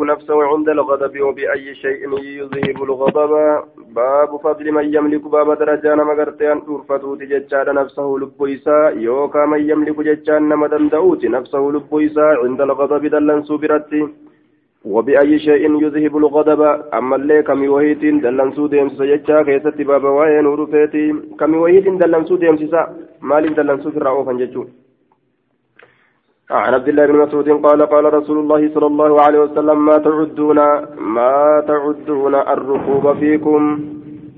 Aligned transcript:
نفسه 0.00 0.42
عند 0.42 0.68
الغضب 0.68 1.20
وبأي 1.20 1.74
شيء 1.74 2.18
يذهب 2.18 2.82
الغضب. 2.82 3.32
باب 3.94 4.36
فضل 4.44 4.72
من 4.72 4.94
يملك 4.94 5.28
باب 5.28 5.58
درجان 5.58 5.98
مغرتان 5.98 6.62
أرفتوت 6.68 7.18
ججان 7.18 7.74
نفسه 7.74 8.16
لبويسا. 8.20 8.88
يوكا 8.96 9.46
من 9.46 9.70
يملك 9.70 10.00
ججان 10.00 10.48
نمدن 10.48 10.88
دعوت 10.88 11.24
نفسه 11.24 11.70
لبويسا. 11.74 12.26
عند 12.42 12.60
الغضب 12.60 13.06
دلن 13.06 13.42
سوبرتي. 13.42 14.08
وبأي 14.84 15.38
شيء 15.38 15.82
يذهب 15.82 16.16
الغضب. 16.16 16.60
أما 16.94 17.16
اللي 17.16 17.42
كم 17.42 17.68
وهيت 17.68 18.04
دلن 18.24 18.52
سوديم 18.52 18.88
سججا 18.88 19.42
كيست 19.42 19.78
بابا 19.82 20.10
وين 20.10 20.46
ورفيتي 20.46 21.14
كم 21.40 21.54
وهيت 21.54 21.88
دلن 21.88 22.24
سوديم 22.24 22.56
سا 22.56 22.82
مالي 23.22 23.48
دلن 23.48 23.80
سوفر 23.82 24.02
رأوفا 24.02 24.32
ججون. 24.32 24.68
عن 26.50 26.74
عبد 26.74 26.88
الله 26.88 27.06
بن 27.06 27.18
مسعود 27.18 27.48
قال 27.48 27.82
قال 27.86 28.14
رسول 28.14 28.38
الله 28.38 28.70
صلى 28.74 28.86
الله 28.86 29.20
عليه 29.20 29.38
وسلم 29.38 29.84
ما 29.84 29.98
تعدون 29.98 30.58
ما 30.98 31.64
تعدون 31.68 32.34
الركوب 32.34 33.12
فيكم؟ 33.12 33.80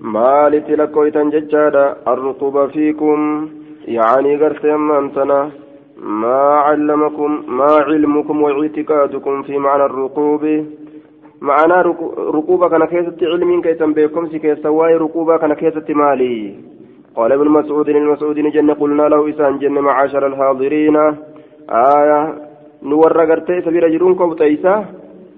ما 0.00 0.48
لتلكويتا 0.48 1.22
ججادا 1.22 1.96
الركوب 2.08 2.66
فيكم؟ 2.66 3.48
يعني 3.84 4.36
قرت 4.36 4.64
أمانتنا 4.64 5.50
ما 6.02 6.40
علمكم 6.66 7.42
ما 7.48 7.72
علمكم 7.88 8.42
واعتقادكم 8.42 9.42
في 9.42 9.58
معنى 9.58 9.84
الركوب؟ 9.84 10.64
معنى 11.40 11.74
ركوبة 12.38 12.68
كان 12.68 12.84
كيسة 12.84 13.16
علم 13.22 13.60
كيسا 13.62 13.86
بكم 13.86 14.26
سكيسا 14.26 14.68
واي 14.68 14.94
ركوبة 14.96 15.36
كان 15.36 15.52
كيسة 15.52 15.86
مالي. 15.94 16.54
قال 17.16 17.32
ابن 17.32 17.48
مسعود 17.48 17.88
المسعود 17.88 18.36
جنة 18.38 18.74
قلنا 18.74 19.02
له 19.02 19.30
إسان 19.30 19.58
جنة 19.58 19.80
معاشر 19.80 20.26
الحاضرين. 20.26 20.96
آية 21.70 22.34
نور 22.82 23.12
قرتي 23.30 23.60
سبيل 23.60 23.92
جرون 23.92 24.14
كوبتيسا 24.14 24.84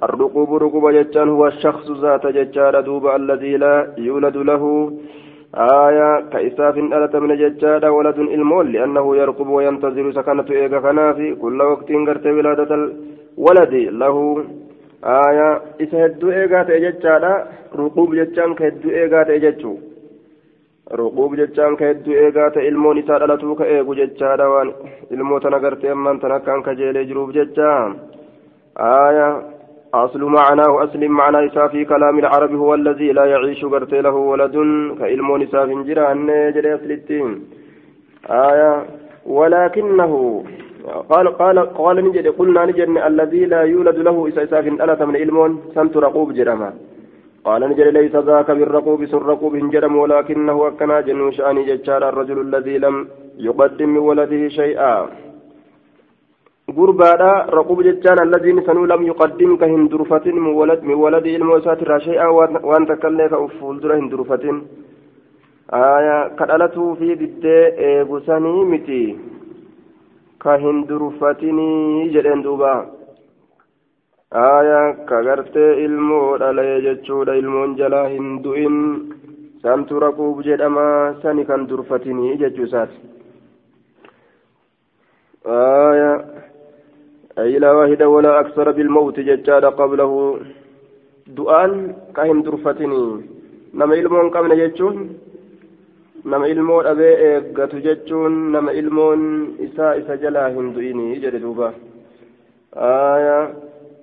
الرقوب 0.03 0.55
رقوب 0.55 0.91
جتان 0.91 1.29
هو 1.29 1.47
الشخص 1.47 1.91
ذات 1.91 2.27
ججار 2.27 2.81
دوب 2.81 3.07
الذي 3.07 3.57
لا 3.57 3.95
يولد 3.99 4.37
له 4.37 4.93
آية 5.55 6.21
كإساف 6.33 6.77
ألت 6.79 7.17
من 7.17 7.37
ججار 7.37 7.91
ولد 7.91 8.19
المول 8.19 8.73
لأنه 8.73 9.17
يرقب 9.17 9.49
وينتظر 9.49 10.13
سكنة 10.13 10.49
إيغا 10.51 10.79
كنافي 10.81 11.35
كل 11.35 11.63
وقت 11.63 11.93
قرتي 11.93 12.31
ولادة 12.31 12.71
الولد 12.75 13.75
له 14.03 14.45
آية 15.05 15.51
إسا 15.83 16.07
هدو 16.07 16.31
إيغا 16.31 16.63
تججار 16.63 17.25
رقوب 17.79 18.15
جتان 18.15 18.55
كهدو 18.55 18.91
إيغا 18.91 19.23
تججو 19.23 19.75
ruquub 20.99 21.37
jechaan 21.41 21.77
ka 21.77 21.91
hedduu 21.91 22.21
eegaa 22.23 22.51
ta'e 22.55 22.69
ilmoon 22.69 22.99
isaa 23.03 23.19
dhalatuu 23.23 23.55
ka 23.61 23.65
eegu 23.75 23.99
jechaadha 24.01 24.53
waan 24.55 24.73
ilmoo 25.11 25.41
tana 25.41 25.63
gartee 25.65 25.93
ammaan 25.97 26.21
tan 26.21 26.33
akkaan 26.39 26.63
kajeelee 26.69 27.05
jiruuf 27.11 27.35
jecha 27.39 27.69
آية 28.81 29.43
أصل 29.95 30.23
معناه 30.25 30.85
أصل 30.85 31.09
معنى 31.09 31.47
إساء 31.47 31.69
في 31.69 31.85
كلام 31.85 32.19
العرب 32.19 32.55
هو 32.55 32.75
الذي 32.75 33.13
لا 33.13 33.25
يعيش 33.25 33.65
قرت 33.65 33.95
له 33.95 34.15
ولد 34.15 34.57
كإلم 34.99 35.37
نساء 35.37 35.83
جران 35.83 36.27
جري 36.55 36.75
أصلتين 36.75 37.45
آية 38.31 38.85
ولكنه 39.27 40.45
قال 41.11 41.29
قال 41.29 41.59
قال 41.59 41.97
نجد 42.05 42.27
قلنا 42.29 42.67
نجد 42.67 42.89
الذي 43.11 43.45
لا 43.47 43.63
يولد 43.63 43.99
له 43.99 44.29
إساء 44.29 44.69
ألت 44.69 45.03
من 45.03 45.17
علم 45.17 45.59
سنت 45.75 45.97
رقوب 45.97 46.33
جرما 46.33 46.71
قال 47.45 47.61
نجد 47.71 47.89
ليس 47.99 48.17
ذاك 48.17 48.51
بالرقوب 48.51 49.01
سر 49.13 49.23
رقوب 49.33 49.55
جرم 49.73 49.97
ولكنه 49.97 50.57
أكنا 50.69 51.01
جنو 51.01 51.31
شأني 51.31 51.63
ججار 51.69 52.03
الرجل 52.09 52.39
الذي 52.41 52.79
لم 52.79 53.09
يقدم 53.39 53.89
من 53.89 54.03
ولده 54.09 54.49
شيئا. 54.49 54.95
غربادا 56.77 57.33
رقوب 57.59 57.79
ججان 57.83 58.19
الذين 58.29 58.59
سنو 58.67 58.85
لم 58.93 59.03
يقدم 59.11 59.57
كهندرفة 59.57 60.27
من 60.27 60.47
ولد 60.61 60.81
من 60.89 60.95
ولد 60.95 61.27
الموسات 61.27 61.81
شيئا 62.07 62.27
وان 62.69 62.83
تكلف 62.87 63.35
فولدر 63.35 63.91
هندرفة 63.99 64.45
آية 65.73 66.17
كدلته 66.39 66.95
في 66.95 67.09
ضد 67.21 67.45
بساني 68.11 68.65
متي. 68.73 69.05
كهندرفتني 70.43 71.71
جدن 72.15 72.43
دوبا. 72.43 72.75
Aayaa 74.33 74.93
ka 75.09 75.23
gartee 75.23 75.85
ilmoo 75.85 76.39
dhalee 76.39 76.81
jechuudha. 76.87 77.37
Ilmoon 77.43 77.77
jalaa 77.77 78.09
hin 78.09 78.43
du'in. 78.45 78.77
Santu 79.63 80.01
raquub 80.01 80.45
jedhama. 80.49 81.15
Sani 81.23 81.45
kan 81.45 81.69
durfatinii 81.69 82.37
jechuu 82.45 82.69
isaati. 82.71 83.01
Aayaa 85.47 86.41
أي 87.39 87.59
لا 87.59 87.73
واحد 87.73 88.03
ولا 88.03 88.41
أكثر 88.41 88.71
بالموت 88.71 89.21
ججاد 89.21 89.65
قبله 89.65 90.13
دعان 91.27 91.73
كهن 92.17 92.43
درفتني 92.43 93.05
نما 93.75 93.95
إلمون 93.95 94.31
قمنا 94.35 94.55
ججون 94.55 94.97
نما 96.25 96.47
إلمون 96.53 96.87
أبي 96.87 97.09
إيقات 97.25 97.75
ججون 97.87 98.33
نما 98.53 98.71
إلمون 98.81 99.21
إساء 99.65 99.99
إسا 99.99 100.15
جلا 100.23 100.45
هندويني 100.55 101.15
جد 101.23 101.37
دوبا 101.43 101.69
آية 102.77 103.39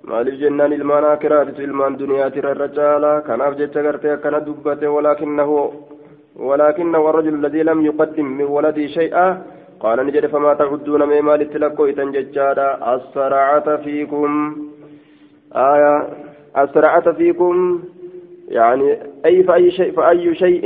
maaliif 0.08 0.40
jennaan 0.40 0.72
ilmaan 0.72 1.04
akiraatitu 1.12 1.62
ilmaan 1.62 1.98
duniyaatirra 2.00 2.54
irra 2.54 2.68
caala 2.78 3.12
kanaaf 3.28 3.56
jecha 3.60 3.82
gartee 3.86 4.12
akkana 4.16 4.44
dubbate 4.46 4.86
walaakinnahu 4.96 5.56
walaakinnahu 6.48 7.08
الرجل 7.10 7.34
الذي 7.34 7.62
لم 7.62 7.78
يقدم 7.86 8.26
من 8.38 8.44
ولده 8.56 8.86
شيئا 8.86 9.26
قال 9.80 10.06
نجد 10.06 10.26
فما 10.26 10.54
تعدون 10.54 11.02
من 11.08 11.20
مال 11.28 11.40
التلقوا 11.42 11.88
إتن 11.90 12.12
ججادا 12.12 12.68
السرعة 12.94 13.76
فيكم 13.76 14.30
آية 15.72 15.94
السرعة 16.62 17.12
فيكم 17.12 17.54
يعني 18.48 18.98
أي 19.26 19.42
فأي 19.42 19.70
شيء 19.70 19.92
فأي 19.92 20.34
شيء 20.34 20.64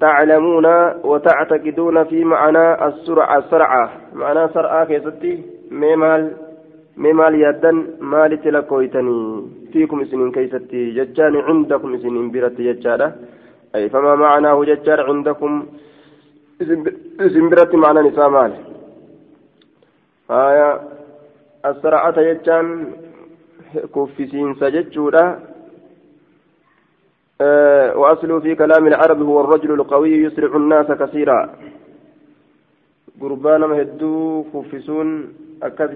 تعلمون 0.00 0.66
وتعتقدون 1.04 2.04
في 2.04 2.24
معنى 2.24 2.86
السرعة 2.86 3.38
السرعة 3.38 3.90
معنى 4.14 4.48
سرعة 4.48 4.84
كيستي 4.84 5.42
ميمال 5.70 6.32
mee 6.96 7.12
maal 7.12 7.34
yaaddan 7.34 7.78
maalitti 8.00 8.52
lakkooytanii 8.52 9.68
fiikum 9.72 10.00
isinin 10.04 10.32
keeysatti 10.32 10.94
jechaani 10.98 11.44
cindakum 11.48 11.94
isinin 11.94 12.32
biratti 12.32 12.68
jechaadha 12.68 13.12
ay 13.74 13.88
famaa 13.88 14.16
macnaahu 14.22 14.66
jechaadha 14.70 15.08
cindakum 15.10 15.54
isin 17.26 17.48
biratti 17.50 17.76
macnan 17.84 18.10
isaa 18.12 18.28
maal 18.36 18.52
haya 20.28 20.68
asra'ata 21.70 22.28
jechaan 22.28 22.68
kuffisiinsa 23.94 24.70
jechuudha 24.76 25.24
وأصله 28.00 28.40
في 28.40 28.54
كلام 28.54 28.86
العرب 28.86 29.22
هو 29.22 29.40
الرجل 29.40 29.70
القوي 29.72 30.12
يسرع 30.24 30.56
الناس 30.56 30.86
كثيرا 30.86 31.40
قربان 33.20 33.60
مهدو 33.60 34.44
كفسون 34.54 35.08
أكثر 35.62 35.90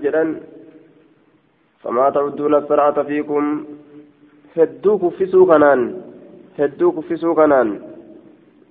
فما 1.87 2.11
تعدون 2.11 2.55
السرعة 2.55 3.03
فيكم 3.03 3.65
هدو 4.57 4.99
كفسوا 4.99 5.47
كنان 5.47 5.81
هدو 6.59 6.93
كفسوا 6.93 7.35
كنان 7.35 7.69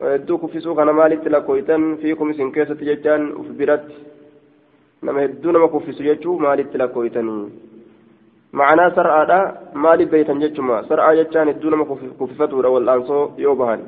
hedduu 0.03 0.37
kuffisuu 0.37 0.75
kana 0.75 0.93
maalitti 0.93 1.29
lakkooytan 1.29 1.83
fiikum 2.01 2.31
isin 2.31 2.51
keessatti 2.51 2.85
jechaan 2.85 3.27
uf 3.41 3.47
biratti 3.59 3.95
nama 5.01 5.21
hedduu 5.23 5.51
nama 5.55 5.67
kuffisu 5.67 6.03
jechuu 6.03 6.35
maalitti 6.45 6.81
lakkooytanii 6.81 7.45
ma'anaa 8.61 8.89
sar'aadha 8.97 9.37
maaliif 9.85 10.09
beeytan 10.13 10.41
jechuma 10.43 10.81
sar'aa 10.89 11.15
jechaan 11.19 11.47
hedduu 11.51 11.71
nama 11.73 11.85
kuffifatuudha 11.91 12.73
wal'aansoo 12.75 13.23
yoo 13.37 13.55
bahan 13.61 13.85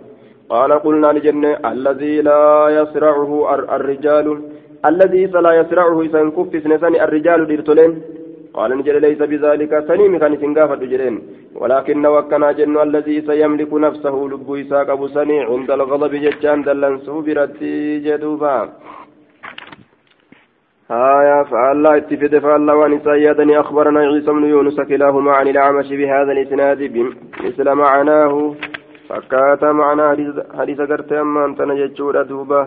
قال 0.49 0.71
قلنا 0.73 1.07
لجنة 1.15 1.51
الذي 1.71 2.21
لا 2.21 2.69
يسرعه 2.69 3.31
الرجال 3.75 4.27
الذي 4.85 5.25
لا 5.25 5.51
يسرعه 5.59 6.01
إذا 6.01 6.21
كفس 6.37 6.63
نساني 6.67 7.03
الرجال 7.03 7.47
ديرتولين 7.47 7.91
قال 8.57 8.71
نجد 8.77 8.95
ليس 9.05 9.21
بذلك. 9.31 9.71
سنيم 9.87 10.13
كان 10.21 10.33
سنغافة 10.41 10.81
جرين 10.91 11.15
ولكن 11.61 12.05
وكنا 12.05 12.51
جن 12.57 12.75
الذي 12.87 13.17
سيملك 13.29 13.71
نفسه 13.73 14.15
لب 14.31 14.47
إساق 14.61 14.89
أبو 14.95 15.07
سني 15.15 15.39
عند 15.51 15.69
الغضب 15.77 16.13
ججان 16.25 16.59
دلن 16.67 16.95
سوبرتي 17.05 17.99
جدوبا. 18.05 18.57
آية 20.91 21.43
فالله 21.51 21.97
اتفد 21.97 22.33
فالله 22.45 22.73
وان 22.79 22.99
سيادني 23.09 23.59
أخبرنا 23.63 23.99
عيسى 23.99 24.31
بن 24.31 24.43
يونس 24.53 24.79
كلاهما 24.89 25.31
عن 25.39 25.47
الأعمش 25.47 25.89
بهذا 25.99 26.31
الإسناد 26.35 26.81
مثل 27.45 27.67
معناه. 27.83 28.33
فكات 29.09 29.63
معنى 29.63 30.03
حديث 30.59 30.79
قرت 30.89 31.11
أما 31.11 31.45
أنت 31.45 31.59
نججور 31.61 32.15
دوبا 32.21 32.61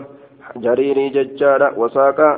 جريري 0.63 1.09
ججارة. 1.15 1.79
وساقا 1.79 2.29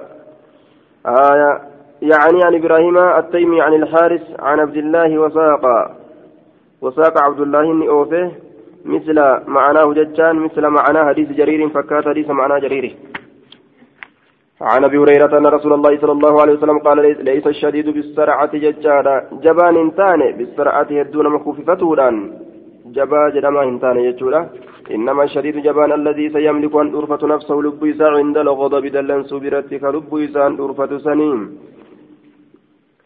آية 1.06 1.73
يعني 2.12 2.40
عن 2.44 2.56
إبراهيم 2.56 2.98
التيمي 2.98 3.62
عن 3.62 3.74
الحارث 3.74 4.24
عن 4.40 4.60
عبد 4.60 4.78
الله 4.78 5.20
وساق. 5.20 5.66
وساق 6.82 7.16
عبد 7.28 7.40
الله 7.40 7.90
أوفه 7.90 8.32
مثل 8.86 9.18
معناه 9.48 9.94
ججان 9.94 10.36
مثل 10.36 10.64
معناه 10.68 11.04
حديث 11.10 11.30
جرير 11.40 11.70
فكات 11.70 12.06
حديث 12.08 12.30
معناه 12.30 12.60
جرير. 12.60 12.86
عن 14.62 14.84
أبي 14.84 14.98
هريرة 14.98 15.38
أن 15.38 15.46
رسول 15.46 15.74
الله 15.74 15.98
صلى 16.02 16.12
الله 16.12 16.42
عليه 16.42 16.54
وسلم 16.54 16.80
قال 16.80 16.98
ليس 17.26 17.48
الشديد 17.48 17.90
بالسرعة 17.90 18.54
ججارا 18.64 19.16
جبان 19.46 19.76
انتان 19.78 20.32
بالسرعة 20.38 20.88
يدون 20.92 21.28
مخففتودان 21.36 22.16
جبا 22.86 23.30
جدما 23.36 23.64
انتان 23.64 23.98
يجورا 23.98 24.50
إنما 24.96 25.24
الشديد 25.24 25.58
جبان 25.58 25.92
الذي 25.92 26.30
سيملك 26.30 26.76
أن 26.76 26.96
أرفة 26.96 27.28
نفسه 27.28 27.56
لب 27.66 27.96
عند 28.02 28.38
الغضب 28.38 28.86
دلن 28.96 29.24
سبرتك 29.24 29.84
لب 29.84 30.12
ان 30.48 30.54
أرفة 30.60 30.98
سنين. 30.98 31.40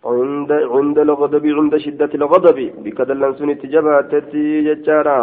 عند 0.07 0.51
عند 0.51 0.98
الغضب 1.00 1.45
عند 1.45 1.77
شدة 1.77 2.12
الغضب. 2.15 2.57
بكدلن 2.83 3.33
سنت 3.33 3.65
جبهتت 3.65 4.36
ججارا 4.68 5.19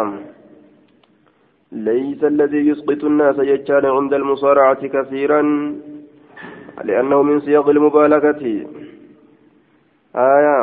ليس 1.71 2.23
الذي 2.23 2.61
يسقط 2.69 3.03
الناس 3.03 3.37
ججارا 3.39 3.89
عند 3.97 4.13
المصارعة 4.13 4.87
كثيرا 4.87 5.41
لأنه 6.83 7.21
من 7.21 7.39
صيغ 7.39 7.69
المبالغة. 7.69 8.43
آية 10.15 10.59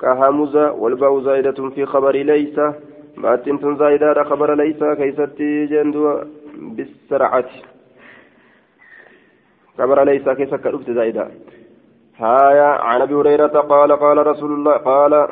كهمز 0.00 0.56
والباء 0.56 1.20
زائدة 1.20 1.68
في 1.74 1.86
خبر 1.86 2.14
ليس 2.16 2.60
باتنت 3.16 3.66
زائدة 3.66 4.22
خبر 4.30 4.54
ليس 4.54 4.80
كيستي 4.98 5.66
جندو 5.66 6.04
بالسرعة. 6.76 7.50
خبر 9.78 10.04
ليس 10.04 10.22
كرفت 10.64 10.90
زائدة. 10.90 11.28
هايا 12.18 12.68
عن 12.82 13.00
أبي 13.00 13.14
هريرة 13.14 13.46
قال 13.46 13.92
قال 13.92 14.26
رسول 14.26 14.52
الله 14.52 14.72
قال 14.72 15.28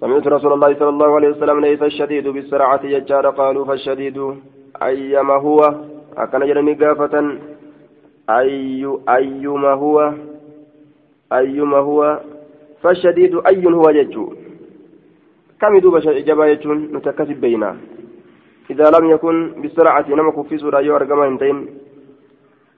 سمعت 0.00 0.26
رسول 0.26 0.52
الله 0.52 0.74
صلى 0.74 0.88
الله 0.88 1.14
عليه 1.14 1.28
وسلم 1.28 1.60
ليس 1.60 1.82
الشديد 1.82 2.28
بالسرعة 2.28 2.80
يجار 2.84 3.30
قالوا 3.30 3.64
فالشديد 3.64 4.34
أيما 4.82 5.34
هو؟ 5.34 5.74
أكن 6.16 6.46
جرني 6.46 6.74
قافه 6.74 7.38
أي 8.30 8.98
أيما 9.08 9.72
هو؟ 9.72 10.12
أيما 11.32 11.78
هو؟ 11.78 12.20
فالشديد 12.82 13.46
أي 13.46 13.66
هو 13.66 13.90
يجو؟ 13.90 14.34
كم 15.60 15.76
يدوب 15.76 15.98
جبا 15.98 16.46
يجون 16.46 16.78
متكسب 16.92 17.40
بينا. 17.40 17.76
إذا 18.70 18.90
لم 18.98 19.10
يكن 19.10 19.54
بالسرعة 19.62 20.04
نمك 20.08 20.46
في 20.46 20.58
سورة 20.58 20.80
يورغما 20.80 21.38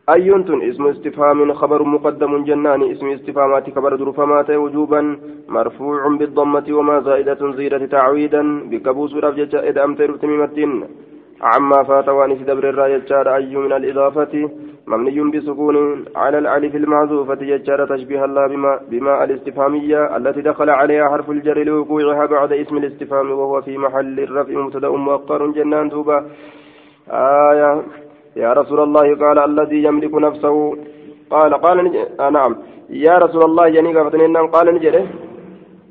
انتين 0.08 0.25
أيونتن 0.25 0.69
اسم 0.70 0.87
استفهام 0.87 1.53
خبر 1.53 1.82
مقدم 1.82 2.44
جنان. 2.44 2.82
اسم 2.82 3.06
استفهامات 3.08 3.70
خبر 3.75 3.97
درفمات 3.97 4.50
وجوبا 4.50 5.19
مرفوع 5.49 6.08
بالضمة 6.08 6.64
وما 6.70 7.00
زائدة 7.00 7.53
زيرة 7.53 7.87
تعويدا. 7.87 8.43
بكبوس 8.70 9.14
رفجة 9.14 9.69
إذا 9.69 9.85
أمتر 9.85 10.17
تميمتين 10.17 10.85
عما 11.43 11.82
فات 11.88 12.08
وانس 12.08 12.41
دبر 12.43 12.69
الراية 12.69 13.11
أي 13.37 13.56
من 13.56 13.73
الإضافة. 13.73 14.50
مبني 14.87 15.31
بسكون 15.31 16.05
على 16.17 16.38
الألف 16.38 16.75
المعزوفة. 16.75 17.35
ججار 17.35 17.87
تشبيه 17.87 18.25
الله 18.25 18.47
بما, 18.47 18.81
بما 18.91 19.25
الاستفهامية 19.25 20.17
التي 20.17 20.41
دخل 20.41 20.70
عليها 20.70 21.09
حرف 21.09 21.31
الجر 21.31 21.59
لوقوعها 21.64 22.26
بعد 22.26 22.52
اسم 22.52 22.76
الاستفهام. 22.76 23.31
وهو 23.31 23.62
في 23.62 23.79
محل 23.79 24.20
الرفع 24.20 24.52
مبتدأ 24.52 24.88
مؤخر 24.88 25.47
جنان. 25.47 25.91
توبة. 25.91 26.25
آية. 27.11 27.82
يا 28.37 28.53
رسول 28.53 28.81
الله 28.81 29.06
قال 29.25 29.38
الذي 29.38 29.79
يملك 29.88 30.15
نفسه. 30.15 30.56
قال 31.31 31.55
قال 31.55 31.77
آه 32.21 32.31
نعم. 32.31 32.53
يا 32.91 33.15
رسول 33.25 33.43
الله 33.44 33.67
يعني 33.67 33.91
قال 34.55 34.75
نجده 34.75 35.05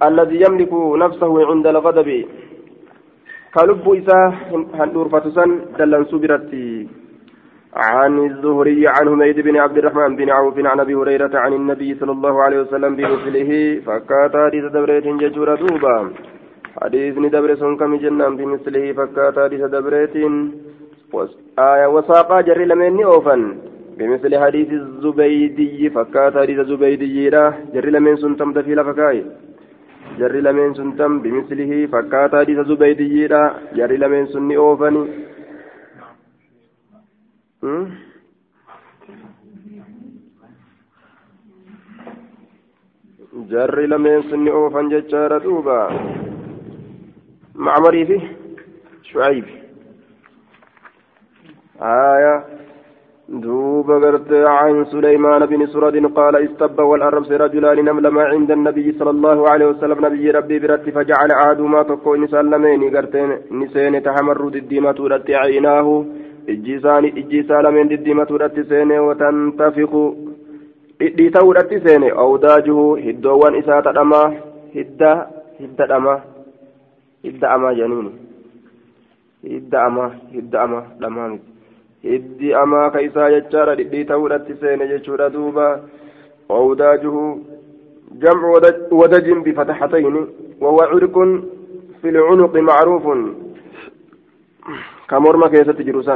الذي 0.08 0.38
يملك 0.46 0.74
نفسه 1.04 1.34
عند 1.50 1.68
الغضب. 1.68 2.10
كلب 3.56 3.86
إساه 4.00 4.34
هندور 4.80 5.08
فتسن 5.10 5.50
دلن 5.78 6.04
سبرتي. 6.12 6.88
عن 7.76 8.14
الزهري 8.30 8.88
عن 8.88 9.06
حميد 9.12 9.40
بن 9.40 9.56
عبد 9.58 9.78
الرحمن 9.78 10.16
بن 10.16 10.30
عوف 10.30 10.58
عن 10.72 10.80
أبي 10.80 10.96
هريرة 10.96 11.34
عن 11.44 11.54
النبي 11.54 11.90
صلى 12.00 12.12
الله 12.12 12.44
عليه 12.44 12.60
وسلم 12.60 12.96
بمثله. 12.96 13.52
فكات 13.86 14.34
حديث 14.46 14.66
دبريت 14.76 15.08
ججور 15.22 15.56
دوبا. 15.56 15.98
حديث 16.82 17.18
ندبر 17.18 17.56
سنكم 17.56 17.96
جنان 18.04 18.36
بمثله. 18.38 18.86
فكات 18.94 19.36
حديث 19.40 19.62
دبريت 19.76 20.16
آية 21.60 21.88
وساقا 21.88 22.42
جر 22.42 22.60
لمن 22.66 23.04
أوفن. 23.04 23.42
بمثل 23.98 24.40
حديث 24.44 24.70
الزبيدي 24.72 25.90
فكات 25.90 26.38
حديث 26.38 26.60
الزبيدي 26.60 27.30
لا 27.30 27.54
جر 27.74 27.90
لمن 27.90 28.16
سنتم 28.16 28.54
دفي 28.54 28.76
لفكاي 28.76 29.26
جر 30.20 30.36
لمن 30.36 30.74
سنتم 30.74 31.20
بمثله 31.20 31.72
فكات 31.94 32.36
حديث 32.36 32.60
الزبيدي 32.60 33.28
لا 33.28 33.54
جر 33.78 33.92
لمن 33.92 34.26
سني 34.34 34.58
أوفن. 34.58 34.96
jarri 43.52 43.88
lameen 43.88 44.24
sunni 44.30 44.52
oofan 44.60 44.90
jechaadha 44.94 45.40
duuba 45.44 45.78
macmarii 47.66 48.06
fi 48.10 48.18
shucaybi 49.08 49.65
آية. 51.82 52.44
دوب 53.30 53.92
قرت 53.92 54.34
عن 54.34 54.86
سليمان 54.86 55.46
بن 55.46 55.66
سرد 55.68 56.06
قال 56.06 56.36
استب 56.36 56.80
والأرمس 56.80 57.32
رجلان 57.32 57.86
نملما 57.86 58.24
عند 58.24 58.52
النبي 58.52 58.92
صلى 58.92 59.10
الله 59.10 59.50
عليه 59.50 59.66
وسلم. 59.66 60.06
نبي 60.06 60.32
ربي 60.32 60.60
برت 60.60 60.90
فجعل 60.90 61.32
عادهما 61.32 61.84
تكو 61.84 62.16
نسال 62.16 62.50
لمين 62.52 62.96
قرتين 62.96 63.30
نسين 63.52 64.04
تحمر 64.04 64.48
الديمة 64.48 64.96
رت 65.00 65.30
عيناه. 65.32 66.06
إجيسان 66.50 67.06
إجيسان 67.06 67.74
من 67.74 67.92
الديمة 67.92 68.28
رت 68.32 68.60
سين 68.60 68.92
وتنتفق. 68.92 70.16
dhiita'uu 71.00 71.54
dhatti 71.56 71.80
seene 71.86 72.10
awdaajuhu 72.24 72.96
hiddoowwan 73.06 73.56
isaa 73.62 73.82
tadhamaa 73.82 74.28
hidda 74.76 75.10
hidda 75.60 75.88
dhamaa 75.92 76.20
hidda 77.24 77.50
amaa 77.56 77.74
janiini 77.80 78.12
hidda 79.44 79.82
amaa 79.88 80.12
hidda 80.36 80.62
amaa 80.62 80.86
dhamaa 81.02 81.28
miti 81.34 81.55
hiddi 82.10 82.54
amaa 82.64 82.90
ka 82.96 83.06
isaa 83.08 83.30
jechaadha 83.36 83.78
dhidhii 83.80 84.06
ta'uudhatti 84.12 84.60
seene 84.62 84.88
jechuudha 84.94 85.30
duuba 85.38 85.68
awdaajuhu 86.60 87.24
jamcu 88.26 88.54
wadajin 89.02 89.44
bifatxatayni 89.48 90.22
wahuwa 90.62 90.92
cirqun 90.94 91.34
fi 92.02 92.16
lcunuqi 92.18 92.68
macruufun 92.70 93.26
كمرمى 95.10 95.48
كيست 95.50 95.82
جروسا 95.88 96.16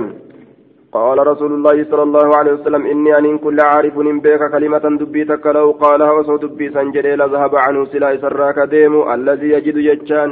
قال 0.92 1.18
رسول 1.32 1.52
الله 1.54 1.78
صلى 1.92 2.04
الله 2.04 2.28
عليه 2.38 2.54
وسلم 2.54 2.84
إني 2.86 3.18
أن 3.18 3.38
كل 3.38 3.60
عارف 3.60 3.96
بك 4.26 4.42
كلمة 4.54 4.86
دبيتك 5.02 5.46
لو 5.58 5.72
قالها 5.84 6.12
وصو 6.12 6.36
دبي 6.44 6.68
سنجري 6.76 7.16
لذهب 7.16 7.54
عنه 7.66 7.86
سلا 7.92 8.18
سراك 8.24 8.60
ديم 8.74 8.94
الذي 9.16 9.50
يجد 9.56 9.78
يجان 9.90 10.32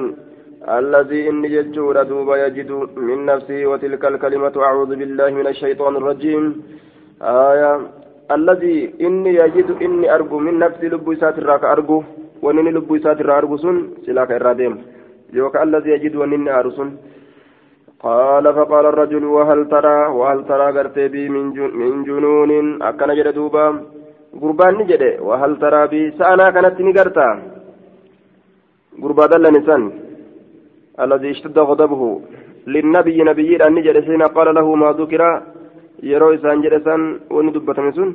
الذي 0.70 1.30
إني 1.30 1.48
ججور 1.48 2.04
دوبا 2.04 2.36
يجد 2.46 2.72
من 3.10 3.26
نفسه 3.26 3.60
وتلك 3.72 4.04
الكلمة 4.06 4.56
أعوذ 4.68 4.92
بالله 5.00 5.30
من 5.40 5.48
الشيطان 5.48 5.94
الرجيم. 5.96 6.44
آية. 7.22 7.74
الذي 8.36 8.78
إني 9.02 9.32
يجد 9.42 9.70
إني 9.86 10.16
أرجو 10.16 10.38
من 10.40 10.60
نفسي 10.60 10.88
لبو 10.92 11.14
ساتر 11.22 11.50
أرجو 11.74 12.00
ونني 12.44 12.72
لبو 12.76 12.98
ساتر 13.04 13.38
أرجو 13.38 13.58
سن 13.64 13.78
سلاك 14.06 14.32
الراديم 14.32 14.74
يوك 15.34 15.56
الذي 15.66 15.90
يجد 15.96 16.16
ونني 16.16 16.52
أرسن 16.60 16.90
قال 18.06 18.46
فقال 18.58 18.86
الرجل 18.92 19.24
وهل 19.36 19.60
ترى 19.74 19.98
وهل 20.20 20.40
ترى 20.50 20.68
قرتي 20.76 21.08
بي 21.14 21.24
من, 21.34 21.46
من 21.80 22.04
جنون 22.08 22.52
أكن 22.90 23.10
جد 23.18 23.28
دوبا 23.38 23.66
قربان 24.42 24.74
نجد. 24.80 25.04
وهل 25.28 25.52
ترى 25.64 25.82
بي 25.92 26.02
سأنا 26.18 26.46
كانت 26.56 26.78
نقرتا 26.88 27.28
قربا 29.02 29.26
دل 29.32 29.46
نسان 29.58 29.84
الذي 31.04 31.32
اشتد 31.32 31.60
غضبه 31.60 32.22
للنبي 32.68 33.18
نبي 33.24 33.56
أن 33.66 33.74
نجد 33.76 33.98
حين 34.06 34.24
قال 34.36 34.56
له 34.56 34.76
ما 34.76 34.90
ذكر 35.00 35.22
يروي 36.04 36.38
سان 36.38 36.62
جلسان 36.62 37.02
وندبت 37.36 37.80
مسون 37.80 38.10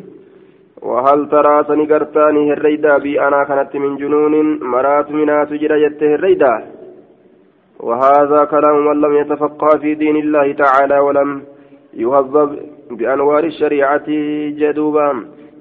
وهل 0.83 1.29
ترى 1.29 1.65
سنقرتاني 1.69 2.53
هريدا 2.53 2.99
بي 2.99 3.21
أنا 3.27 3.45
كانت 3.45 3.77
من 3.77 3.97
جنون 3.97 4.35
مرات 4.73 5.11
منات 5.11 5.53
جرى 5.53 5.83
يته 5.83 6.15
هريدا؟ 6.15 6.55
وهذا 7.81 8.45
كلام 8.45 8.77
من 8.87 9.01
لم 9.01 9.13
يتفقه 9.21 9.79
في 9.83 9.95
دين 9.95 10.17
الله 10.17 10.53
تعالى 10.53 10.99
ولم 10.99 11.43
يهذب 11.95 12.51
بأنوار 12.91 13.45
الشريعة 13.45 14.09
جدوبا. 14.61 15.09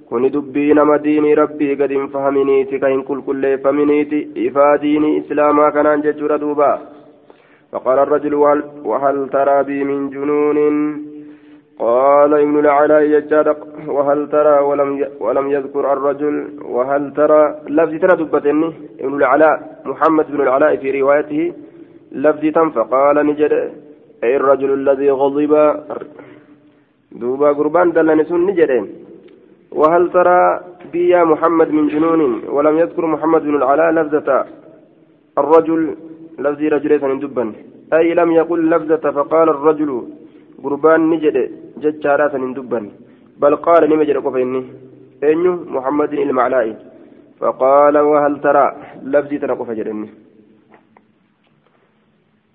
كن 0.10 0.24
دبي 0.36 0.74
نما 0.74 0.98
ديني 0.98 1.34
ربي 1.34 1.70
قد 1.80 1.92
فهمنيتي 2.13 2.80
كهن 2.80 3.01
كل 3.01 3.22
كل 3.28 3.44
فمنيتي 3.63 4.20
إفا 4.48 4.75
ديني 4.75 5.20
إسلاما 5.20 5.70
كان 5.70 6.01
ججر 6.01 6.36
دوبا. 6.44 6.90
فقال 7.72 8.00
الرجل 8.00 8.34
وهل 8.86 9.30
ترى 9.30 9.63
بي 9.63 9.84
من 9.84 10.10
جنون؟ 10.10 10.58
قال 11.80 12.34
ابن 12.34 12.60
العلاء 12.60 13.01
يجاد 13.01 13.48
وهل 13.88 14.30
ترى؟ 14.30 14.60
ولم 14.60 14.90
ولم 15.20 15.51
يذكر 15.51 15.94
الرجل 15.94 16.36
وهل 16.75 17.13
ترى؟ 17.13 17.42
لفظ 17.78 17.94
ترى 18.01 18.13
دبتني 18.20 18.68
ابن 19.00 19.16
العلاء 19.22 19.82
محمد 19.86 20.25
بن 20.32 20.42
العلاء 20.42 20.75
في 20.75 21.01
روايته 21.01 21.54
لفظ 22.12 22.44
تم 22.56 22.70
فقال 22.70 23.16
نجد 23.28 23.54
أي 24.24 24.36
الرجل 24.36 24.74
الذي 24.74 25.10
غضب؟ 25.12 25.54
دوبا 27.12 27.50
قربان 27.58 27.92
دلني 27.92 28.24
سن 28.30 28.42
نجد. 28.50 28.72
وهل 29.80 30.04
ترى 30.12 30.60
بي 30.92 31.10
يا 31.10 31.24
محمد 31.24 31.70
من 31.78 31.88
جنون؟ 31.88 32.22
ولم 32.56 32.75
يذكر 32.78 33.06
محمد 33.06 33.42
بن 33.42 33.56
العلاء 33.56 33.92
لفظة 33.92 34.46
الرجل 35.38 35.82
لفظي 36.40 36.68
رجل 36.68 37.20
دبا 37.20 37.54
أي 37.94 38.14
لم 38.14 38.32
يقل 38.32 38.70
لفظة 38.70 39.12
فقال 39.12 39.50
الرجل 39.50 39.90
قربان 40.64 41.10
نجد 41.10 41.38
ججارات 41.78 42.36
دبا 42.36 42.90
بل 43.38 43.56
قال 43.56 43.90
نمجد 43.90 44.18
قفيني 44.18 44.62
أنه 45.24 45.54
محمد 45.76 46.14
المعلائي. 46.14 46.76
فقال 47.40 47.98
وهل 47.98 48.42
ترى 48.42 48.66
لفظي 49.04 49.38
تنقف 49.38 49.72
جرني 49.72 50.10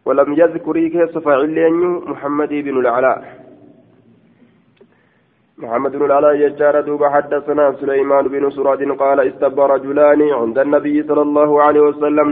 ولم 0.06 0.32
يذكر 0.32 0.88
كيف 0.88 1.18
فاعل 1.18 1.72
محمد 2.10 2.48
بن 2.48 2.78
العلاء. 2.78 3.45
محمد 5.58 5.92
بن 5.96 6.04
العلاء 6.04 6.34
يجار 6.34 6.80
دوب 6.80 7.04
حدثنا 7.04 7.72
سليمان 7.80 8.24
بن 8.28 8.50
سراد 8.50 8.82
قال 9.02 9.18
استبى 9.20 9.62
رجلان 9.74 10.20
عند 10.40 10.58
النبي 10.58 11.02
صلى 11.08 11.22
الله 11.22 11.62
عليه 11.62 11.80
وسلم. 11.80 12.26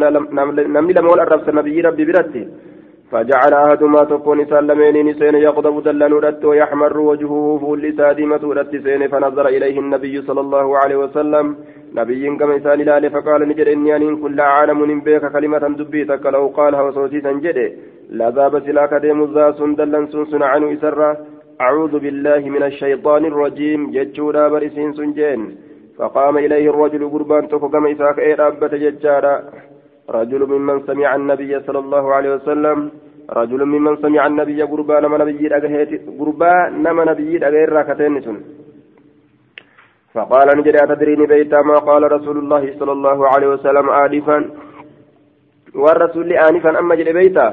نمني 0.77 0.93
لم 0.93 1.09
الرفس 1.09 1.49
النبي 1.49 1.81
ربي 1.81 2.05
برتي. 2.05 2.49
فجعل 3.11 3.53
أحدهما 3.55 4.05
تكون 4.13 4.39
سلمين 4.47 4.97
نسين 5.09 5.35
يغضب 5.35 5.77
دلن 5.87 6.13
ردت 6.25 6.45
ويحمر 6.45 6.99
وجهه 7.11 7.59
فول 7.63 7.85
سادمة 7.97 8.43
ردت 8.59 8.75
سين 8.85 9.03
فنظر 9.13 9.47
إليه 9.57 9.77
النبي 9.85 10.23
صلى 10.23 10.41
الله 10.41 10.67
عليه 10.79 10.97
وسلم. 10.97 11.47
نبي 11.95 12.37
كما 12.39 12.55
إنسان 12.55 12.81
لا 12.89 13.09
فقال 13.09 13.41
نجد 13.49 13.69
إني 13.69 13.97
أن 13.97 14.17
كل 14.23 14.41
عالم 14.41 15.01
بك 15.07 15.25
كلمة 15.33 15.65
دبيتك 15.81 16.27
لو 16.27 16.45
قالها 16.59 16.83
وصوتي 16.83 17.21
سنجد. 17.21 17.59
لا 18.19 18.31
ذاب 18.37 18.55
سلاك 18.67 18.93
ديم 19.05 19.23
الزاس 19.23 19.59
دلن 19.79 20.07
سنسن 20.13 20.43
عنه 20.43 20.67
إسرا. 20.75 21.11
أعوذ 21.61 21.99
بالله 21.99 22.43
من 22.51 22.63
الشيطان 22.63 23.25
الرجيم. 23.25 23.81
ججورا 23.91 24.49
برسين 24.49 24.93
سنجين. 24.93 25.41
فقام 25.99 26.39
إليه 26.39 26.71
الرجل 26.71 27.03
قربان 27.15 27.49
تكو 27.49 27.69
كما 27.69 27.93
إساك 27.93 28.19
إيه 28.19 28.35
رابة 28.35 28.73
ججارا 28.85 29.35
رجل 30.11 30.41
ممن 30.53 30.77
سمع 30.87 31.15
النبي 31.15 31.61
صلى 31.67 31.79
الله 31.79 32.05
عليه 32.15 32.31
وسلم. 32.35 32.79
رجل 33.31 33.65
ممن 33.65 33.97
سمع 33.97 34.27
النبي 34.27 34.63
قربان 34.63 35.03
نما 35.03 35.19
نبي 35.19 35.49
قربان 36.21 36.83
نما 36.83 37.05
نبي 37.05 37.47
أغير 37.47 37.73
راكتين 37.73 38.15
فقال 40.15 40.49
نجري 40.59 40.79
أتدريني 40.85 41.27
بيتا 41.27 41.63
ما 41.63 41.75
قال 41.75 42.13
رسول 42.13 42.37
الله 42.39 42.79
صلى 42.79 42.93
الله 42.93 43.29
عليه 43.29 43.49
وسلم 43.49 43.91
آنفا. 43.91 44.39
والرسول 45.75 46.33
آنفا 46.33 46.79
أما 46.79 46.95
جري 46.95 47.13
بيتا. 47.13 47.47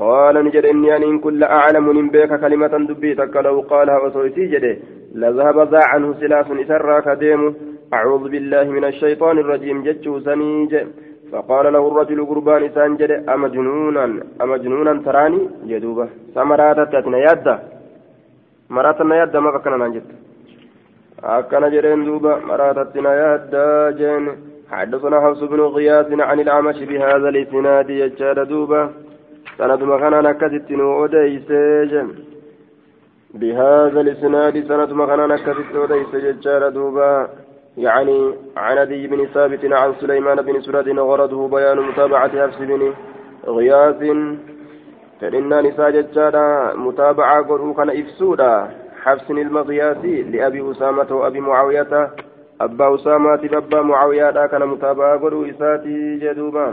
قال 0.00 0.34
نجد 0.44 0.64
إني 0.72 0.96
أن 0.96 1.18
كل 1.24 1.40
أعلم 1.44 1.86
من 1.96 2.06
بك 2.14 2.32
كلمة 2.42 2.74
دبيتك 2.88 3.36
لو 3.46 3.56
قالها 3.70 3.98
وصوتي 4.02 4.44
جده 4.52 4.74
لذهب 5.20 5.58
ذا 5.72 5.80
عنه 5.90 6.08
سلاس 6.20 6.48
إسرى 6.62 6.96
كديم. 7.06 7.42
أعوذ 7.96 8.24
بالله 8.32 8.64
من 8.76 8.84
الشيطان 8.84 9.36
الرجيم 9.38 9.78
جتشو 9.86 10.14
سنيج. 10.26 10.72
فقال 11.32 11.72
له 11.74 11.84
الرجل 11.90 12.18
قربان 12.30 12.62
إسان 12.68 12.96
جده 13.00 13.34
أمجنونا 13.34 14.04
أمجنونا 14.42 15.02
تراني؟ 15.06 15.40
جدوبة 15.70 16.06
سمرات 16.34 16.78
تتنا 16.92 17.18
يدا 17.26 17.54
مراتنا 18.70 19.14
يدا 19.22 19.40
ما 19.40 19.58
كان 19.64 19.74
نجد 19.82 20.06
أكن 21.24 21.64
جرين 21.74 22.04
دوبة 22.04 22.32
مراتنا 22.50 23.10
يدا 23.22 23.66
جن 23.98 24.24
حدثنا 24.70 25.16
حفص 25.24 25.40
بن 25.52 25.60
غياث 25.60 26.08
عن 26.28 26.38
الأعمش 26.40 26.78
بهذا 26.90 27.28
الإسناد 27.32 27.90
يجاد 27.90 28.38
دوبة. 28.48 28.82
سند 29.60 29.82
مكان 29.82 30.26
أكست 30.26 30.70
أوديس 30.70 31.48
بهذا 33.34 34.00
الإسناد 34.00 34.54
سند 34.68 34.92
مكان 34.92 35.30
أكست 35.30 35.76
أوديس 35.76 36.12
ججار 36.14 36.68
دوبا. 36.68 37.28
يعني 37.76 38.34
عن 38.56 38.78
أبي 38.78 39.06
بن 39.06 39.26
ثابت 39.26 39.64
عن 39.64 39.94
سليمان 40.00 40.42
بن 40.42 40.60
سرد 40.60 40.88
غرضه 40.88 41.48
بيان 41.48 41.78
متابعة 41.88 42.32
حفص 42.46 42.58
بن 42.58 42.92
غياث. 43.46 44.00
فإن 45.20 45.50
نساء 45.66 45.90
ججارا 45.90 46.74
متابعة 46.76 47.42
قرؤ 47.48 47.72
كان 47.76 47.90
إفسودا. 47.90 48.70
حفص 49.02 49.30
المغياثي 49.30 50.22
لأبي 50.22 50.70
أسامة 50.70 51.10
وأبي 51.16 51.40
معاوية. 51.40 52.10
أبا 52.60 52.94
أسامة 52.94 53.36
بابا 53.36 53.82
معاوية 53.82 54.46
كان 54.46 54.62
متابعة 54.68 55.18
قرؤ 55.18 55.50
إساتي 55.50 56.16
جدوبا. 56.22 56.66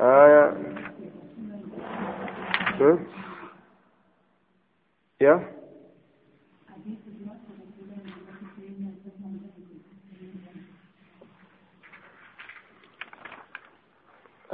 آية. 0.00 0.52
يا 5.20 5.34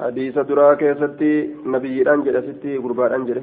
حديث 0.02 0.38
درا 0.48 0.74
كيستي 0.80 1.32
نبي 1.74 1.94
أنجل 2.14 2.36
ستي 2.46 2.72
قربان 2.84 3.12
أنجل 3.18 3.38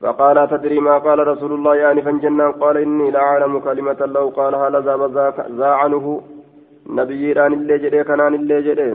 فقال 0.00 0.36
تدري 0.50 0.78
ما 0.86 0.98
قال 1.06 1.18
رسول 1.32 1.52
الله 1.54 1.74
يعني 1.76 2.02
فنجنا 2.02 2.46
قال 2.62 2.76
إني 2.76 3.10
لا 3.10 3.20
أعلم 3.20 3.58
كلمة 3.66 4.00
لو 4.16 4.26
قالها 4.38 4.70
لذاب 4.70 5.02
ذا 5.58 5.70
عنه 5.80 6.04
نبي 6.98 7.32
أن 7.46 7.52
اللي 7.52 7.78
جري 7.82 8.04
كنان 8.08 8.34
اللي 8.34 8.62
جري 8.66 8.88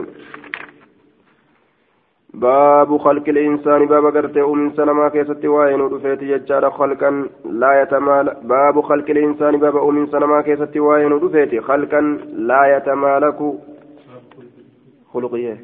باب 2.40 2.96
خلق 2.98 3.28
الإنسان 3.28 3.86
باب 3.86 4.06
قرتي 4.16 4.42
أم 4.42 4.70
سلمة 4.70 5.08
كيست 5.08 5.44
وين 5.44 5.80
رفيت 5.80 6.22
يجار 6.22 6.70
خلقا 6.70 7.10
لا 7.44 7.82
يتمال. 7.82 8.36
باب 8.42 8.80
خلق 8.80 9.10
الإنسان 9.10 9.56
باب 9.56 9.76
أم 9.76 10.06
سلمة 10.06 10.40
كيست 10.40 10.76
وين 10.76 11.12
رفيت 11.12 11.62
خلقا 11.64 12.00
لا 12.50 12.76
يتمالك. 12.76 13.38
خلقيه 15.12 15.56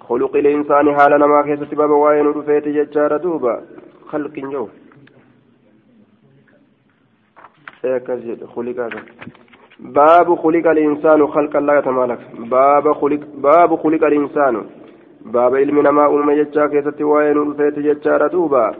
خلق 0.00 0.36
الإنسان 0.36 0.96
حال 0.96 1.24
ما 1.24 1.42
كيست 1.42 1.74
باب 1.74 1.90
وين 1.90 2.26
رفيت 2.26 2.66
يجار 2.66 3.16
دوبا. 3.16 3.60
خلق 4.10 4.34
جو. 4.38 4.68
خلق 8.54 8.78
باب 9.80 10.34
خلق 10.34 10.66
الإنسان 10.70 11.26
خلقا 11.26 11.60
لا 11.60 11.78
يتمالك. 11.78 12.20
باب 12.38 12.92
خلق 12.92 13.20
باب 13.34 13.76
خلق 13.76 14.04
الإنسان. 14.04 14.64
Dhufeeti 17.48 17.82
jechaadha 17.82 18.28
duuba 18.32 18.74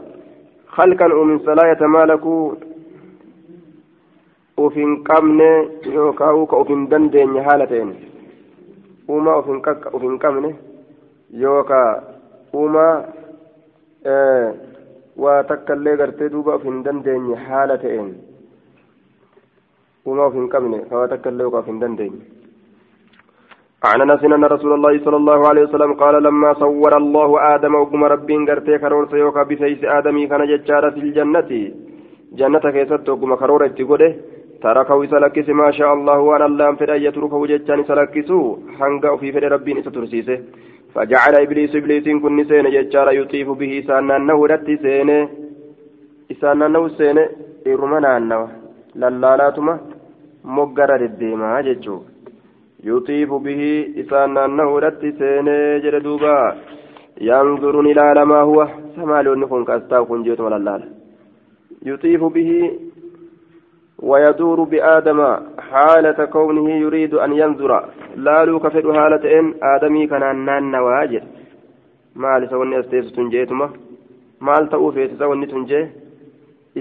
halkan 0.77 1.11
uuminsa 1.13 1.55
laa 1.55 1.67
yatamaalakuu 1.67 2.43
uf 4.65 4.75
hin 4.75 4.93
qabne 5.09 5.49
yookaan 5.95 6.45
ka 6.53 6.57
uf 6.63 6.69
hin 6.73 6.87
dandeenye 6.93 7.41
haala 7.49 7.67
ta'een 7.73 7.91
uumaa 9.09 9.37
uf 9.41 10.01
hin 10.07 10.17
qabne 10.25 10.55
yookaan 11.43 12.03
uumaa 12.61 12.95
waa 15.25 15.43
takka 15.53 15.73
illee 15.79 15.97
gartee 16.01 16.29
duuba 16.35 16.55
uf 16.59 16.63
hin 16.71 16.83
dandeenye 16.89 17.35
haala 17.47 17.77
ta'een 17.85 18.11
uumaa 20.05 20.27
uf 20.31 20.35
hin 20.41 20.49
qabne 20.57 20.83
waa 20.91 21.07
takka 21.15 21.29
illee 21.35 21.45
uf 21.53 21.65
hin 21.73 21.79
dandeenye. 21.85 22.38
عن 23.83 24.01
أنس 24.01 24.23
إن 24.23 24.43
رسول 24.43 24.73
الله 24.73 24.93
صلى 25.05 25.15
الله 25.15 25.47
عليه 25.49 25.63
وسلم 25.63 25.93
قال 25.93 26.23
لما 26.23 26.53
صور 26.53 26.97
الله 26.97 27.55
آدم 27.55 27.75
وقم 27.75 28.03
ربي 28.03 28.35
غرتي 28.49 28.77
كرور 28.77 29.07
سيوكا 29.11 29.43
بفيس 29.43 29.83
آدمي 29.83 30.27
كان 30.27 30.41
ججارة 30.51 30.89
في 30.89 30.99
الجنة. 30.99 31.51
جنة 32.39 32.65
كيست 32.75 33.09
وقم 33.09 33.35
كرور 33.35 33.65
اتقوده. 33.65 34.15
تركه 34.63 35.05
سلكس 35.05 35.49
ما 35.49 35.71
شاء 35.71 35.93
الله 35.93 36.19
وأنا 36.19 36.45
اللام 36.45 36.75
فدأ 36.75 36.95
يتركه 36.95 37.45
ججان 37.51 37.83
سلكسو 37.83 38.57
حنقا 38.79 39.15
في 39.15 39.31
فدأ 39.31 39.47
ربي 39.47 39.81
سترسيسه. 39.81 40.37
فجعل 40.93 41.35
إبليس 41.45 41.75
إبليس 41.75 42.05
كن 42.23 42.43
سين 42.49 42.65
ججارة 42.75 43.11
يطيف 43.11 43.49
به 43.49 43.73
سانا 43.87 44.15
انه 44.15 44.39
رتي 44.51 44.75
سين 44.83 45.09
إسانا 46.31 46.65
انه 46.65 46.87
سين 46.97 47.17
إرمنا 47.67 48.17
انه 48.17 48.41
للالاتما. 49.01 49.73
مقرر 50.55 51.01
الديما 51.11 51.61
ججو. 51.67 51.97
يطيف 52.83 53.33
به 53.33 53.61
إسان 53.97 54.37
أنه 54.37 54.79
رت 54.79 55.01
سيني 55.19 55.79
جردوبا 55.79 56.55
ينظر 57.21 57.79
إلى 57.79 58.25
ما 58.25 58.41
هو. 58.41 58.67
سمالون 58.95 59.45
كن 59.45 59.65
كاستا 59.65 60.01
كن 60.01 60.23
جيت 60.23 60.39
ولا 60.39 60.81
يطيف 61.85 62.23
به 62.23 62.51
ويدور 63.99 64.63
بآدم 64.63 65.19
حالة 65.69 66.25
كونه 66.25 66.69
يريد 66.69 67.13
أن 67.13 67.31
ينظر. 67.33 67.71
لا 68.15 68.45
لوك 68.45 68.67
في 68.67 68.93
حالة 68.93 69.39
إن 69.39 69.53
آدمي 69.63 70.07
كان 70.07 70.23
أنان 70.23 70.75
maal 72.15 72.43
isa 72.43 72.57
wanni 72.57 72.75
as 72.75 72.87
teessu 72.91 73.13
tun 73.15 73.29
jeetuma 73.31 73.71
maal 74.39 74.67
ta'uu 74.69 74.91
feetisa 74.91 75.27
wanni 75.29 75.47
tun 75.47 75.65
jee 75.69 75.85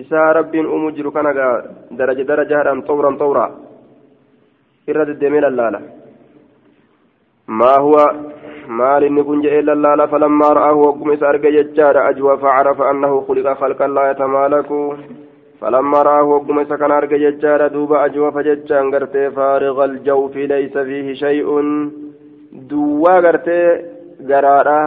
isaa 0.00 0.32
rabbiin 0.38 0.66
uumuu 0.66 0.90
jiru 0.96 1.12
kana 1.12 1.32
gaa 1.38 1.54
daraja 1.98 2.24
darajaadhaan 2.30 2.82
xawran 2.88 3.18
xawraa 3.20 3.50
irra 4.90 5.08
deddeemee 5.10 5.44
lallaala 5.46 5.80
maa 7.60 7.78
huwa 7.86 8.04
maal 8.80 9.08
inni 9.08 9.24
kun 9.28 9.42
jedhee 9.44 9.62
lallaala 9.70 10.10
falammaa 10.12 10.52
ra'aahu 10.58 10.84
wagguma 10.86 11.16
isa 11.18 11.30
arge 11.32 11.56
jechaadha 11.56 12.04
ajwa 12.10 12.38
facarafa 12.44 12.90
annahu 12.92 13.24
khuliqa 13.28 13.58
khalqan 13.62 13.96
laa 13.98 14.10
yatamaalaku 14.10 14.78
فلما 15.60 16.02
رآه 16.02 16.22
وقم 16.22 16.64
سكن 16.64 16.90
أرجع 16.90 17.16
ججار 17.16 17.68
دوب 17.68 17.92
أجوف 17.92 18.38
ججان 18.38 18.94
قرتي 18.94 19.30
فارغ 19.30 19.84
الجوف 19.84 20.36
ليس 20.36 20.78
فيه 20.78 21.14
شيء 21.14 21.48
دوا 22.70 23.14
قرتي 23.24 23.60
قرارا 24.28 24.80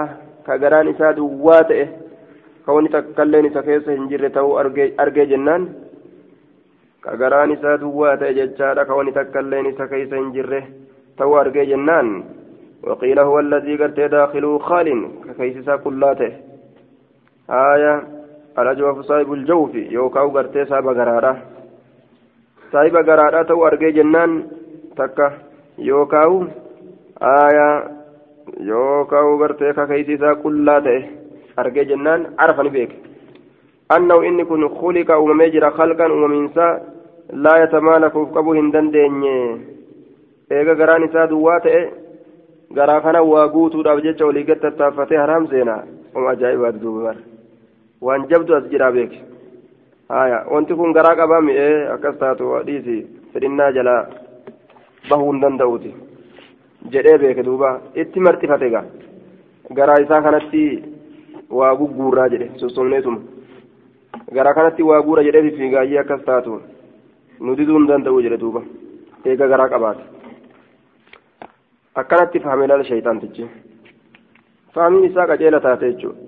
كقران 0.48 0.88
إسا 0.88 1.12
دوا 1.12 1.62
تئه 1.70 1.88
كوني 2.65 2.88
تكلين 2.93 3.46
إسا 3.46 3.62
كيس 3.62 3.89
هنجر 3.89 4.27
تو 4.36 4.60
أرجع 5.03 5.24
جنان 5.31 5.62
كقران 7.03 7.51
إسا 7.51 7.75
دوا 7.75 8.15
تئه 8.15 8.31
ججار 8.31 8.84
كوني 8.84 9.12
تكلين 9.12 9.65
إسا 9.65 9.86
كيس 9.86 10.13
هنجر 10.13 10.63
تو 11.17 11.39
أرجع 11.39 11.63
جنان 11.63 12.24
وقيل 12.84 13.20
هو 13.20 13.39
الذي 13.39 13.75
قرتي 13.75 14.08
داخل 14.08 14.60
خال 14.60 14.88
ككيس 15.25 15.58
إسا 15.58 15.75
كلاته 15.75 16.31
آية 17.50 18.03
الأجوف 18.60 19.00
صاحب 19.00 19.34
الجوف 19.34 19.75
يوكاو 19.75 20.27
غرتي 20.38 20.65
صاحب 20.65 20.88
غرارة 20.88 21.34
صاحب 22.72 22.96
غرارة 22.96 23.41
تو 23.43 23.67
أرجي 23.67 23.91
جنان 23.91 24.31
تكا 24.98 25.27
يوكاو 25.77 26.46
آية 27.22 27.70
يوكاو 28.60 29.41
غرتي 29.41 29.74
ككيسيسا 29.74 30.34
كلا 30.34 30.79
تئه 30.79 31.03
أرجي 31.60 31.84
جنان 31.84 32.22
عرفني 32.39 32.70
بيك 32.70 32.91
أنه 33.98 34.24
إني 34.27 34.43
كن 34.46 34.70
خلق 34.70 35.12
أمميجر 35.12 35.72
خلقا 35.72 36.05
أممينسا 36.05 36.90
لا 37.31 37.63
يتمالك 37.63 38.15
وفقبه 38.15 38.59
هندن 38.59 38.91
ديني 38.91 39.71
garaan 40.51 41.03
isaa 41.03 41.27
duwwaa 41.31 41.59
ta'e 41.63 41.81
garaa 42.75 43.01
kana 43.01 43.21
waa 43.23 43.47
guutuudhaaf 43.47 44.01
jecha 44.03 44.25
walii 44.25 44.43
gad 44.43 44.59
tattaaffatee 44.61 45.17
haraam 45.17 45.47
seenaa 45.51 45.83
oma 46.15 46.31
ajaa'ibaati 46.31 46.81
duuba 46.83 47.03
bara 47.03 47.21
waan 48.01 48.27
jabdu 48.31 48.55
as 48.55 48.65
jira 48.71 48.91
beek 48.91 49.13
haya 50.09 50.39
wanti 50.53 50.75
kun 50.75 50.93
garaa 50.97 51.15
qabaa 51.19 51.41
mi'ee 51.47 51.88
akkas 51.95 52.17
taatu 52.23 52.51
dhiisi 52.67 52.95
fedhinnaa 53.33 53.71
jalaa 53.77 54.01
bahuu 55.09 55.31
hin 55.31 55.41
danda'uuti 55.43 55.93
jedhee 56.95 57.17
beeke 57.23 57.43
duuba 57.50 57.69
itti 58.03 58.19
marxifate 58.27 58.69
gaa 58.75 58.83
garaa 59.79 60.01
isaa 60.05 60.21
kanatti 60.27 60.63
waa 61.59 61.75
gugguurraa 61.81 62.29
jedhe 62.35 62.51
sossomneetuma 62.63 63.19
garaa 64.39 64.53
kanatti 64.59 64.89
waa 64.91 65.01
guura 65.07 65.23
jedhee 65.29 65.51
fiigaayyee 65.59 66.03
akkas 66.03 66.25
taatu 66.29 66.61
nu 67.45 67.55
diduu 67.60 67.77
hin 67.79 67.88
danda'u 67.91 68.21
jedhe 68.25 68.38
duuba 68.43 68.62
eega 69.25 69.48
garaa 69.53 69.69
qabaate 69.74 70.03
akkanatti 72.03 72.39
fahame 72.45 72.67
laala 72.71 72.83
shaytaantichi 72.91 73.43
fahamiin 74.75 75.07
isaa 75.10 75.27
qaceela 75.31 75.60
taate 75.67 75.91
jechuudha 75.91 76.19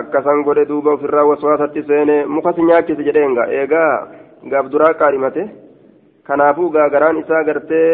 akkasan 0.00 0.42
godhe 0.48 0.64
duuba 0.68 0.90
ofirraa 0.96 1.24
waswaasatti 1.30 1.82
seene 1.90 2.16
mukas 2.26 2.56
nyaachise 2.58 3.02
jedheenga 3.08 3.44
eegaa 3.60 3.92
gaaf 4.52 4.70
duraa 4.72 4.94
qaarimate 5.02 5.42
kanaafuu 6.30 6.70
gaa 6.76 6.88
garaan 6.94 7.18
isaa 7.24 7.42
gartee 7.50 7.90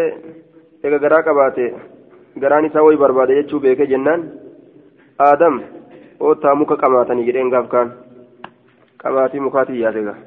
eega 0.85 0.99
garaa 1.05 1.23
qabaate 1.29 1.67
garaan 2.45 2.65
isaa 2.71 2.83
wayi 2.87 2.99
barbaade 3.05 3.35
jechuu 3.41 3.61
beeke 3.67 3.87
jennaan 3.93 4.23
aadam 5.29 5.61
ootaa 6.21 6.55
muka 6.61 6.77
qamaatanii 6.85 7.27
jedheen 7.29 7.51
gaaf 7.55 7.69
kaan 7.75 7.93
mukaatii 9.41 9.81
yaade 9.81 10.03
gaa. 10.03 10.21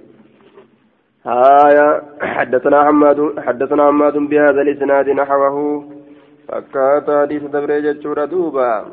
هايا 1.26 2.02
حدثنا 2.22 2.84
حماد 2.86 3.40
حدثنا 3.40 3.88
حماد 3.88 4.18
بهذا 4.18 4.62
الاسناد 4.62 5.10
نحوه 5.10 5.86
فكات 6.48 7.10
حديث 7.10 7.44
دبريجة 7.44 8.26
دوبا 8.26 8.86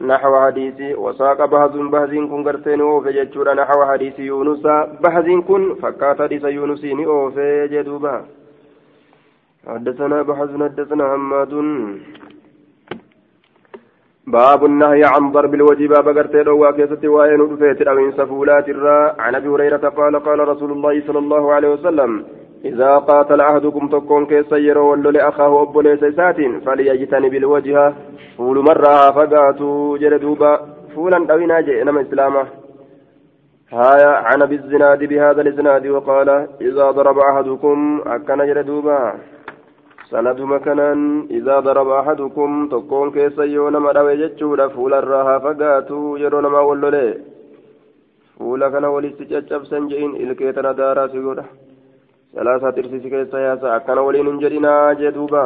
نحو 0.00 0.32
حديث 0.44 0.96
وساق 0.98 1.44
بهز 1.44 1.76
بهز 1.76 2.10
كن 2.10 2.44
قرتين 2.44 2.80
أوفي 2.80 3.12
جتشورا 3.12 3.54
نحو 3.54 3.84
حديث 3.84 4.18
يونس 4.18 4.66
بهز 5.02 5.28
كن 5.48 5.74
فكات 5.82 6.22
حديث 6.22 6.44
يونس 6.44 6.84
أوفي 6.84 7.68
جدوبا 7.72 8.24
حدثنا 9.66 10.22
بهز 10.22 10.50
حدثنا 10.62 11.04
حماد 11.12 11.52
باب 14.26 14.64
النهي 14.64 15.04
عن 15.04 15.32
ضرب 15.32 15.54
الوجه 15.54 15.86
باب 15.86 16.18
قرتين 16.18 16.48
وكيست 16.48 17.04
وين 17.04 17.40
رفيت 17.40 17.82
أو 17.88 18.12
سفولات 18.12 18.68
الراء 18.68 19.16
عن 19.18 19.34
أبي 19.34 19.48
هريرة 19.48 19.88
قال 19.88 20.16
قال 20.16 20.48
رسول 20.48 20.72
الله 20.72 21.02
صلى 21.06 21.18
الله 21.18 21.52
عليه 21.52 21.68
وسلم 21.68 22.24
إذا 22.64 22.98
قاتل 22.98 23.40
أحدكم 23.40 23.88
تكون 23.88 24.26
كيس 24.26 24.52
يرو 24.52 24.90
ولل 24.90 25.16
أخاه 25.16 25.62
أبو 25.62 25.80
ليس 25.80 26.04
ساتين 26.16 26.60
فليجتنب 26.60 27.34
الوجه. 27.34 27.94
فول 28.38 28.58
مرة 28.58 29.10
فقاتوا 29.16 29.98
جلدوبا 29.98 30.60
فولا 30.94 31.26
دوينا 31.26 31.60
جئنا 31.60 32.00
إسلاما 32.00 32.46
هايا 33.72 34.12
عن 34.28 34.42
أبي 34.42 34.54
الزناد 34.54 35.04
بهذا 35.04 35.40
الإسناد 35.40 35.86
وقال 35.86 36.28
إذا 36.60 36.90
ضرب 36.90 37.18
أحدكم 37.18 38.00
أكن 38.06 38.46
جلدوبا 38.46 39.14
سند 40.10 40.40
مكانا 40.40 40.92
إذا 41.30 41.60
ضرب 41.60 41.88
أحدكم 41.88 42.68
تكون 42.68 43.10
كيس 43.10 43.38
يونا 43.38 43.78
مدوي 43.78 44.16
جتشولا 44.16 44.68
فولا 44.68 45.00
راها 45.00 45.38
فقاتوا 45.44 46.18
جرون 46.18 46.46
ما 46.46 46.60
ولل 46.60 46.96
فولا 48.38 48.68
كان 48.72 48.84
ولستجاب 48.84 49.62
سنجين 49.70 50.10
إلكيتنا 50.22 50.72
دارا 50.78 51.06
سيقولا 51.12 51.44
ثلاثة 52.34 52.70
ترسيس 52.70 53.04
كيسا 53.12 53.38
ياسا 53.46 53.76
أكنا 53.76 54.00
ولين 54.00 54.38
جدنا 54.42 54.92
جدوبا 55.00 55.44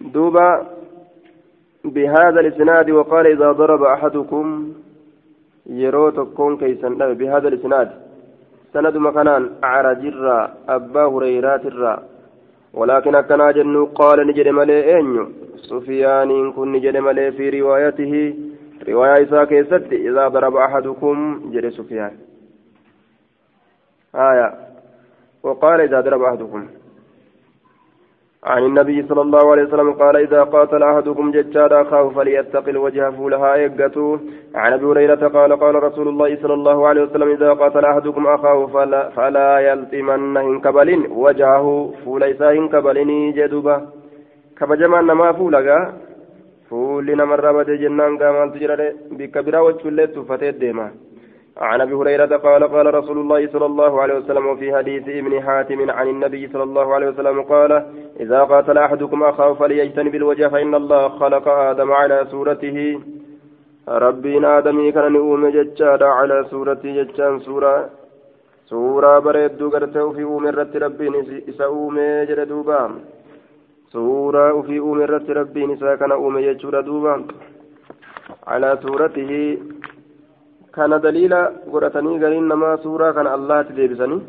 دوبا. 0.00 0.48
بهذا 1.84 2.40
الإسناد 2.40 2.90
وقال 2.90 3.26
إذا 3.26 3.52
ضرب 3.52 3.82
أحدكم 3.82 4.72
يرو 5.66 6.10
تكون 6.10 6.56
كيسا 6.56 6.88
بهذا 7.20 7.48
الإسناد. 7.48 7.88
سند 8.72 8.96
مكانان 8.96 9.42
أعرج 9.64 10.06
الرا 10.06 10.38
أبا 10.68 11.04
هريرات 11.12 11.66
الرا. 11.66 11.94
ولكن 12.74 13.14
أكنا 13.14 13.50
جنو 13.50 13.84
قال 13.84 14.26
نجد 14.26 14.48
ملي 14.48 15.00
أنيو. 15.00 15.28
سفيان 15.56 16.52
كن 16.52 16.72
نجد 16.72 16.96
ملي 16.96 17.32
في 17.32 17.60
روايته. 17.60 18.34
رواية 18.88 19.22
إساء 19.22 19.44
كيست 19.44 19.92
إذا 19.92 20.28
ضرب 20.28 20.56
أحدكم 20.56 21.40
جد 21.52 21.68
سفيان. 21.68 22.12
آية. 24.14 24.54
وقال 25.42 25.80
إذا 25.80 26.00
ضرب 26.00 26.22
أحدكم. 26.22 26.68
عن 28.48 28.62
النبي 28.64 29.02
صلى 29.08 29.20
الله 29.20 29.50
عليه 29.50 29.62
وسلم 29.62 29.92
قال 29.92 30.16
إذا 30.16 30.42
قاتل 30.42 30.82
أحدكم 30.82 31.30
ججار 31.30 31.82
أخاه 31.82 32.08
فليتق 32.08 32.68
الوجه 32.68 33.10
فولها 33.10 33.54
إيقته. 33.54 34.20
عن 34.54 34.72
أبي 34.72 34.86
هريرة 34.86 35.28
قال 35.28 35.50
قال 35.62 35.74
رسول 35.82 36.08
الله 36.08 36.36
صلى 36.42 36.54
الله 36.54 36.86
عليه 36.88 37.02
وسلم 37.02 37.28
إذا 37.36 37.52
قاتل 37.52 37.84
أحدكم 37.84 38.26
أخاه 38.26 38.66
فلا, 38.66 39.08
فلا 39.08 39.58
يلطمن 39.68 40.36
هنكبل 40.36 41.06
وجهه 41.24 41.66
فوليس 42.04 42.42
هنكبلني 42.42 43.32
جدوبا 43.32 43.76
كبجما 44.58 45.00
نما 45.00 45.32
فولغا. 45.32 45.92
فول 46.70 47.06
نمر 47.16 47.52
بده 47.52 47.74
جنان 47.82 48.18
قامال 48.18 48.52
تجرى 48.52 48.92
بكبرى 49.18 49.58
وجه 49.58 50.20
فتيت 50.28 50.54
ديما. 50.54 50.90
عن 51.60 51.80
أبي 51.80 51.94
هريرة 51.94 52.36
قال 52.36 52.64
قال 52.64 52.94
رسول 52.94 53.18
الله 53.18 53.46
صلى 53.46 53.66
الله 53.66 54.00
عليه 54.02 54.14
وسلم 54.14 54.46
وفي 54.46 54.76
حديث 54.76 55.08
ابن 55.08 55.42
حاتم 55.42 55.90
عن 55.90 56.08
النبي 56.08 56.48
صلى 56.48 56.62
الله 56.62 56.94
عليه 56.94 57.08
وسلم 57.08 57.42
قال 57.42 57.72
إذا 58.20 58.42
قاتل 58.42 58.78
أحدكم 58.78 59.22
أخاه 59.22 59.52
فليجتنب 59.54 60.14
الوجه 60.14 60.48
فإن 60.48 60.74
الله 60.74 61.08
خلق 61.08 61.48
آدم 61.48 61.92
على 61.92 62.26
صورته. 62.30 63.00
ربين 63.88 64.44
آدمي 64.44 64.92
كان 64.92 65.12
نؤم 65.12 65.48
ججادا 65.48 66.06
على 66.06 66.44
صورته 66.50 67.02
ججان 67.02 67.40
سورة 67.40 67.90
سورة 68.66 69.18
بريدو 69.18 69.70
قرته 69.70 70.12
في 70.12 70.22
أوم 70.22 70.46
الرت 70.46 70.76
ربين 70.76 71.14
إسا 71.48 71.64
أوم 71.64 71.98
سورة 73.92 74.62
في 74.62 74.78
أوم 74.78 75.00
الرت 75.00 75.30
ربين 75.30 75.70
إسا 75.70 75.94
كان 75.96 76.12
أوم 76.12 76.38
ججور 76.38 76.80
دوبا. 76.80 77.24
على 78.46 78.78
صورته 78.82 79.58
godhatanii 80.76 82.18
gariin 82.18 82.48
namaa 82.48 82.76
suuraa 82.84 83.12
kana 83.12 83.32
allahatti 83.36 83.76
deebisanii 83.78 84.20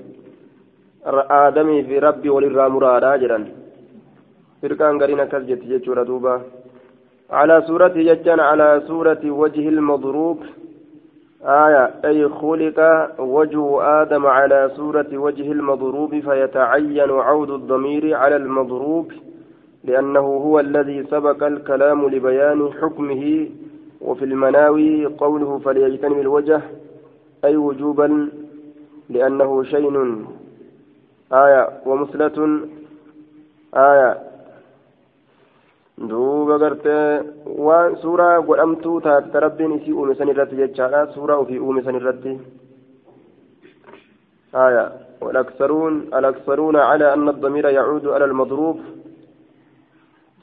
aadamii 1.40 1.84
fi 1.84 2.00
rabbi 2.08 2.30
walirraa 2.36 2.70
muraadhaa 2.70 3.18
jedhan 3.18 3.46
firqaan 4.62 4.98
gariin 4.98 5.20
akkas 5.26 5.46
jetti 5.52 5.72
jechuudha 5.74 6.06
duuba 6.06 6.40
على 7.32 7.64
سورة 7.68 7.88
ججان 7.88 8.40
على 8.40 8.82
سورة 8.88 9.24
وجه 9.26 9.70
المضروب 9.70 10.38
آية 11.44 11.84
أي 12.06 12.30
خلق 12.30 12.80
وجه 13.20 13.82
آدم 14.02 14.26
على 14.26 14.72
سورة 14.76 15.08
وجه 15.14 15.52
المضروب 15.52 16.20
فيتعين 16.20 17.10
عود 17.10 17.50
الضمير 17.50 18.16
على 18.16 18.36
المضروب 18.36 19.12
لأنه 19.84 20.20
هو 20.20 20.60
الذي 20.60 21.04
سبق 21.04 21.44
الكلام 21.44 22.08
لبيان 22.08 22.70
حكمه 22.82 23.48
وفي 24.02 24.26
المناوي 24.26 25.06
قوله 25.06 25.58
فليجتنب 25.58 26.20
الوجه 26.20 26.62
أي 27.46 27.58
وجوبا 27.58 28.30
لأنه 29.10 29.64
شين. 29.64 30.26
آية 31.34 31.70
ومثلة. 31.86 32.38
آية. 33.74 34.12
duuba 36.00 36.56
gartee 36.58 37.20
waan 37.66 37.96
suuraa 38.02 38.40
godhamtuu 38.48 39.02
taate 39.04 39.40
rabbiin 39.44 39.74
isii 39.78 39.92
uume 39.92 40.16
san 40.16 40.32
irratti 40.32 40.56
jechaadha 40.56 41.12
suuraa 41.16 41.36
ofii 41.44 41.60
uume 41.60 41.84
san 41.84 41.96
irratti 42.00 42.40
آية. 44.56 44.86
والأكثرون 45.22 45.94
الأكثرون 46.14 46.76
على 46.76 47.14
أن 47.14 47.30
الضمير 47.30 47.66
يعود 47.70 48.08
على 48.08 48.26
المضروب. 48.26 48.80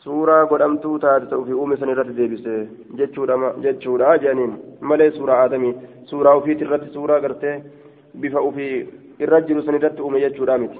سورة 0.07 0.45
قدمتو 0.51 0.97
تاتو 1.03 1.45
في 1.45 1.53
أم 1.53 1.77
سن 1.81 1.89
رت 1.99 2.11
ديبس 2.19 2.45
جتشورا 2.99 3.37
جتشورا 3.65 4.17
جانين 4.25 4.53
ملي 4.89 5.11
سورة 5.19 5.35
آدمي 5.45 5.71
سورة 6.11 6.35
وفي 6.37 6.55
ترت 6.55 6.85
سورة 6.95 7.15
قرتي 7.23 7.53
بفا 8.21 8.41
وفي 8.47 8.67
الرجل 9.21 9.59
سن 9.67 9.75
رت 9.85 9.99
أم 10.07 10.17
جتشورا 10.25 10.57
مت 10.63 10.75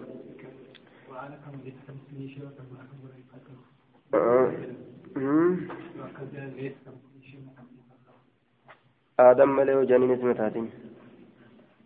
آدم 9.21 9.51
ملي 9.57 9.75
وجانين 9.75 10.11
اسمه 10.13 10.33
تاتين 10.33 10.67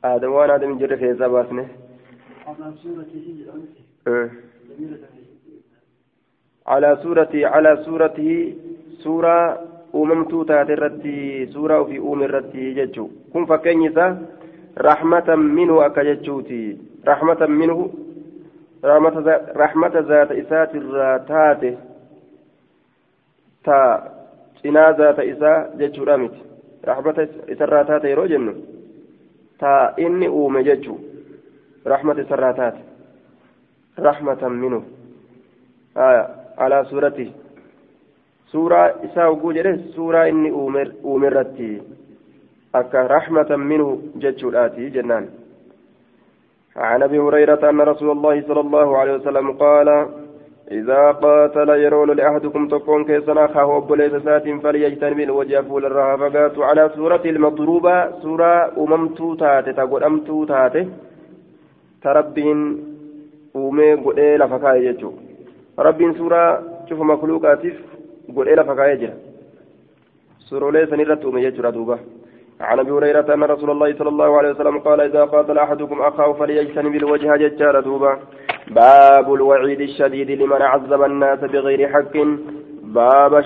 آدم 0.05 0.33
وأنا 0.33 0.55
آدم 0.55 0.79
جرى 0.79 0.97
في 0.97 1.13
باسنه 1.13 1.67
على 6.71 6.91
سورته 7.03 7.47
على 7.47 7.71
سورته 7.87 8.31
سورة 9.05 9.37
suuraa 11.53 11.81
ofii 11.83 11.99
uume 11.99 12.25
irratti 12.25 12.75
jechuu 12.75 13.09
kun 13.33 13.47
fakkeenyi 13.47 13.87
isaa 13.91 14.17
rahmatan 14.77 15.41
minhu 15.57 15.81
akka 15.87 16.05
jechuuti 16.05 16.79
rahmatan 17.05 17.51
minhu 17.51 17.85
rahmata 19.59 20.03
zaata 20.03 20.35
isaatirraa 20.43 21.19
taate 21.31 21.71
ta 23.65 23.79
cinaa 24.63 24.93
zaata 24.93 25.23
isaa 25.33 25.59
jechuudha 25.79 26.19
miti 26.19 26.41
rahmata 26.91 27.27
isarraa 27.55 27.85
taate 27.85 28.09
yeroo 28.15 28.29
jennu 28.35 28.55
تا 29.61 29.95
إني 29.99 30.29
أومي 30.29 30.63
جتشو 30.63 30.97
رحمة 31.87 32.27
سراتات 32.29 32.75
رحمة 33.99 34.49
منه 34.49 34.83
آية 35.97 36.40
على 36.61 36.85
سورته. 36.91 37.31
سورة 38.53 38.95
إساء 39.05 39.33
وجوجره 39.33 39.79
سورة 39.97 40.29
إني 40.29 40.51
أومر 40.51 40.89
أومرتي. 41.05 41.83
أكا 42.75 43.07
رحمة 43.07 43.51
منه 43.57 43.99
جتشو 44.23 44.49
الآتي 44.49 44.89
جنان. 44.95 45.25
عن 46.77 47.03
أبي 47.03 47.19
هريرة 47.19 47.71
أن 47.71 47.81
رسول 47.81 48.11
الله 48.11 48.43
صلى 48.49 48.61
الله 48.61 48.99
عليه 48.99 49.15
وسلم 49.15 49.47
قال 49.53 49.89
إذا 50.71 51.03
قاتل 51.11 51.69
يرون 51.69 52.11
لأحدكم 52.11 52.69
تكون 52.69 53.05
كيسنا 53.05 53.47
خاه 53.47 53.77
أبوليس 53.77 54.13
سات 54.13 54.49
فليجتنب 54.63 55.21
الوجه 55.21 55.61
فول 55.61 55.85
الرهافقات 55.85 56.59
على 56.59 56.91
سورة 56.97 57.25
المضروبة. 57.25 58.21
سورة 58.23 58.53
أممتو 58.79 59.35
تاتي 59.35 59.73
تقول 59.73 60.05
أمتو 60.05 60.45
تاتي. 60.45 60.89
تربين 62.03 62.59
أومي 63.57 63.95
قد 63.95 64.19
لفكاية 64.41 65.03
جتو 65.79 65.83
ربين 65.83 66.15
سورة 66.15 66.63
شوف 66.89 67.01
مخلوقاتف 67.01 67.77
قد 68.37 68.49
لفكاية 68.49 68.95
جتو 68.95 69.13
سورة 70.39 70.71
ليس 70.71 70.93
نرت 70.93 71.25
أومي 71.25 71.51
جتو 71.51 71.71
دوبة 71.71 71.99
عن 72.61 72.79
ابي 72.79 72.91
هريره 72.91 73.35
ان 73.35 73.43
رسول 73.43 73.71
الله 73.71 73.95
صلى 73.99 74.09
الله 74.09 74.39
عليه 74.39 74.51
وسلم 74.51 74.79
قال 74.79 75.01
اذا 75.01 75.25
قاتل 75.25 75.59
احدكم 75.59 76.01
اخاه 76.03 76.33
فليجتنب 76.33 76.95
الوجه 76.95 77.37
ججار 77.37 77.81
دوبا 77.81 78.19
باب 78.71 79.35
الوعيد 79.35 79.81
الشديد 79.81 80.31
لمن 80.31 80.63
عذب 80.63 81.03
الناس 81.03 81.39
بغير 81.39 81.89
حق 81.89 82.17
باب 82.83 83.45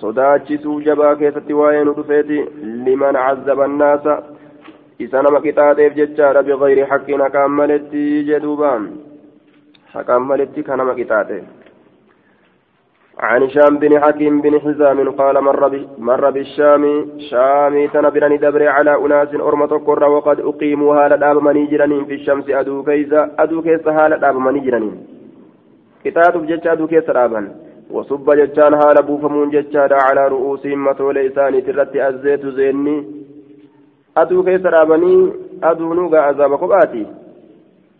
صداتشسو 0.00 0.80
جبا 0.80 1.14
كيست 1.14 1.50
وين 1.50 1.88
رفيتي 1.88 2.40
لمن 2.62 3.16
عذب 3.16 3.60
الناس 3.60 4.00
إسانا 5.02 5.30
مكتاتيف 5.30 5.92
ججار 5.94 6.42
بغير 6.42 6.86
حق 6.86 7.06
كاملتي 7.34 8.22
جدوبا 8.22 8.90
كاملتي 10.08 10.62
كان 10.62 10.78
مكتاتيف 10.78 11.44
عن 13.18 13.42
هشام 13.42 13.78
بن 13.78 14.00
حكيم 14.00 14.40
بن 14.40 14.60
حزام 14.60 15.10
قال 15.10 15.40
مر 15.44 15.86
مر 15.98 16.30
بالشام 16.30 16.84
شامي 17.30 17.88
تنبرني 17.88 18.36
دبر 18.36 18.68
على 18.68 18.96
أناس 19.04 19.34
أرمة 19.34 19.66
قرة 19.66 20.08
وقد 20.08 20.40
أقيموا 20.40 20.94
هالة 20.94 21.16
داب 21.16 21.42
منيجرنين 21.42 22.04
في 22.04 22.14
الشمس 22.14 22.50
أدو 22.50 22.82
كيزا 22.82 23.30
أدو 23.38 23.62
كيس 23.62 23.88
هالة 23.88 24.16
داب 24.16 24.36
منيجرنين 24.36 25.06
كتاب 26.04 26.46
جتش 26.46 26.66
أدو 26.66 26.86
كيس 26.86 27.10
رابا 27.10 27.54
وصب 27.90 28.30
جتشان 28.30 28.74
هالة 28.74 29.00
بوفمون 29.06 29.50
جتشان 29.50 29.92
على 29.92 30.28
رؤوسهم 30.28 30.84
متول 30.84 31.18
إساني 31.18 31.60
ترت 31.60 31.96
الزيت 31.96 32.46
زيني. 32.46 32.96
أدو 34.16 34.42
كيس 34.44 34.66
رابني 34.66 35.32
أدو 35.62 35.94
نوغا 35.94 36.18
عذاب 36.18 36.52
قباتي. 36.52 37.06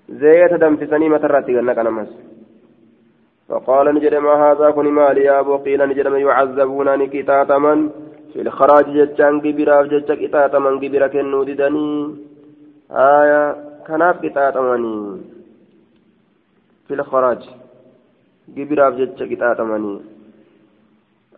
زيت 0.08 0.54
دم 0.54 0.76
في 0.76 0.86
سنيمة 0.86 1.16
الراتي 1.16 1.56
قلنا 1.56 1.74
كنمس 1.74 2.10
فقال 3.48 3.94
نجد 3.94 4.14
ما 4.14 4.34
هذا 4.44 4.70
كن 4.70 4.86
مالي 4.98 5.24
يا 5.24 5.40
أبو 5.40 5.56
قيل 5.56 5.88
نجد 5.88 6.06
من 6.08 6.20
يعذبون 6.20 6.88
نكتاتما 6.98 7.90
في 8.32 8.40
الخراج 8.40 8.86
جتشان 8.96 9.40
كبيرا 9.40 9.82
جتشا 9.82 10.14
كتاتما 10.14 10.70
كبيرا 10.82 11.06
كنو 11.06 11.42
ددني. 11.48 12.16
آية 12.90 13.42
كناف 13.86 14.16
كتاتمني. 14.24 15.20
في 16.88 16.94
الخراج 16.94 17.42
كبيرا 18.56 18.90
جتشا 18.90 19.26
كتاتمني. 19.30 19.94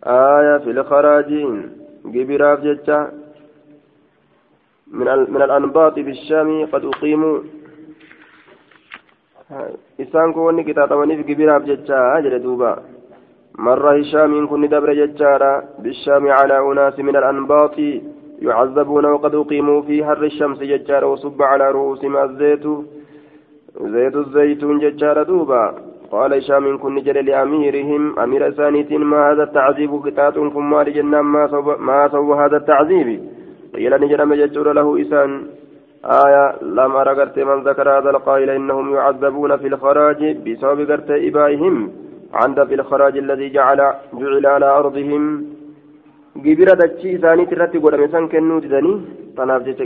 آية 0.03 0.57
في 0.57 0.69
الخراج 0.71 1.29
كبيرا 2.05 2.55
جتشا. 2.55 2.99
من 4.87 5.07
من 5.33 5.41
الأنباط 5.41 5.95
بالشام 5.99 6.65
قد 6.65 6.85
أقيموا. 6.85 7.39
Isaan 10.03 10.33
kun 10.33 10.43
wanni 10.47 10.67
qixaaxamaniif 10.67 11.25
gibiraaf 11.27 11.63
jechaa 11.65 12.21
jedhe 12.21 12.43
duuba. 12.43 12.71
Hishaamiin 13.99 14.47
kun 14.47 14.61
ni 14.61 14.67
dabre 14.67 14.95
jechaadha. 14.95 15.51
Bishaami 15.83 16.29
calaa 16.29 16.63
unaasi 16.63 17.03
min 17.03 17.15
alanbaaxi 17.15 17.89
يعذبون 18.41 19.05
وقد 19.05 19.35
أقيموا 19.35 19.81
في 19.81 20.05
حر 20.05 20.23
الشمس 20.23 20.59
ججار 20.59 21.05
وصب 21.05 21.41
على 21.41 21.71
رؤوسهم 21.71 22.17
الزيت 22.17 22.65
زيت 23.81 24.15
الزيتون 24.15 24.79
ججار 24.79 25.23
دوبا 25.23 25.75
قال 26.11 26.33
هشام 26.33 26.77
كن 26.77 26.95
جل 27.01 27.25
لأميرهم 27.25 28.19
أمير 28.19 28.51
ثانيت 28.51 28.91
ما 28.91 29.31
هذا 29.31 29.43
التعذيب 29.43 29.91
قطعة 30.05 30.49
كما 30.49 30.83
لجنة 30.83 31.21
ما 31.21 32.07
سوى 32.11 32.45
هذا 32.45 32.57
التعذيب 32.57 33.09
قيل 33.75 34.01
نجر 34.01 34.25
مججر 34.25 34.73
له 34.73 35.01
إسان 35.01 35.29
آية 36.05 36.55
لما 36.61 37.03
رقرت 37.03 37.39
من 37.39 37.63
ذكر 37.63 37.89
هذا 37.97 38.09
القائل 38.09 38.49
إنهم 38.49 38.93
يعذبون 38.95 39.57
في 39.57 39.67
الخراج 39.67 40.37
بسبب 40.45 40.91
قرت 40.91 41.09
إبائهم 41.11 41.91
عند 42.33 42.63
في 42.63 42.73
الخراج 42.75 43.17
الذي 43.17 43.49
جعل 43.49 43.93
جعل 44.13 44.45
على 44.45 44.65
أرضهم. 44.65 45.45
جبرة 46.35 46.73
دتشي 46.73 47.17
ثاني 47.17 47.45
ترتي 47.45 47.77
قد 47.77 47.95
مسان 47.95 48.27
كنو 48.27 48.59
تدني 48.59 48.93
تناف 49.37 49.61
جيش 49.63 49.79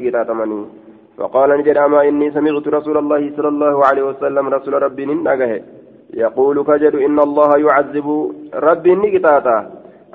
فقال 1.18 1.50
نجد 1.60 1.78
أما 1.78 2.02
إني 2.10 2.32
سمعت 2.32 2.68
رسول 2.68 2.98
الله 2.98 3.32
صلى 3.38 3.48
الله 3.48 3.86
عليه 3.86 4.04
وسلم 4.10 4.46
رسول 4.56 4.74
ربي 4.84 5.06
ننقه 5.06 5.62
يقول 6.14 6.64
كجد 6.64 6.96
إن 6.96 7.20
الله 7.20 7.52
يعذب 7.66 8.08
ربي 8.54 8.92
نقطاتا 8.96 9.58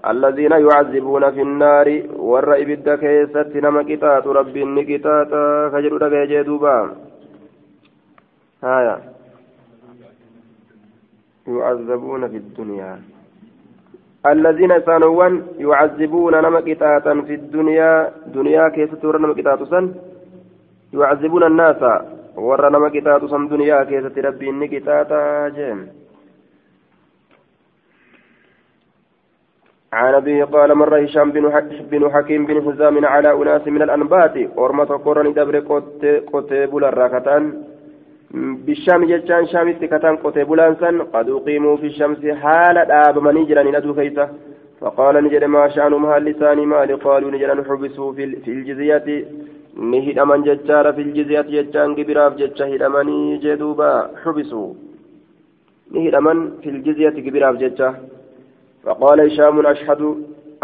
الذين 0.09 0.51
يعذبون 0.51 1.31
في 1.31 1.41
النار 1.41 1.87
ور 2.15 2.61
إبدا 2.61 2.95
كيست 2.95 3.51
نما 3.55 3.83
كتات 3.83 4.27
ربي 4.27 4.63
نكتات 4.65 5.31
كجر 5.73 5.97
دقى 5.97 6.43
دوبا 6.43 6.77
هايا 8.63 8.95
يعذبون 11.47 12.27
في 12.27 12.37
الدنيا 12.37 12.99
الذين 14.25 14.81
سانوان 14.85 15.33
يعذبون 15.57 16.33
نما 16.45 16.61
كتاتا 16.61 17.21
في 17.27 17.33
الدنيا 17.33 18.11
دنيا 18.35 18.69
كيست 18.69 19.05
ور 19.05 19.17
نما 19.17 19.33
كتات 19.33 19.63
سن 19.63 19.85
يعذبون 20.93 21.43
الناس 21.43 21.81
ور 22.35 22.69
نما 22.69 22.89
كتات 22.89 23.25
سن 23.25 23.47
دنيا 23.47 23.83
كيست 23.83 24.17
ربي 24.25 24.51
نكتاتا 24.51 25.49
جيم 25.57 25.79
عن 29.96 30.14
أبيه 30.14 30.44
قال 30.44 30.74
مر 30.74 31.04
هشام 31.04 31.28
بن 31.90 32.10
حكيم 32.14 32.46
بن 32.46 32.56
حزام 32.64 33.04
على 33.04 33.30
أناس 33.32 33.64
من 33.68 33.82
الأنبات 33.82 34.36
أورمة 34.58 34.90
قرن 35.04 35.32
دبر 35.32 35.56
قتيب 36.32 36.76
الراكتان 36.76 37.44
بالشام 38.64 39.04
جتان 39.10 39.46
شام 39.46 39.68
كتان 39.72 40.16
قتيب 40.16 40.52
لانسان 40.52 41.02
قد 41.14 41.28
أقيموا 41.30 41.76
في 41.76 41.86
الشمس 41.86 42.26
حال 42.40 42.76
آب 42.78 43.18
من 43.18 43.36
يجرى 43.36 43.70
ندو 43.70 43.94
كيسة 43.94 44.28
فقال 44.80 45.24
نجد 45.24 45.44
ما 45.44 45.68
شأنهم 45.68 46.06
هل 46.06 46.24
لسان 46.24 46.58
مال 46.72 46.90
قالوا 47.06 47.30
نجد 47.30 47.50
حبسوا 47.68 48.12
في 48.12 48.50
الجزية. 48.56 49.08
نهد 49.92 50.18
من 50.30 50.42
جتار 50.48 50.92
في 50.92 51.02
الجزية 51.06 51.40
جتان 51.40 51.94
قبراف 51.98 52.32
جتشهد 52.40 52.82
من 52.94 53.06
جدوبا 53.44 53.92
حبسوا. 54.22 54.74
نهد 55.94 56.16
من 56.26 56.36
في 56.62 56.68
الجزية 56.74 57.16
قبراف 57.26 57.54
جتشه. 57.62 57.90
فقال 58.86 59.20
هشام 59.20 59.66
أشهد 59.66 60.02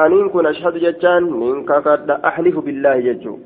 أن 0.00 0.28
كن 0.28 0.46
أشهد 0.46 0.74
جتان 0.84 1.22
من 1.22 1.64
كاكد 1.64 2.10
أحلف 2.10 2.58
بالله 2.58 3.00
ججو 3.00 3.38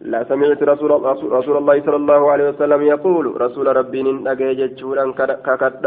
لا 0.00 0.24
سمعت 0.24 0.62
رسول, 0.62 0.90
رسول 1.38 1.56
الله 1.56 1.76
صلى 1.86 1.96
الله 1.96 2.30
عليه 2.30 2.48
وسلم 2.48 2.82
يقول 2.82 3.40
رسول 3.40 3.76
ربي 3.76 4.02
نجي 4.02 4.54
ججولا 4.54 5.12
كاكد 5.46 5.86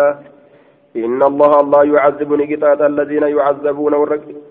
إن 0.95 1.23
الله 1.23 1.59
الله 1.59 1.83
يعذب 1.95 2.33
نقطات 2.33 2.81
الذين 2.81 3.23
يعذبون 3.23 3.93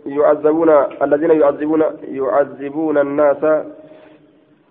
يعذبون 0.06 0.70
الذين 1.02 1.30
يعذبون 1.30 1.82
يعذبون 2.20 2.98
الناس. 2.98 3.42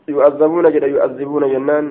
يعذبون 0.07 0.71
جدا 0.71 0.87
يعذبون 0.87 1.43
جنان. 1.53 1.85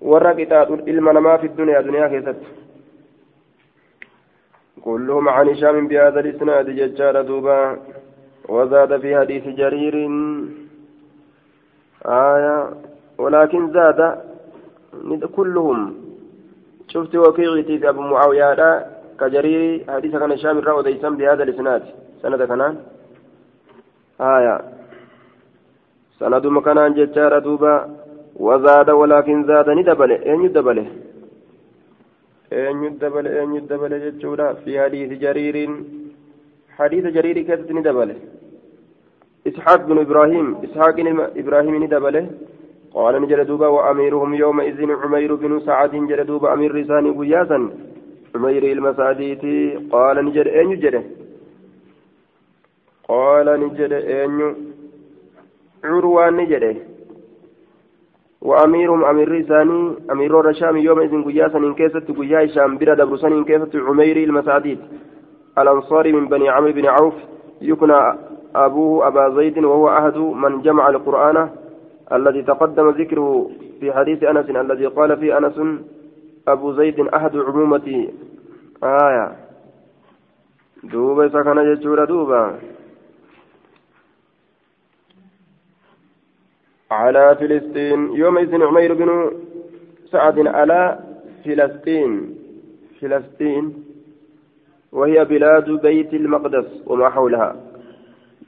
ورقطات 0.00 0.68
المنما 0.70 1.36
في 1.36 1.46
الدنيا 1.46 1.80
دنيا 1.80 2.08
كيست. 2.08 2.36
كلهم 4.84 5.28
عن 5.28 5.48
هشام 5.48 5.88
بهذا 5.88 6.20
الإسناد 6.20 6.70
ججار 6.70 7.22
دوبا 7.22 7.78
وزاد 8.48 9.00
في 9.00 9.18
حديث 9.18 9.44
جرير. 9.60 9.94
آية 12.06 12.70
ولكن 13.18 13.72
زاد 13.72 14.00
كلهم. 15.36 15.94
شفت 16.88 17.16
وكيعتي 17.16 17.78
في 17.78 17.88
أبو 17.88 18.00
معاوية 18.00 18.86
كجرير 19.20 19.84
حديث 19.88 20.12
كان 20.16 20.32
هشام 20.32 20.58
الرأو 20.58 20.80
ديسان 20.80 21.16
بهذا 21.16 21.42
الإسناد. 21.42 21.82
سند 22.22 22.42
كنان 22.42 22.74
آية. 24.20 24.60
سند 26.18 26.46
مكانان 26.46 26.94
ججار 26.94 27.38
دوبا. 27.38 27.74
وزاد 28.36 28.90
ولكن 28.90 29.44
زاد 29.44 29.68
ندبله 29.68 30.16
أين 30.26 30.44
يدبله 30.44 30.86
eenyu 32.52 32.90
dabale 33.02 33.30
eenyu 33.38 33.60
dabale 33.60 34.00
jechuudha 34.00 34.54
fi 34.64 34.76
hadiisi 34.76 35.16
jariiriin 35.24 35.74
hadiisa 36.78 37.10
jariirii 37.10 37.44
keessatti 37.44 37.74
ni 37.74 37.82
dabale 37.82 38.16
إسحاق 39.50 39.80
بن 39.88 39.98
إبراهيم 39.98 40.46
إسحاق 40.64 40.96
إبراهيم 41.40 41.74
ندبله. 41.84 42.24
قال 42.94 43.22
نجد 43.22 43.40
دوبا 43.46 43.66
وأميرهم 43.66 44.34
يومئذ 44.34 44.90
عمير 45.02 45.34
بن 45.34 45.60
سعد 45.60 45.94
نجد 45.94 46.26
دوبا 46.26 46.52
أمير 46.54 46.74
رساني 46.74 47.10
قياسا 47.10 47.58
عمير 48.34 48.62
المساديتي 48.72 49.88
قال 49.92 50.16
نجد 50.26 50.46
أين 50.46 50.68
نجد 50.68 50.94
قال 53.08 53.46
نجد 53.60 53.92
أين 53.92 54.54
عروان 55.84 56.36
نجد 56.36 56.64
وأميرهم 58.40 59.04
أمير 59.04 59.42
ثاني 59.42 59.94
أمير 60.10 60.48
الشام 60.48 60.76
يوم 60.76 61.00
إذن 61.00 61.24
قياسا 61.24 61.58
إن 61.58 61.74
كيست 61.74 62.10
قيا 62.10 62.46
شام 62.46 62.78
بلا 62.78 62.94
دبرسان 62.94 63.32
إن 63.32 63.44
كيست 63.44 63.76
عميري 63.76 64.24
المسعديد 64.24 64.78
الأنصاري 65.58 66.12
من 66.12 66.28
بني 66.28 66.48
عمرو 66.48 66.72
بن 66.72 66.86
عوف 66.86 67.14
يكنى 67.60 68.00
أبوه 68.54 69.06
أبا 69.08 69.34
زيد 69.36 69.58
وهو 69.58 69.88
أحد 69.88 70.16
من 70.16 70.62
جمع 70.62 70.88
القرآن 70.88 71.50
الذي 72.12 72.42
تقدم 72.42 72.90
ذكره 72.90 73.50
في 73.80 73.92
حديث 73.92 74.22
أنس 74.24 74.50
الذي 74.50 74.86
قال 74.86 75.16
فيه 75.16 75.38
أنس 75.38 75.60
أبو 76.48 76.72
زيد 76.72 77.00
أحد 77.00 77.36
عمومة 77.36 78.08
آية. 78.84 79.36
دوبا 80.84 81.28
سكن 81.28 81.74
جتشورا 81.74 82.04
دوبا 82.04 82.58
على 86.90 87.36
فلسطين. 87.40 88.00
يومئذ 88.14 88.62
عمير 88.62 88.94
بن 88.94 89.10
سعد 90.12 90.46
على 90.46 90.98
فلسطين. 91.44 92.34
فلسطين 93.00 93.84
وهي 94.92 95.24
بلاد 95.24 95.70
بيت 95.70 96.14
المقدس 96.14 96.82
وما 96.86 97.08
حولها. 97.10 97.56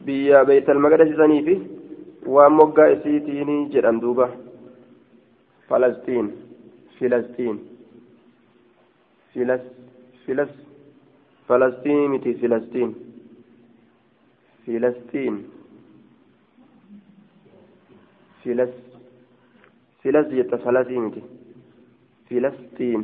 بيا 0.01 0.43
بيت 0.43 0.71
المقدس 0.71 1.17
سنيفي 1.17 1.57
ومقا 2.27 2.93
اسيتيني 2.93 3.69
جران 3.69 4.01
دوبا. 4.01 4.29
فلسطين 5.69 6.33
فلسطين 7.01 7.59
فلس 9.35 9.61
فلس 10.27 10.53
فلسطين 11.49 12.11
متي 12.11 12.35
فلسطين. 12.35 12.95
فلسطين. 14.67 15.35
فلس 18.45 18.73
فلس 20.03 20.27
جت 20.27 20.55
فلسطين 20.55 21.13
فلسطين. 22.31 23.01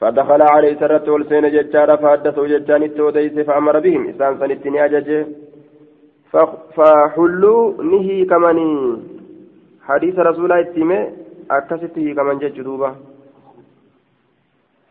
فدخل 0.00 0.42
عليه 0.42 0.72
سرت 0.80 1.08
والسين 1.08 1.46
ججار 1.56 1.96
فحدثوا 1.96 2.46
ججان 2.46 2.82
التوديس 2.82 3.38
فأمر 3.48 3.80
بهم. 3.80 4.08
إسان 4.08 4.38
سنتني 4.38 4.84
أججه 4.84 5.26
فحلوا 6.76 7.82
نهي 7.82 8.24
كمني 8.24 8.68
حديث 9.88 10.14
رسول 10.18 10.44
الله 10.44 10.60
اتمه 10.60 11.12
أكسته 11.50 12.06
كمن 12.16 12.38
جج 12.38 12.60
دوبا 12.60 12.90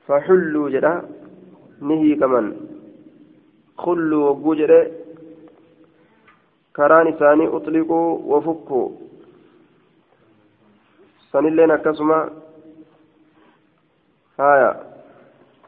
فحلوا 0.08 0.70
جدا 0.70 0.94
نهي 1.82 2.16
كمن 2.16 2.46
خلوا 3.78 4.30
وجوجره 4.30 4.82
karaan 6.76 7.08
isaanii 7.08 7.48
uxliquu 7.48 8.00
wafukkuu. 8.32 8.88
Sanilleen 11.32 11.72
akkasuma 11.72 12.30
haya 14.38 14.76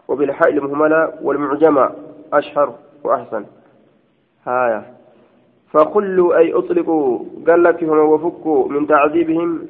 وبالحاء 0.08 0.50
المهملة 0.50 1.14
والمعجمة 1.22 1.92
أشهر 2.34 2.76
وأحسن 3.04 3.46
هايا 4.48 4.94
فخلوا 5.72 6.38
أي 6.38 6.54
أطلقوا 6.54 7.20
قال 7.48 7.64
لك 7.64 7.84
هم 7.84 7.98
وفكوا 8.00 8.68
من 8.70 8.88
تعذيبهم 8.88 9.68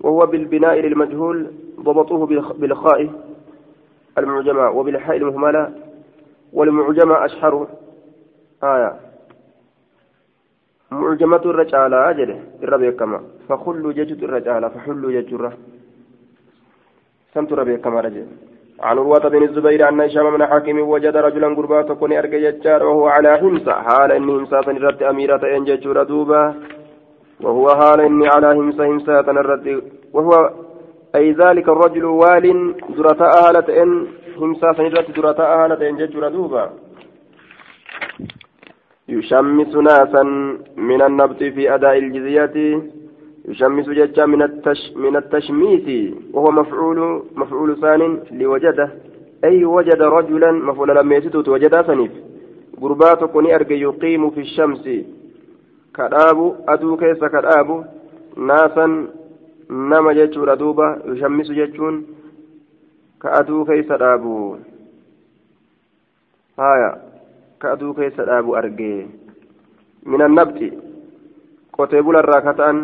وهو 0.00 0.26
بالبناء 0.26 0.80
للمجهول 0.80 1.50
ضبطوه 1.80 2.26
بالخاء 2.60 3.10
المعجمة 4.18 4.70
وبالحاء 4.70 5.16
المهملة 5.16 5.72
والمعجمة 6.52 7.24
أشهر 7.24 7.68
آية 8.64 9.11
معجمة 11.00 11.44
الرجالة 11.52 11.98
الربيع 12.62 12.90
كما 12.90 13.20
فخلوا 13.48 13.92
ججت 13.92 14.22
الرجالة 14.22 14.68
فحلوا 14.68 15.12
ججرة 15.16 15.52
سمت 17.34 17.52
الربيع 17.52 17.76
كما 17.76 18.00
رجل 18.00 18.26
عن 18.80 18.98
عروة 18.98 19.28
بن 19.28 19.42
الزبير 19.42 19.88
أن 19.88 20.00
هشام 20.00 20.34
من 20.34 20.46
حاكم 20.46 20.78
وجد 20.78 21.16
رجلا 21.16 21.48
قربا 21.56 21.82
تكون 21.82 22.12
أرجى 22.12 22.38
ججار 22.50 22.82
وهو 22.82 23.06
على 23.06 23.38
همسة. 23.42 23.72
حال 23.72 24.12
إني 24.12 24.32
همسة 24.32 24.72
نرد 24.72 25.02
أميرة 25.02 25.56
إن 25.56 25.64
ججور 25.64 26.02
دوبا 26.02 26.54
وهو 27.40 27.68
حال 27.68 28.00
إني 28.00 28.28
على 28.28 28.46
همسة 28.58 28.86
همسة 28.86 29.32
نرد 29.32 29.82
وهو 30.12 30.50
أي 31.14 31.32
ذلك 31.32 31.68
الرجل 31.68 32.04
وال 32.04 32.74
درتا 32.96 33.28
أهلة 33.40 33.82
إن 33.82 34.06
همسة 34.38 34.76
نرد 34.78 35.12
درتا 35.16 35.44
أهلة 35.54 35.88
إن 35.88 35.96
ججور 35.96 36.28
دوبا 36.28 36.70
يشمس 39.08 39.74
ناسا 39.74 40.22
من 40.76 41.02
النبط 41.02 41.38
في 41.38 41.74
أداء 41.74 41.98
الجزية. 41.98 42.82
يشمس 43.48 43.88
ججا 43.88 44.26
من 44.26 44.42
التش 44.42 44.92
من 44.96 45.16
التشميس 45.16 46.14
وهو 46.32 46.50
مفعول 46.50 47.22
مفعول 47.34 47.80
ثان 47.80 48.20
لوجده. 48.30 48.90
أي 49.44 49.64
وجد 49.64 50.02
رجلا 50.02 50.52
مفعول 50.52 50.88
لما 50.88 51.14
يسيت 51.16 51.48
وجد 51.48 51.86
سنيف 51.86 52.12
غربات 52.80 53.24
كوني 53.24 53.54
أرجى 53.54 53.80
يقيم 53.80 54.30
في 54.30 54.40
الشمس. 54.40 54.88
كراب 55.96 56.64
أدو 56.68 56.96
كيس 56.96 57.18
كراب 57.18 57.84
ناسا 58.36 58.86
نما 59.70 60.12
جتشور 60.12 60.52
أدوبا 60.52 61.02
يشمس 61.06 61.50
جتشون 61.50 62.06
كأدو 63.22 63.64
كيس 63.64 63.90
رابو 63.90 64.56
هايا 66.58 67.11
كأدو 67.61 67.93
كيس 67.93 68.19
أبو 68.19 68.51
أرجي 68.59 69.07
من 70.11 70.21
النبت 70.27 70.59
قتيبولا 71.77 72.19
الراكتان 72.19 72.77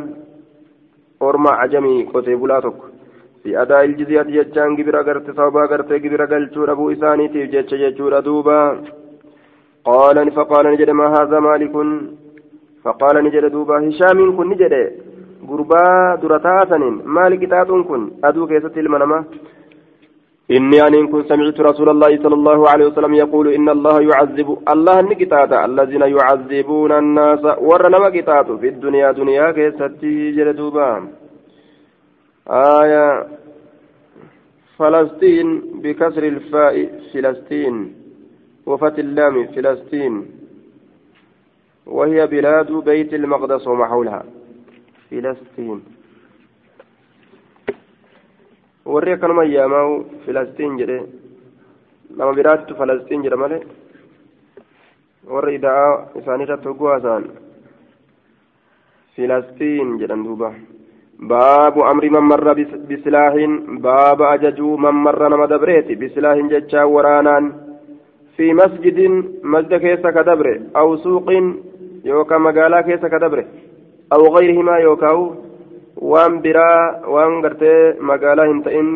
أورما 1.21 1.51
عجمي 1.61 1.95
قتيبولا 2.13 2.59
تك 2.59 2.79
في 3.43 3.61
أداء 3.61 3.83
الجزية 3.85 4.21
جتشان 4.35 4.75
جبرا 4.77 5.01
قرت 5.07 5.27
صوبا 5.37 5.61
قرت 5.71 5.91
جبرا 6.03 6.25
قلتشور 6.31 6.71
أبو 6.71 6.91
إساني 6.91 7.27
تيف 7.33 7.49
جتش 7.53 7.73
جتشور 7.81 8.13
دوبا 8.27 8.59
قال 9.89 10.17
فقال 10.37 10.65
نجد 10.73 10.89
ما 10.99 11.07
هذا 11.17 11.39
مالك 11.47 11.75
فقال 12.83 13.15
نجد 13.25 13.45
دوبا 13.55 13.75
هشام 13.87 14.19
كن 14.37 14.47
نجد 14.51 14.73
غربا 15.49 15.83
درتاسن 16.21 16.83
مالك 17.15 17.43
تاتون 17.51 17.83
كن 17.89 18.01
أدو 18.27 18.47
كيست 18.49 18.77
المنما 18.77 19.19
إني 20.50 20.80
أن 20.82 21.06
كنت 21.12 21.28
سمعت 21.28 21.60
رسول 21.60 21.88
الله 21.88 22.22
صلى 22.22 22.34
الله 22.34 22.68
عليه 22.70 22.86
وسلم 22.86 23.14
يقول 23.14 23.48
إن 23.48 23.68
الله 23.68 24.02
يعذب 24.02 24.58
الله 24.72 25.00
نكتات 25.00 25.52
الذين 25.52 26.00
يعذبون 26.00 26.92
الناس 26.92 27.44
ورنما 27.58 28.08
كتات 28.10 28.52
في 28.52 28.68
الدنيا 28.68 29.12
دنيا 29.12 29.50
كيستي 29.52 30.30
جلدوبا 30.36 31.08
آية 32.48 33.26
فلسطين 34.78 35.60
بكسر 35.82 36.22
الفاء 36.22 36.74
فلسطين 37.12 37.94
وفتح 38.66 38.98
اللام 38.98 39.46
فلسطين 39.46 40.26
وهي 41.86 42.26
بلاد 42.26 42.72
بيت 42.72 43.14
المقدس 43.14 43.66
وما 43.66 43.86
حولها. 43.86 44.24
فلسطين. 45.10 45.82
Warri 48.94 49.12
akkanuma 49.12 49.42
ayyaamaa'u 49.42 49.94
filastiin 50.24 50.78
jedhe 50.80 50.98
nama 52.16 52.32
biraattu 52.38 52.74
falastiin 52.78 53.22
jedha 53.24 53.36
malee 53.42 53.60
warri 55.32 55.54
ida'aa 55.58 55.90
isaaniirratti 56.20 56.68
hogguu 56.70 56.88
haasa'an 56.92 57.26
filastiin 59.16 59.90
jedhan 60.02 60.24
duuba 60.26 60.52
man 62.16 62.28
marra 62.30 62.54
bisilaahin 62.88 63.58
baaba 63.86 64.30
ajajuu 64.30 64.76
man 64.84 64.94
marra 65.06 65.28
nama 65.28 65.50
dabreeti 65.52 65.96
bisilaahin 66.04 66.48
jechaa 66.54 66.86
waraanaan 66.94 67.50
fi 68.36 68.54
masjidin 68.60 69.18
masjida 69.42 69.80
keessa 69.84 70.12
ka 70.12 70.24
dabre 70.30 70.54
aw 70.74 70.88
suuqin 71.04 71.46
yookaan 72.04 72.42
magaalaa 72.42 72.82
keessa 72.88 73.10
ka 73.10 73.20
dabre 73.26 73.44
aw 74.10 74.22
gayrihimaa 74.36 74.78
yookaan 74.86 75.47
waan 76.13 76.41
biraa 76.47 76.79
waan 77.15 77.39
gartee 77.45 77.79
magaalaa 78.11 78.49
hin 78.51 78.61
ta'in 78.67 78.91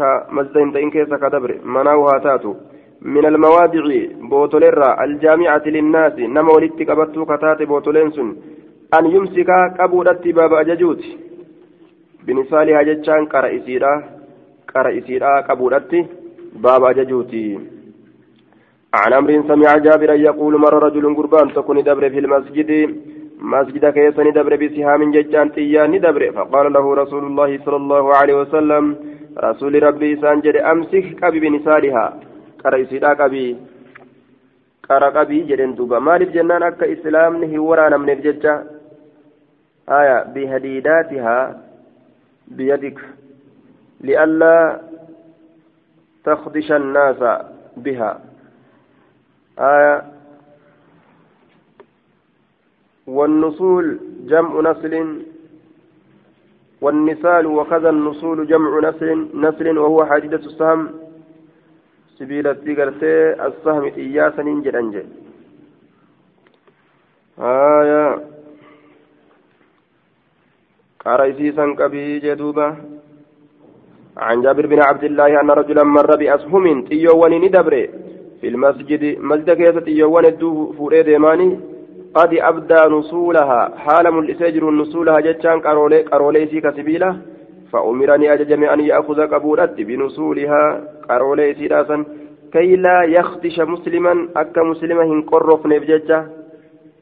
ka 0.00 0.10
masjida 0.38 0.64
hin 0.64 0.74
ta'in 0.74 0.92
keessa 0.96 1.22
ka 1.22 1.32
dabre 1.36 1.60
manaa 1.76 2.00
haa 2.08 2.20
taatu 2.26 2.56
من 3.02 3.26
المواضع 3.26 3.84
بوتوليرا 4.30 5.04
الجامعة 5.04 5.62
للناس 5.66 6.18
نما 6.18 6.52
ولدت 6.52 6.90
قبطو 6.90 7.24
كتات 7.24 7.62
بوتولين 7.62 8.10
سن 8.10 8.28
أن 8.98 9.04
يمسك 9.14 9.50
قبودت 9.78 10.28
باب 10.28 10.52
أججوت 10.54 11.02
بنسالها 12.26 12.82
جتشان 12.82 13.24
قرأ 13.32 13.56
إسيرا 13.56 13.94
قرأ 14.74 14.98
إسيرا 14.98 15.40
قبودت 15.48 15.92
باب 16.64 16.84
أججوتي 16.84 17.58
عن 18.94 19.12
أمر 19.12 19.30
سمع 19.48 19.76
جابرا 19.86 20.14
يقول 20.14 20.54
مر 20.64 20.74
رجل 20.86 21.04
قربان 21.16 21.52
تكون 21.52 21.82
دبر 21.82 22.04
في 22.10 22.18
المسجد 22.18 22.70
مسجد 23.53 23.85
كيسني 23.95 24.31
دبر 24.37 24.53
بسهام 24.61 25.01
ججان 25.15 25.47
تياني 25.55 25.99
دبر 26.05 26.23
فقال 26.35 26.65
له 26.75 26.85
رسول 27.01 27.23
الله 27.29 27.49
صلى 27.65 27.77
الله 27.83 28.05
عليه 28.19 28.35
وسلم 28.41 28.83
رسول 29.47 29.73
ربي 29.87 30.11
سانجد 30.21 30.55
أمسك 30.71 31.05
قبي 31.23 31.39
بنسالها 31.43 32.05
قرأ 32.63 32.81
إسيرا 32.81 33.13
قبي 33.21 33.47
qara 34.87 35.09
qabii 35.17 35.45
jedhen 35.49 35.71
duuba 35.77 35.99
maaliif 36.07 36.29
jennaan 36.33 36.63
akka 36.67 36.85
islaamni 36.95 37.47
hin 37.53 37.63
waraanamneef 37.67 38.19
jecha 38.25 38.53
haya 39.93 40.17
bihadiidaatihaa 40.35 41.45
biyadik 42.57 42.99
li'allaa 44.09 44.79
takdisha 46.29 46.75
annaasa 46.81 47.31
bihaa 47.87 48.15
آية 49.59 50.14
والنصول 53.07 53.99
جمع 54.27 54.71
نسل 54.71 55.21
والنسال 56.81 57.45
وكذا 57.45 57.89
النصول 57.89 58.47
جمع 58.47 58.89
نسل 58.89 59.27
نسل 59.33 59.77
وهو 59.77 60.05
حديدة 60.05 60.37
السهم. 60.37 60.89
سبيل 62.17 62.47
التقرتي 62.47 63.45
السهم 63.47 63.83
إياسا 63.83 64.41
أنجل 64.41 65.05
آية. 67.39 68.23
قريسيسا 71.05 71.65
كبي 71.79 72.19
جدوبة. 72.19 72.75
عن 74.17 74.41
جابر 74.41 74.65
بن 74.65 74.79
عبد 74.81 75.03
الله 75.03 75.41
أن 75.41 75.51
رجلا 75.51 75.83
مر 75.83 76.15
بأسهم 76.15 76.81
تيو 76.81 77.23
ونين 77.23 77.51
دبره 77.51 77.87
في 78.41 78.47
المسجد 78.47 79.19
مسجد 79.19 79.49
كيسة 79.49 79.87
يوان 79.87 80.25
الدو 80.25 80.73
فوري 80.73 81.03
ديماني. 81.03 81.74
قد 82.15 82.31
أبدى 82.33 82.81
نصولها 82.95 83.61
حال 83.77 84.05
ملئسجر 84.13 84.63
نصولها 84.71 85.19
جتشان 85.19 85.59
قرولي 85.59 86.01
قرولي 86.01 86.47
سيكا 86.47 86.71
سبيلة 86.71 87.17
فأمرني 87.71 88.33
أججم 88.33 88.63
أن 88.63 88.79
يأخذ 88.79 89.19
قبولت 89.33 89.75
بنصولها 89.87 90.63
قرولي 91.09 91.53
سيراسا 91.53 91.97
كي 92.53 92.75
لا 92.75 93.03
يخدش 93.03 93.59
مسلما 93.59 94.13
أكا 94.35 94.61
مسلما 94.63 95.03
هنقرف 95.03 95.65
نبججة. 95.65 96.19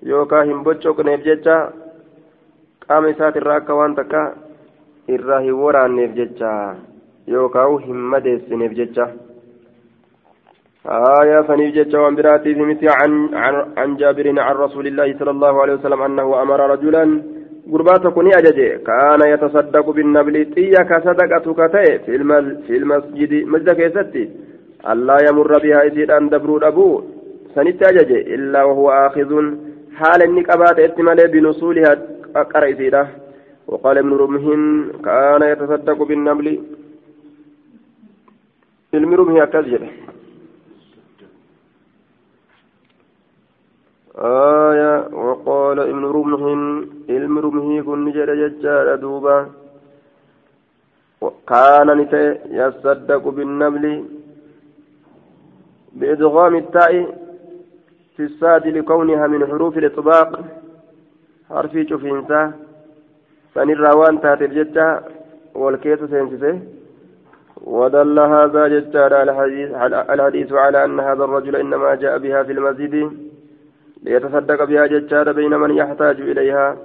يوكا 0.04 0.44
هنبجوك 0.44 1.00
نبججة. 1.00 1.58
qaama 2.88 3.10
isaati 3.10 3.40
irraa 3.40 3.58
akka 3.62 3.76
waan 3.76 3.94
takka 3.96 4.22
irraa 5.16 5.40
hin 5.44 5.60
waraanneef 5.66 6.16
jecha 6.18 6.50
yookaan 7.34 7.78
hin 7.84 8.02
madeessineef 8.14 8.74
jecha 8.80 9.06
آية 10.86 11.42
فنيف 11.42 11.76
جتش 11.76 11.94
وان 11.94 12.16
براتي 12.16 12.54
مثل 12.54 12.88
عن, 13.02 13.30
عن, 13.34 13.54
عن 13.78 13.96
جابر 13.96 14.40
عن 14.40 14.56
رسول 14.56 14.88
الله 14.88 15.20
صلى 15.20 15.32
الله 15.32 15.62
عليه 15.62 15.74
وسلم 15.74 16.02
أنه 16.02 16.42
أمر 16.42 16.60
رجلا 16.70 17.22
قربات 17.72 18.08
كوني 18.08 18.30
أججي. 18.30 18.70
كان 18.78 19.22
يتصدق 19.34 19.90
بالنبل 19.90 20.46
تيا 20.46 20.84
كصدقة 20.84 21.54
كتئ 21.54 21.98
في, 22.06 22.18
في 22.68 22.78
المسجد 22.78 23.34
مسجد 23.48 23.72
كيستي. 23.72 24.30
ألا 24.92 25.18
يمر 25.30 25.52
بها 25.64 25.88
إسيد 25.88 26.12
أن 26.12 26.30
دبرو 26.30 26.58
أبو 26.58 27.02
سنت 27.56 27.84
أججي. 27.84 28.36
إلا 28.36 28.64
وهو 28.64 28.90
آخذ. 28.90 29.32
حال 29.96 30.24
النكبات 30.24 30.80
اتمالي 30.80 31.28
بنصولها 31.28 31.94
أقرأ 32.36 32.72
إسيده 32.72 33.08
وقال 33.68 33.98
ابن 33.98 34.14
رمهن 34.14 34.92
كان 35.06 35.42
يتصدق 35.52 36.04
بالنبل. 36.04 36.60
علم 38.94 39.14
رمه 39.14 39.44
أكذجه 39.44 39.80
آية 44.18 45.08
وقال 45.14 45.80
ابن 45.80 46.06
رمح 46.06 46.42
علم 47.10 47.40
رمه 47.40 47.82
كن 47.82 48.12
جد 48.12 48.30
ججال 48.30 49.00
دوبا. 49.02 49.50
كان 51.48 51.98
نتي 51.98 52.40
يصدق 52.50 53.28
بالنبل 53.28 54.06
بإدغام 55.94 56.56
التاء 56.56 57.18
في 58.16 58.24
الساد 58.24 58.68
لكونها 58.68 59.28
من 59.28 59.46
حروف 59.48 59.78
الإطباق. 59.78 60.40
حرفي 61.50 61.88
شوفينسا 61.88 62.52
فنرى 63.56 63.92
وان 63.96 64.22
تاتي 64.22 64.46
الججة 64.46 65.02
والكيس 65.56 66.00
سينسسه. 66.00 66.60
ودل 67.64 68.20
هذا 68.20 68.68
ججال 68.68 69.14
الحديث, 69.14 69.70
الحديث 70.16 70.54
على 70.54 70.86
أن 70.86 71.00
هذا 71.00 71.24
الرجل 71.24 71.56
إنما 71.56 71.96
جاء 71.96 72.18
بها 72.18 72.44
في 72.44 72.52
المسجد. 72.52 73.33
ليتصدق 74.04 74.64
بها 74.64 74.86
ججار 74.86 75.32
بين 75.32 75.54
من 75.64 75.72
يحتاج 75.78 76.22
إليها 76.22 76.78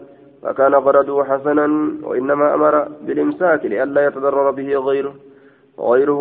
فكان 0.42 0.74
غرضه 0.74 1.24
حسنا 1.24 1.66
وإنما 2.02 2.54
أمر 2.54 2.74
بالإمساك 3.06 3.64
لئلا 3.66 4.06
يتضرر 4.06 4.50
به 4.50 4.68
غيره 4.88 5.14
غيره 5.78 6.12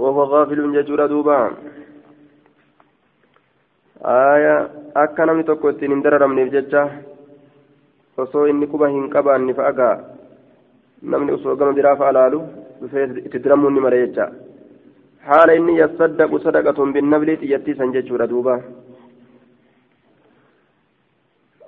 وهو 0.00 0.22
غافل 0.22 0.72
ججور 0.72 1.06
دوبا 1.06 1.50
آية 4.04 4.56
osoo 8.18 8.46
inni 8.48 8.66
quba 8.66 8.88
hin 8.88 9.08
qabaanne 9.12 9.54
fa'agaa 9.54 9.94
namni 11.12 11.32
osoo 11.32 11.56
gama 11.56 11.76
biraa 11.78 11.96
fa'a 12.00 12.12
laalu 12.16 12.38
dhufee 12.80 13.04
itti 13.26 13.42
diramuun 13.44 13.74
ni 13.74 13.80
mara 13.84 13.98
jecha 14.02 14.26
haala 15.26 15.56
inni 15.58 15.74
yassaddaqu 15.78 16.40
sadaqatuun 16.44 16.94
binnabli 16.94 17.36
xiyyattiisan 17.42 17.92
jechuudha 17.96 18.28
duuba 18.30 18.54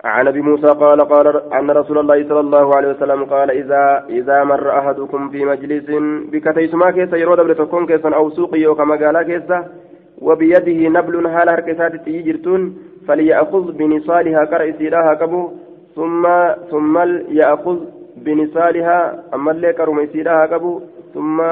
عن 0.04 0.28
أبي 0.28 0.40
موسى 0.40 0.66
قال 0.66 1.00
قال 1.00 1.52
أن 1.52 1.70
رسول 1.70 1.98
الله 1.98 2.28
صلى 2.28 2.40
الله 2.40 2.76
عليه 2.76 2.88
وسلم 2.88 3.24
قال 3.24 3.50
إذا 3.50 4.04
إذا 4.08 4.44
مر 4.44 4.78
أحدكم 4.78 5.28
في 5.28 5.44
مجلس 5.44 5.84
بكتيسما 6.32 6.90
كيس 6.90 7.12
يرود 7.12 7.40
بتكون 7.40 7.86
كيسا 7.86 8.08
أو 8.08 8.30
سوق 8.30 8.56
يوكا 8.56 8.84
مقالا 8.84 9.22
كيسا 9.22 9.68
وبيده 10.22 10.88
نبل 10.88 11.26
هال 11.26 11.48
هركسات 11.48 11.96
تيجرتون 12.04 12.78
فليأخذ 13.08 13.72
بنصالها 13.72 14.44
كرئيسيراها 14.44 15.14
كبو 15.14 15.50
ثم 15.96 16.28
ثم 16.70 16.98
يأخذ 17.28 17.78
بنصالها 18.16 19.24
أما 19.34 19.50
اللي 19.50 19.72
كرميسيراها 19.72 20.46
كبو 20.46 20.80
ثم 21.14 21.42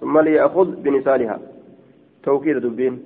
ثم 0.00 0.18
ليأخذ 0.20 0.68
بنصالها. 0.84 1.38
توكيد 2.24 2.56
دبين. 2.56 3.02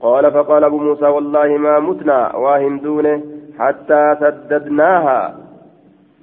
قال 0.00 0.32
فقال 0.32 0.64
أبو 0.64 0.78
موسى 0.78 1.04
والله 1.06 1.48
ما 1.58 1.80
متنا 1.80 2.36
واهم 2.36 2.78
دونه 2.78 3.22
حتى 3.58 4.16
سددناها. 4.20 5.36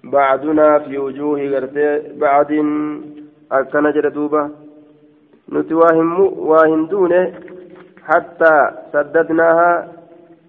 بعدنا 0.03 0.79
في 0.79 0.97
وجوه 0.97 1.39
بعد 2.17 2.51
أكن 3.51 3.91
جردوبة 3.91 4.49
نتواهم 5.51 6.19
واهم 6.37 6.85
دونة. 6.85 7.33
حتى 8.03 8.71
سددناها. 8.93 9.87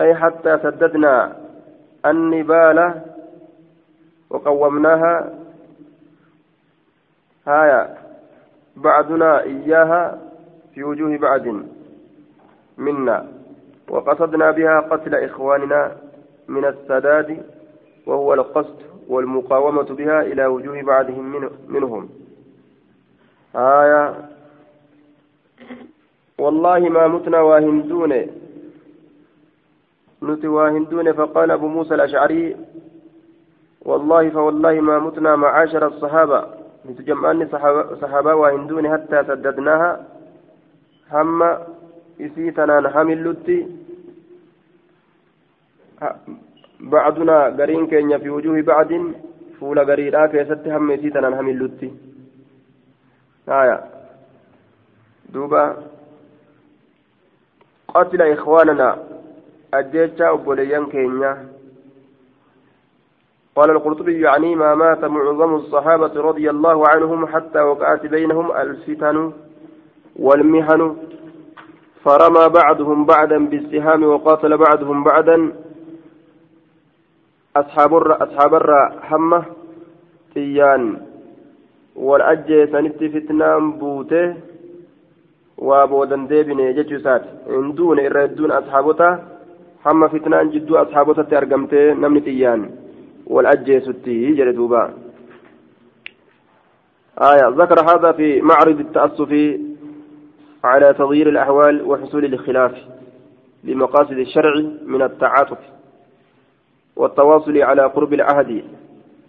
أي 0.01 0.14
حتى 0.14 0.59
سددنا 0.59 1.33
النبال 2.07 2.95
وقومناها. 4.30 5.30
هايا. 7.47 7.95
بعدنا 8.76 9.43
إياها 9.43 10.18
في 10.74 10.85
وجوه 10.85 11.16
بعد 11.18 11.66
منا. 12.78 13.26
وقصدنا 13.89 14.51
بها 14.51 14.80
قتل 14.80 15.14
إخواننا. 15.14 15.93
من 16.49 16.64
السداد 16.64 17.43
وهو 18.07 18.34
القصد 18.34 18.76
والمقاومة 19.09 19.82
بها 19.82 20.22
إلى 20.22 20.47
وجوه 20.47 20.82
بعضهم 20.82 21.24
من 21.32 21.51
منهم. 21.68 22.09
آية 23.57 24.14
والله 26.38 26.78
ما 26.78 27.09
متنا 27.09 27.40
واهندون. 27.40 28.12
نتي 30.22 30.49
واهندون 30.49 31.12
فقال 31.12 31.51
أبو 31.51 31.68
موسى 31.68 31.95
الأشعري 31.95 32.57
والله 33.82 34.30
فوالله 34.30 34.80
ما 34.80 34.99
متنا 34.99 35.36
معاشر 35.36 35.86
الصحابة. 35.86 36.47
نتجمعني 36.90 37.47
صحابة, 38.01 38.34
وهندون 38.34 38.93
حتى 38.93 39.24
سددناها. 39.24 40.07
هم 41.12 41.43
إسيتنا 42.20 42.80
نحمل 42.80 43.30
لتي 43.30 43.66
بعدنا 46.81 47.45
قرين 47.45 47.87
كينيا 47.87 48.19
في 48.19 48.31
وجوه 48.31 48.61
بعد 48.61 49.15
فول 49.61 49.79
قريرا 49.91 50.27
كيست 50.27 50.69
هم 50.69 50.91
إسيتنا 50.91 51.29
نحمل 51.29 51.65
لتي 51.65 51.91
آية. 53.49 53.81
دوبا. 55.29 55.77
قتل 57.89 58.23
إخواننا. 58.23 58.99
أجيتشا 59.75 60.31
أبوليان 60.31 60.87
كينيا. 60.87 61.49
قال 63.57 63.71
القرطبي 63.71 64.21
يعني 64.21 64.55
ما 64.55 64.75
مات 64.75 65.05
معظم 65.05 65.55
الصحابة 65.55 66.21
رضي 66.21 66.51
الله 66.51 66.89
عنهم 66.89 67.27
حتى 67.27 67.61
وقعت 67.61 68.07
بينهم 68.07 68.53
الفتن 68.53 69.33
والمحن 70.17 70.97
فرمى 72.05 72.49
بعضهم 72.49 73.05
بعدا 73.07 73.47
بالسهام 73.47 74.05
وقاتل 74.05 74.57
بعضهم 74.57 75.05
بعدا. 75.05 75.53
أصحاب 77.57 77.97
الر 77.97 78.13
أصحاب 78.23 78.55
الر 78.55 79.01
حمة 79.03 79.45
تيان. 80.35 81.01
والأجي 81.97 82.67
سنت 82.67 83.05
فتنان 83.05 83.73
بوته. 83.73 84.35
وابودا 85.59 86.27
ديبني 86.27 86.73
جتشوسات 86.73 87.25
إن 87.51 87.73
دون 87.75 87.99
إردون 88.01 88.51
أصحابته 88.51 89.19
حمة 89.85 90.09
فتنان 90.09 90.51
جدو 90.51 90.77
أصحابته 90.77 91.23
ترقمته 91.23 91.93
نمني 91.93 92.21
تيان. 92.21 92.71
والأجيستي 93.27 94.33
جلدوبا 94.33 94.93
آية. 97.19 97.49
ذكر 97.49 97.81
هذا 97.91 98.13
في 98.13 98.41
معرض 98.41 98.81
التأسف 98.81 99.61
على 100.65 100.95
تغيير 100.95 101.29
الأحوال 101.29 101.83
وحصول 101.83 102.25
الخلاف 102.25 102.75
لمقاصد 103.65 104.19
الشرع 104.19 104.55
من 104.87 105.03
التعاطف. 105.03 105.59
والتواصل 106.97 107.62
على 107.62 107.82
قرب 107.82 108.12
العهد 108.12 108.64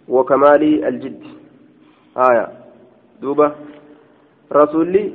وكمال 0.08 0.84
الجد 0.84 1.22
آية 2.16 2.48
دوبة 3.22 3.52
رسولي 4.52 5.12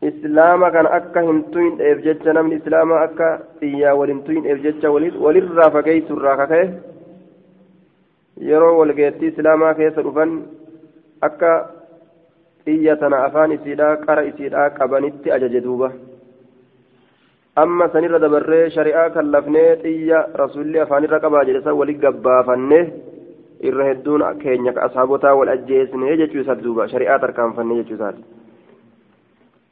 kan 0.00 0.86
akka 0.88 1.20
hin 1.20 1.44
tuyin'eef 1.52 1.98
jecha 2.04 2.32
namni 2.32 2.56
islaama 2.56 3.00
akka 3.04 3.26
xiyyaa 3.60 3.92
walin 4.00 4.22
tuyin'eef 4.24 4.62
jecha 4.64 4.88
walirraa 4.90 5.70
fageessurraa 5.74 6.36
kaka'e 6.40 6.64
yeroo 8.48 8.78
walgeettii 8.78 9.28
islaamaa 9.32 9.74
keessa 9.74 10.02
dhufan 10.06 10.32
akka 11.28 11.50
xiyya 12.64 12.96
tana 12.96 13.24
afaan 13.26 13.52
isiidhaa 13.52 13.96
qara 14.06 14.24
isiidhaa 14.30 14.70
qabanitti 14.78 15.32
ajaje 15.36 15.60
duuba 15.66 15.92
lafnee 19.34 19.76
xiyya 19.82 20.26
rasuulli 20.42 20.80
afaanirra 20.80 21.20
qabaa 21.20 21.44
jedhe 21.44 21.62
san 21.68 21.78
wali 21.80 21.94
gabbaafanne 21.94 22.80
irra 23.70 23.88
hedduun 23.90 24.26
keenya 24.42 24.72
asaabotaa 24.88 25.34
wal 25.34 25.54
ajjeesne 25.56 26.16
jechuu 26.16 26.44
isaati 26.44 26.62
duuba 26.68 26.88
shari'aa 26.88 27.18
tarkaanfanne 27.18 27.80
jechuu 27.80 27.98
isaati. 28.00 28.22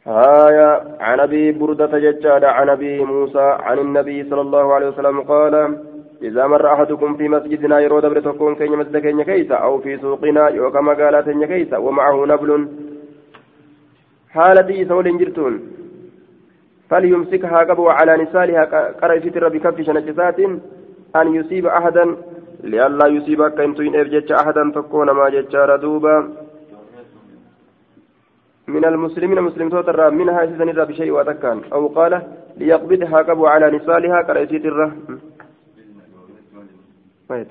آية 0.08 0.82
عن 1.00 1.20
أبي 1.20 1.52
بردة 1.52 1.98
ججاد 1.98 2.44
عن 2.44 2.68
أبي 2.68 3.04
موسى 3.04 3.56
عن 3.60 3.78
النبي 3.78 4.24
صلى 4.30 4.40
الله 4.40 4.74
عليه 4.74 4.88
وسلم 4.88 5.20
قال 5.20 5.78
إذا 6.22 6.46
مر 6.46 6.72
أحدكم 6.72 7.16
في 7.16 7.28
مسجدنا 7.28 7.80
يرود 7.80 8.06
برتكون 8.06 8.54
كين 8.54 8.72
مسجد 8.72 8.96
كين 8.96 9.22
كيسا 9.22 9.54
أو 9.54 9.78
في 9.78 9.98
سوقنا 9.98 10.48
يوكا 10.48 10.80
مقالات 10.80 11.28
كيسا 11.28 11.76
ومعه 11.76 12.26
نبل 12.26 12.68
حالتي 14.30 14.84
سول 14.84 15.18
جرتون 15.18 15.54
فليمسكها 16.90 17.58
قبو 17.58 17.88
على 17.88 18.22
نسالها 18.22 18.64
قرأ 19.00 19.18
فتر 19.20 19.48
بكف 19.48 19.80
شنجسات 19.80 20.38
أن 21.16 21.34
يصيب 21.34 21.66
أحدا. 21.66 22.16
لئلا 22.62 23.06
يصيب 23.06 23.48
كنتين 23.48 23.96
إرجج 23.96 24.32
أحدا 24.32 24.72
تكون 24.74 25.10
ما 25.10 25.28
ججار 25.28 25.76
دوبا 25.76 26.16
من 28.66 28.84
المسلمين 28.84 29.42
مسلم 29.42 29.68
توتر 29.68 30.10
منها 30.10 30.46
سيزن 30.46 30.68
الرا 30.68 30.84
بشيء 30.84 31.10
وتكان 31.12 31.60
أو 31.72 31.86
قال 31.86 32.22
ليقبضها 32.56 33.18
قبو 33.22 33.46
على 33.46 33.70
نسالها 33.76 34.22
قرأ 34.22 34.44
فتر 34.44 34.92
طيب. 37.28 37.46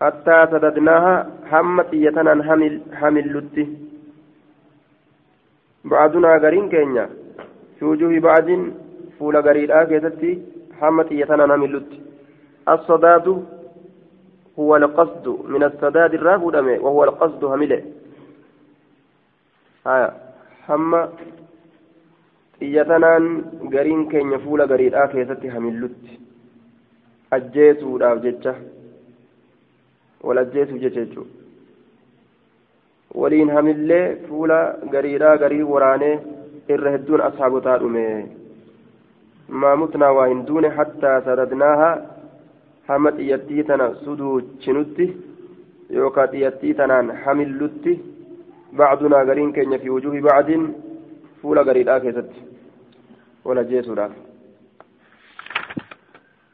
حتى 0.00 0.46
سددناها 0.50 1.30
حمت 1.50 1.88
يتنا 1.92 2.44
حمل 2.44 2.80
حمل 2.92 3.38
لتي 3.38 3.87
بعدنا 5.92 6.36
غرين 6.36 6.68
كينيا 6.68 7.06
في 7.78 7.84
وجوه 7.84 8.18
بعد 8.18 8.48
فول 9.18 9.36
غريد 9.36 9.70
آكيتتي 9.70 10.32
حمت 10.80 11.12
يتنا 11.12 11.44
حمل 11.52 11.76
لتي 11.76 11.98
الصداد 12.68 13.26
هو 14.58 14.76
القصد 14.76 15.26
من 15.52 15.62
السداد 15.62 16.14
الرافد 16.14 16.56
وهو 16.84 17.04
القصد 17.04 17.44
همله 17.44 17.82
آية 19.86 20.12
حمّ 20.66 20.92
xiyyatanaan 22.60 23.26
gariin 23.72 24.08
keenya 24.12 24.38
fuula 24.44 24.66
gariidhaa 24.70 25.08
keessatti 25.08 25.50
hamillutti 25.54 26.16
ajjeesuudhaaf 27.36 28.22
jecha 28.24 28.54
wal 30.28 30.40
ajjeesuuf 30.42 30.80
jecha 30.84 31.04
jechuudha 31.04 31.47
waliin 33.21 33.49
hamillee 33.55 34.05
fuula 34.27 34.59
gariidhaa 34.93 35.35
garii 35.43 35.63
waraanee 35.73 36.13
irra 36.75 36.91
hedduun 36.95 37.21
ashaabotaa 37.27 37.77
dhume 37.83 38.05
maamutnaa 39.63 40.11
waa 40.19 40.27
hin 40.31 40.45
duune 40.47 40.69
hattaa 40.79 41.17
sadadnaaha 41.27 41.89
hama 42.87 43.11
xiyyattii 43.17 43.63
tana 43.69 43.89
suduuchinutti 44.05 45.05
yookaan 45.99 46.29
xiyyattii 46.33 46.73
tanaan 46.79 47.11
hamillutti 47.25 47.93
bacdunaa 48.81 49.25
gariin 49.29 49.53
keenya 49.59 49.79
fi 49.83 49.89
wujuuhi 49.97 50.21
bacdiin 50.29 50.65
fuula 51.41 51.63
gariidhaa 51.69 51.99
keessatti 52.07 52.41
ولا 53.45 53.61
جيسودا 53.69 54.09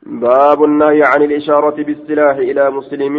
باب 0.05 0.63
النهي 0.63 1.03
عن 1.03 1.21
الإشارة 1.23 1.83
بالسلاح 1.83 2.35
إلى 2.37 2.69
مسلم 2.71 3.15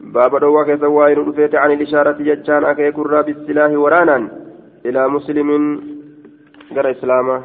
باب 0.00 0.40
دواك 0.40 0.80
سوائر 0.80 1.28
رفيت 1.28 1.54
عن 1.54 1.72
الإشارة 1.72 2.12
ججان 2.12 2.64
أكي 2.64 2.92
كرى 2.92 3.22
بالسلاح 3.22 3.70
ورانا 3.72 4.28
إلى 4.86 5.08
مسلم 5.08 5.80
غير 6.72 6.90
إسلامه 6.90 7.42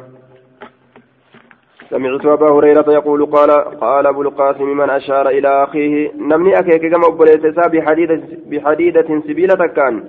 سمعت 1.90 2.26
أبا 2.26 2.50
هريرة 2.50 2.92
يقول 2.92 3.26
قال 3.26 3.50
قال 3.80 4.06
أبو 4.06 4.22
القاسم 4.22 4.64
من 4.76 4.90
أشار 4.90 5.28
إلى 5.28 5.64
أخيه 5.64 6.12
نمني 6.14 6.58
أكيك 6.58 6.94
كما 6.94 7.08
أبليت 7.08 7.46
بحديدة, 7.72 8.22
بحديدة 8.46 9.20
سبيلة 9.26 9.66
كان 9.76 10.04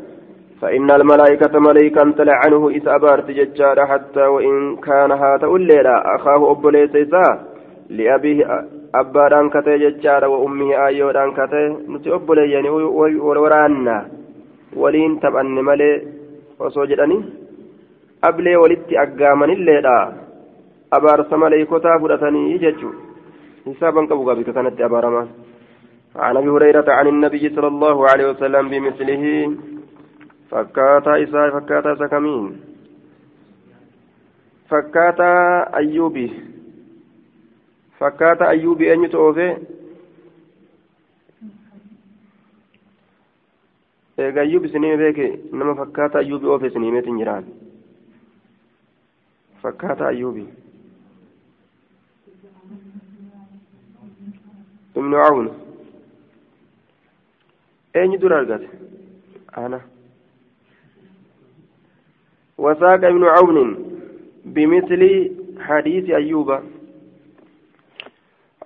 فإن 0.61 0.91
الملائكة 0.91 1.59
ملائكة 1.59 2.11
تلعنه 2.11 2.69
إذا 2.69 2.95
أبارت 2.95 3.31
ججار 3.31 3.85
حتى 3.85 4.21
وإن 4.21 4.75
كان 4.75 5.11
هات 5.11 5.43
الليلة 5.43 6.15
أخاه 6.15 6.51
أبو 6.51 6.69
لأبيه 7.89 8.67
أباران 8.95 9.49
كتي 9.49 9.77
ججار 9.77 10.23
وأمه 10.25 10.69
آيوران 10.87 11.31
كتي 11.37 11.63
نتي 11.91 12.13
أبو 12.13 12.33
ليني 12.33 12.69
ورانا. 13.27 13.97
ولين 14.75 15.19
تبأن 15.19 15.55
ملي 15.67 15.91
وصوجدني 16.59 17.17
أبلي 18.23 18.55
ولدت 18.55 18.93
أقامن 18.93 19.49
الليلة. 19.57 19.97
أبارس 20.93 21.33
ملائكة 21.33 21.85
فرتني 22.01 22.57
ججو 22.63 22.91
حسابا 23.65 24.01
قبو 24.09 24.29
قبل 24.29 24.43
كانت 24.43 24.81
أبارما 24.81 25.23
عن 26.15 26.37
أبي 26.37 26.49
هريرة 26.49 26.87
عن 26.97 27.07
النبي 27.07 27.43
صلى 27.55 27.67
الله 27.67 27.97
عليه 28.09 28.25
وسلم 28.31 28.63
بمثله. 28.69 29.23
fakkaataa 30.51 31.17
isaa 31.17 31.51
fakkaataa 31.51 31.93
isa 31.93 32.07
kamiin 32.09 32.45
fakkaataa 34.69 35.65
ayyuubi 37.97 37.99
fakkaataa 37.99 38.47
ayyuubi 38.47 38.85
eenyutu 38.87 39.17
oofee 39.21 39.57
eega 44.17 44.41
ayyuub 44.41 44.65
isinii 44.65 44.97
beeke 44.97 45.39
nama 45.51 45.75
fakkaata 45.75 46.19
ayyuubi 46.19 46.47
oofe 46.47 46.67
isinii 46.67 46.91
meetin 46.91 47.17
jiraan 47.17 47.45
fakkaata 49.61 50.07
ayyuubi 50.07 50.47
ibnu 54.95 55.15
cawn 55.17 55.49
eenyu 57.93 58.17
dura 58.21 58.37
argate 58.37 58.69
ana 59.51 59.81
وساق 62.57 63.03
ابن 63.05 63.23
عون 63.23 63.57
بمثل 64.45 65.31
حديث 65.59 66.09
أيوب 66.09 66.59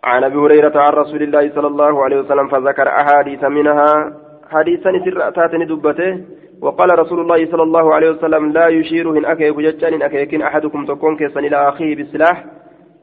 عن 0.04 0.24
أبي 0.24 0.38
هريرة 0.38 0.80
عن 0.80 0.93
رسول 0.93 1.24
الله 1.24 1.49
صلى 1.56 1.68
الله 1.68 2.04
عليه 2.04 2.18
وسلم 2.20 2.47
فذكر 2.47 2.88
أحاديث 2.89 3.43
منها. 3.43 4.14
حديثا 4.49 4.91
سر 5.06 5.28
أتاتني 5.28 5.66
دبته. 5.66 6.12
وقال 6.62 6.99
رسول 6.99 7.20
الله 7.20 7.52
صلى 7.52 7.64
الله 7.64 7.93
عليه 7.95 8.10
وسلم 8.10 8.52
لا 8.52 8.68
يشير 8.68 9.10
هن 9.10 9.26
أكيك 9.26 9.58
ججان 9.58 10.02
أكيكين 10.02 10.41
أحدكم 10.41 10.86
تكون 10.86 11.18
كيسا 11.18 11.39
إلى 11.39 11.70
أخيه 11.70 11.95
بالسلاح 11.95 12.45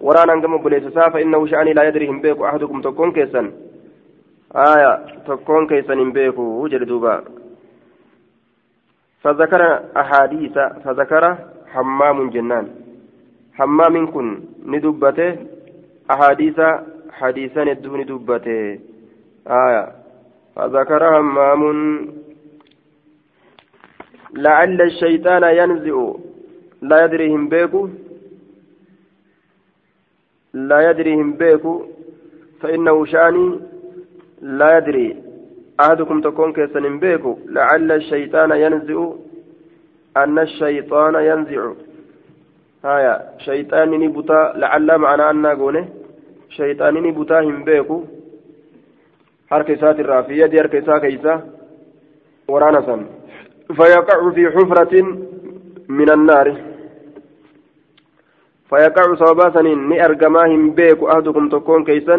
ورانا 0.00 0.34
نقم 0.34 0.56
بليسسا 0.62 1.08
فإنه 1.10 1.46
شأني 1.46 1.72
لا 1.72 1.82
يدري 1.88 2.08
هم 2.08 2.20
بيك 2.20 2.40
أحدكم 2.40 2.80
تكون 2.80 3.12
كيسا. 3.12 3.52
آية 4.56 4.92
تكون 5.26 5.66
كيسا 5.66 5.94
هم 5.94 6.12
بيك 6.12 6.38
وجل 6.38 6.86
دوبا. 6.86 7.24
فذكر 9.22 9.62
أحاديث 9.96 10.58
فذكر 10.84 11.36
حمام 11.72 12.30
جنان. 12.30 12.66
حمام 13.54 14.06
كن 14.06 14.40
ندبته. 14.66 15.36
أحاديث 16.10 16.60
حديثا 17.12 17.62
الدون 17.62 18.04
دبته. 18.04 18.78
آية. 19.46 19.92
فذكر 20.56 21.02
همام 21.18 21.62
لعل 24.34 24.82
الشيطان 24.82 25.42
ينزئ 25.42 25.96
لا 26.82 27.04
يدريهم 27.04 27.48
بيكو. 27.48 27.88
لا 30.54 30.90
يدريهم 30.90 31.32
بيكو. 31.32 31.82
فإنه 32.60 33.04
شأني 33.04 33.60
لا 34.42 34.78
يدري. 34.78 35.16
أحدكم 35.80 36.20
تكون 36.20 36.52
كيسن 36.52 36.98
بيكو. 36.98 37.38
لعل 37.46 37.92
الشيطان 37.92 38.50
ينزئ 38.50 39.00
أن 40.16 40.38
الشيطان 40.38 41.14
ينزع. 41.14 41.72
آية. 42.84 43.14
شيطان 43.38 43.90
نبتا 43.90 44.52
لعل 44.56 44.98
معنى 44.98 45.30
أن 45.30 45.46
قوله 45.46 45.97
شيطان 46.50 46.94
نبتا 46.94 47.40
هم 47.40 47.64
بيكو 47.64 48.04
yadi 49.50 50.56
harka 50.58 50.78
isaa 50.78 51.00
keeysa 51.00 51.42
waraana 52.48 52.82
san 52.86 53.06
فيقع 53.76 54.30
في 54.30 54.50
حفرة 54.50 54.94
من 55.88 56.10
النار 56.10 56.56
فيقع 58.70 59.14
صوابا 59.14 59.50
سنين 59.54 59.88
ني 59.88 60.04
أرقماهم 60.04 60.70
بيك 60.70 61.02
أهدكم 61.02 61.48
تكون 61.48 61.84
كيسا 61.84 62.16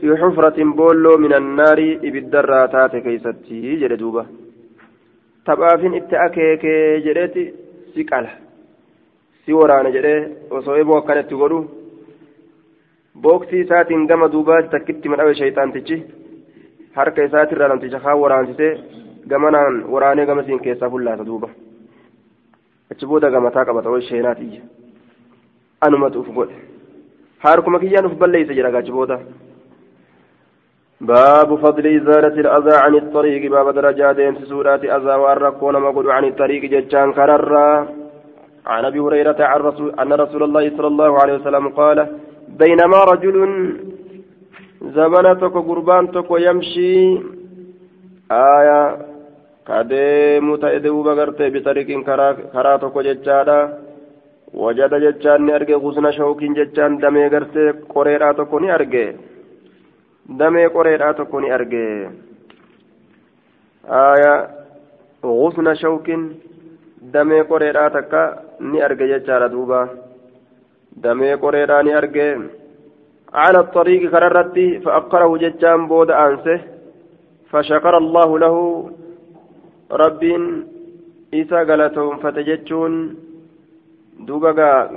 في 0.00 0.16
حفرة 0.16 0.64
بولو 0.64 1.16
من 1.16 1.32
النار 1.32 1.80
taphaafin 5.44 5.94
itti 5.94 6.16
akeekee 6.16 7.00
jedheeti 7.04 7.42
si 7.94 8.04
qala 8.10 8.30
si 9.44 9.52
waraana 9.52 9.90
jedhee 9.94 10.20
osoo 10.50 10.76
eeboo 10.78 10.98
akkanatti 10.98 11.34
godhu 11.40 11.58
booksii 13.20 13.60
isaatiin 13.60 14.06
gama 14.06 14.32
duubaatti 14.32 14.70
takkitti 14.70 15.08
madhawe 15.08 15.34
shayxaantichi 15.34 15.96
harka 16.96 17.24
isaatirraa 17.28 17.68
namticha 17.68 18.00
kaan 18.00 18.20
waraansisee 18.24 18.72
gamanaan 19.28 19.84
waraanee 19.92 20.26
gama 20.26 20.42
siin 20.42 20.60
keessaa 20.66 20.90
fullaata 20.90 21.26
duuba 21.26 21.48
achi 22.92 23.06
booda 23.06 23.30
gamataa 23.30 23.64
qabata 23.64 23.90
way 23.90 24.02
sheenaatiyya 24.08 24.62
anumatu 25.80 26.20
uf 26.20 26.34
godhe 26.38 26.56
harkuma 27.44 27.78
kiyyaan 27.84 28.06
uf 28.10 28.18
balleeyse 28.24 28.54
jedha 28.58 28.70
gachi 28.78 28.92
booda 28.98 29.18
باب 31.12 31.54
فضل 31.64 31.86
إزالة 31.98 32.36
الأذى 32.44 32.74
عن 32.84 32.94
الطريق 32.94 33.50
باب 33.50 33.74
درجات 33.74 34.38
سورات 34.50 34.84
أذى 34.84 35.14
والركون 35.22 35.74
مقول 35.86 36.10
عن 36.10 36.24
الطريق 36.24 36.62
ججان 36.74 37.12
كرر 37.12 37.54
عن 38.66 38.84
أبي 38.84 38.98
هريرة 39.00 39.36
عن 39.40 39.60
رسول 39.60 39.88
أن 40.00 40.12
رسول 40.12 40.42
الله 40.42 40.64
صلى 40.76 40.86
الله 40.86 41.18
عليه 41.22 41.34
وسلم 41.34 41.68
قال 41.68 41.98
بينما 42.58 43.00
رجل 43.10 43.36
زمن 44.96 45.26
تكو 45.40 45.60
قربان 45.68 46.04
تكو 46.12 46.36
يمشي 46.36 46.92
آية 48.32 48.80
كديم 49.66 50.56
تأدو 50.56 51.02
بغرتي 51.02 51.50
بطريق 51.50 51.88
كرا 52.52 52.76
تكو 52.76 53.00
ججادا 53.06 53.58
وجد 54.54 54.94
ججان 55.04 55.40
نرجع 55.46 55.76
غصن 55.76 56.06
شوك 56.12 56.40
ججان 56.58 56.98
دمي 57.02 57.26
غرتي 57.32 57.64
قريرا 57.94 58.32
تكو 58.32 58.58
نرجع 58.58 59.12
qoreedhaa 60.74 61.14
tokko 61.14 61.40
ni 61.40 61.50
arge 61.50 62.08
aya 63.88 64.34
غصن 65.24 65.74
شوك 65.74 66.06
takka 67.12 68.22
ni 68.60 68.80
arge 68.80 69.06
jechaadha 69.08 69.48
duuba 69.48 69.88
damee 70.96 71.36
qoreedhaa 71.36 71.82
ni 71.82 71.94
arge. 71.94 72.26
على 73.34 73.58
الطريق 73.60 74.10
كررتي 74.10 74.80
فأقره 74.80 75.36
ججان 75.36 75.88
بود 75.88 76.10
أنسه 76.10 76.60
فشكر 77.50 77.96
الله 77.98 78.38
له 78.38 78.56
رب 79.92 80.22
إسا 81.34 81.58
قالتهم 81.68 82.16
فتججون 82.16 82.92
دوبا 84.20 84.52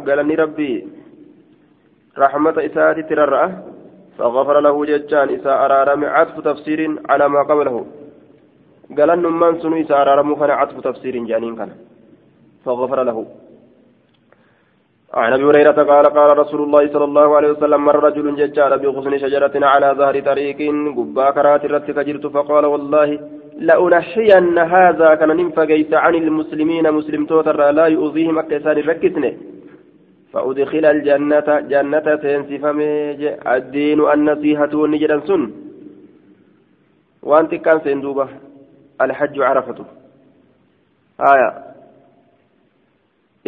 قالني 0.07 0.35
ربي 0.35 0.87
رحمة 2.17 2.55
إساتي 2.65 3.03
ترى 3.09 3.43
فغفر 4.17 4.59
له 4.59 4.85
ججان 4.85 5.29
إسا 5.35 5.53
أرارم 5.65 6.05
عطف 6.05 6.35
تفسير 6.47 6.79
على 7.09 7.25
ما 7.29 7.41
قبله 7.49 7.85
قال 8.97 9.09
من 9.41 9.53
سنو 9.61 9.75
إسا 9.81 9.95
أرارم 10.01 10.29
عطف 10.59 10.77
تفسير 10.87 11.15
جانين 11.29 11.55
كان 11.55 11.71
فغفر 12.65 13.03
له 13.03 13.17
عن 15.13 15.33
أبي 15.33 15.43
هريرة 15.43 15.71
قال 15.71 16.05
قال 16.05 16.37
رسول 16.37 16.61
الله 16.61 16.93
صلى 16.93 17.03
الله 17.03 17.35
عليه 17.35 17.51
وسلم 17.51 17.85
مر 17.85 18.03
رجل 18.03 18.35
ججار 18.35 18.77
بغصن 18.77 19.17
شجرة 19.17 19.65
على 19.65 19.95
ظهر 19.97 20.19
طريق 20.19 20.57
قبا 20.97 21.31
كرات 21.31 21.65
رتك 21.65 22.27
فقال 22.27 22.65
والله 22.65 23.19
لأنحين 23.57 24.57
هذا 24.57 25.15
كان 25.15 25.29
ننفقيت 25.29 25.93
عن 25.93 26.15
المسلمين 26.15 26.91
مسلم 26.93 27.25
توتر 27.25 27.71
لا 27.71 27.85
يؤذيهم 27.85 28.39
أكسان 28.39 28.77
ركتني 28.77 29.37
فأدخل 30.33 30.85
الجنة 30.85 31.59
جنة 31.59 32.07
سينسفمي 32.21 32.91
الدين 33.55 33.99
النصيحة 34.13 34.71
والنجرا 34.75 35.19
سن. 35.27 35.51
وأنت 37.23 37.55
كان 37.55 37.79
سندوبة 37.79 38.27
الحج 39.01 39.41
عرفة 39.41 39.85
آية. 41.19 41.64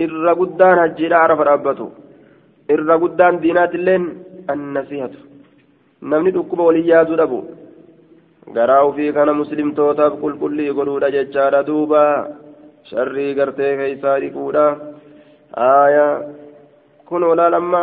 Irra 0.05 0.33
guddaan 0.39 0.79
hajjiidha 0.83 1.17
arafa 1.25 1.43
dhaabbatu 1.49 1.85
irra 2.75 2.95
guddaan 3.03 3.41
diinaatilleen 3.43 4.03
annasihatu 4.53 5.19
namni 6.11 6.31
dhukkuba 6.35 6.63
walii 6.69 6.87
yaaduu 6.91 7.17
dhabu 7.21 7.39
garaa 8.55 8.83
ufii 8.89 9.11
kana 9.17 9.33
muslimtootaaf 9.41 10.13
qulqullii 10.23 10.73
godhuudha 10.77 11.09
jechaadha 11.15 11.63
duuba. 11.69 12.01
Sharrii 12.89 13.33
gartee 13.37 13.71
keeysaa 13.79 14.19
dhiquudha. 14.21 14.65
Aaya 15.69 16.05
kun 17.07 17.23
olaal 17.23 17.53
amma 17.59 17.81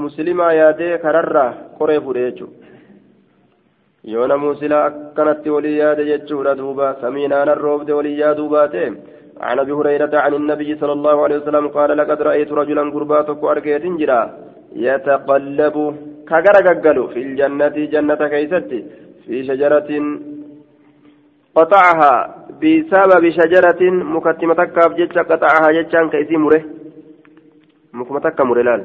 muslimaa 0.00 0.52
yaadee 0.60 0.98
kararraa 1.04 1.50
qoree 1.78 2.00
fuudhe 2.04 2.24
jechuu 2.26 2.50
yoo 4.12 4.26
namuu 4.32 4.54
silaa 4.60 4.84
akkanatti 4.90 5.50
walii 5.54 5.78
yaade 5.78 6.04
jechuudha 6.10 6.54
duuba. 6.60 6.94
Samiinaan 7.00 7.48
arroobde 7.54 7.92
walii 7.98 8.18
yaaduu 8.20 8.48
baate 8.54 8.82
عن 9.40 9.58
أبي 9.58 9.72
هريرة 9.72 10.18
عن 10.18 10.34
النبي 10.34 10.76
صلى 10.80 10.92
الله 10.92 11.22
عليه 11.24 11.36
وسلم 11.38 11.68
قال 11.68 11.96
لقد 11.96 12.22
رأيت 12.22 12.52
رجلا 12.52 12.82
قرباتك 12.94 13.44
اركيت 13.44 13.84
جرا 14.00 14.22
يتقلب 14.86 15.76
كغرغغلو 16.28 17.04
في 17.12 17.20
الجنة 17.26 17.76
جنة 17.92 18.20
كيستي 18.32 18.80
في 19.26 19.44
شجرة 19.48 19.90
قطعها 21.56 22.14
بسبب 22.60 23.22
شجرة 23.38 23.80
مكتمة 24.14 24.60
كاف 24.74 24.92
جتشا 24.98 25.22
قطعها 25.30 25.68
جتشان 25.76 26.06
كيسي 26.12 26.36
مره 26.36 26.62
مكمة 27.92 28.36
مرلال 28.50 28.82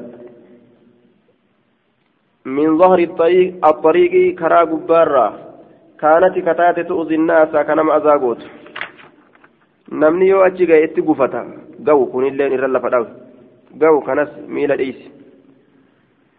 من 2.44 2.78
ظهر 2.78 2.98
الطريق 2.98 3.66
الطريق 3.66 4.34
كرا 4.38 5.26
كانت 6.00 6.34
كتاتة 6.38 6.82
تؤذي 6.82 7.14
الناس 7.14 7.48
كنما 7.66 7.96
أزاغوت 7.96 8.42
namni 9.90 10.28
yoo 10.28 10.42
achi 10.42 10.66
gahe 10.66 10.84
itti 10.84 11.02
gufata 11.02 11.44
gahu 11.86 12.06
kunilleen 12.12 12.52
irra 12.52 12.68
lafa 12.68 12.90
dhawe 12.94 13.08
gahu 13.82 14.00
kanas 14.08 14.30
miila 14.48 14.76
dhiisi 14.76 15.12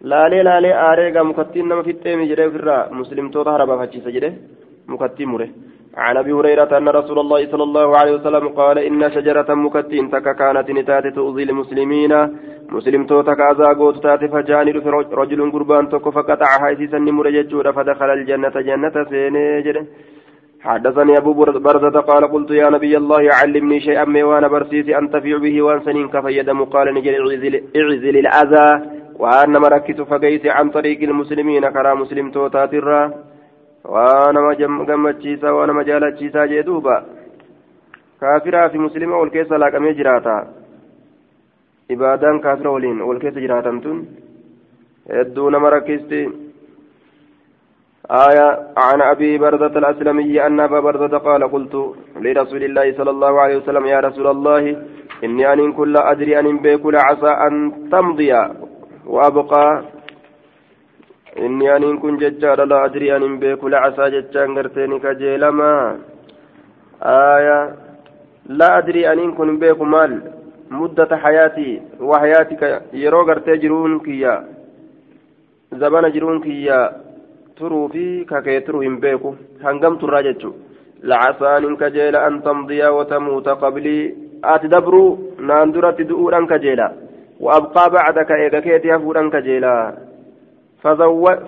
laalee 0.02 0.44
laalee 0.44 0.74
aaree 0.88 1.12
gaa 1.12 1.24
mukattiin 1.32 1.68
nama 1.70 1.84
fixxeemi 1.84 2.28
jedhee 2.32 2.48
ofirraa 2.52 2.82
muslimtoota 3.00 3.56
harabafachiisa 3.56 4.16
jedhe 4.18 4.34
mukattiin 4.88 5.30
mure 5.30 5.50
عن 5.98 6.18
ابي 6.18 6.32
هريره 6.34 6.78
ان 6.78 6.88
رسول 6.90 7.20
الله 7.20 7.52
صلى 7.52 7.64
الله 7.64 7.98
عليه 7.98 8.14
وسلم 8.18 8.48
قال 8.48 8.78
ان 8.80 9.12
شجره 9.16 9.50
مكتين 9.54 10.10
تك 10.12 10.28
كانت 10.36 10.68
نتات 10.72 11.08
تؤذي 11.08 11.44
المسلمين 11.44 12.14
مسلم 12.70 13.06
توتك 13.06 13.40
ازاغوت 13.40 14.04
تات 14.04 14.24
فجاني 14.34 14.72
رجل 15.22 15.52
قربان 15.52 15.90
تك 15.90 16.06
فقطعها 16.16 16.74
اسيسا 16.74 17.00
مرججود 17.00 17.68
فدخل 17.76 18.10
الجنه 18.18 18.56
جنه 18.68 18.96
سينجر 19.10 19.78
حدثني 20.66 21.18
أبو 21.18 21.34
برزة 21.68 22.00
قال 22.10 22.24
قلت 22.34 22.52
يا 22.52 22.70
نبي 22.70 22.98
الله 22.98 23.24
علمني 23.40 23.80
شيئا 23.80 24.06
ما 24.06 24.24
وأنا 24.24 24.48
برسيسي 24.48 24.98
أنتفع 24.98 25.38
به 25.38 25.56
وأنسنين 25.62 26.08
كفيدم 26.10 26.60
قال 26.74 26.88
نجل 26.94 27.14
اعزل 27.80 28.16
الأذى 28.24 28.70
وأنا 29.22 29.60
مركز 29.60 30.02
فقيت 30.02 30.46
عن 30.48 30.70
طريق 30.70 31.00
المسلمين 31.10 31.64
كرا 31.76 31.94
مسلم 31.94 32.26
الرّ 32.82 33.14
waanama 33.94 34.56
gammachiisaa 34.86 35.54
waanama 35.54 35.84
jaalachiisaa 35.84 36.48
jee 36.48 36.64
duuba 36.64 37.04
kaafiraa 38.20 38.70
fi 38.70 38.78
muslima 38.78 39.18
wal 39.18 39.30
keessa 39.30 39.60
laaqamee 39.64 39.94
jiraata 40.00 40.46
ibaadaan 41.96 42.40
kaafira 42.46 42.72
waliin 42.72 43.02
wal 43.02 43.20
keessa 43.20 43.44
jiraatan 43.46 43.82
tun 43.82 44.00
hedduu 45.10 45.50
nama 45.50 45.70
rakkisti 45.76 46.22
آية 48.12 48.74
عن 48.78 49.02
أبي 49.02 49.38
بردة 49.38 49.80
الأسلمي 49.80 50.46
أن 50.46 50.60
أبا 50.60 50.80
بردة 50.80 51.18
قال 51.18 51.52
قلت 51.52 51.76
لرسول 52.16 52.64
الله 52.64 52.94
صلى 52.98 53.10
الله 53.10 53.42
عليه 53.42 53.58
وسلم 53.58 53.86
يا 53.86 54.00
رسول 54.00 54.28
الله 54.28 54.78
إني 55.24 55.54
أن 55.54 55.74
كل 55.74 55.98
أدري 55.98 56.40
أن 56.40 56.58
بيك 56.58 56.82
عسى 56.86 57.32
أن 57.48 57.54
تمضي 57.92 58.34
وأبقى 59.06 59.84
aniin 61.36 62.00
kun 62.00 62.18
jechaadha 62.20 62.66
la 62.66 62.84
adrii 62.88 63.12
anin 63.12 63.40
beeku 63.40 63.70
lacasaa 63.70 64.10
jechaan 64.10 64.56
garteeni 64.56 65.00
kajeelamaa 65.00 65.96
aya 67.02 67.58
la 68.48 68.70
adrii 68.76 69.06
aniin 69.06 69.34
kun 69.36 69.60
beeku 69.60 69.86
maal 69.86 70.14
muddata 70.70 71.18
hayaatii 71.18 71.82
wa 72.00 72.20
hayaatika 72.20 72.82
yeroo 72.94 73.26
gartee 73.26 73.58
jiruun 73.58 74.00
kiyya 74.00 74.44
zabana 75.80 76.10
jiruun 76.10 76.42
kiyya 76.42 76.80
turuu 77.60 77.88
fi 77.94 78.06
kakee 78.32 78.60
turuu 78.68 78.82
hin 78.86 78.98
beeku 79.04 79.36
hangam 79.66 79.98
turraa 80.04 80.24
jechu 80.30 80.54
lacasaa 81.12 81.56
anin 81.58 81.78
kajeela 81.84 82.26
an 82.30 82.42
tamdiya 82.48 82.92
watamuuta 82.98 83.60
qablii 83.64 84.02
ati 84.54 84.74
dabruu 84.74 85.10
naan 85.52 85.74
duratti 85.76 86.10
du'uudhan 86.10 86.48
kajeela 86.54 86.90
keeti 88.68 88.90
hafuudhan 88.96 89.32
kajeela 89.38 89.76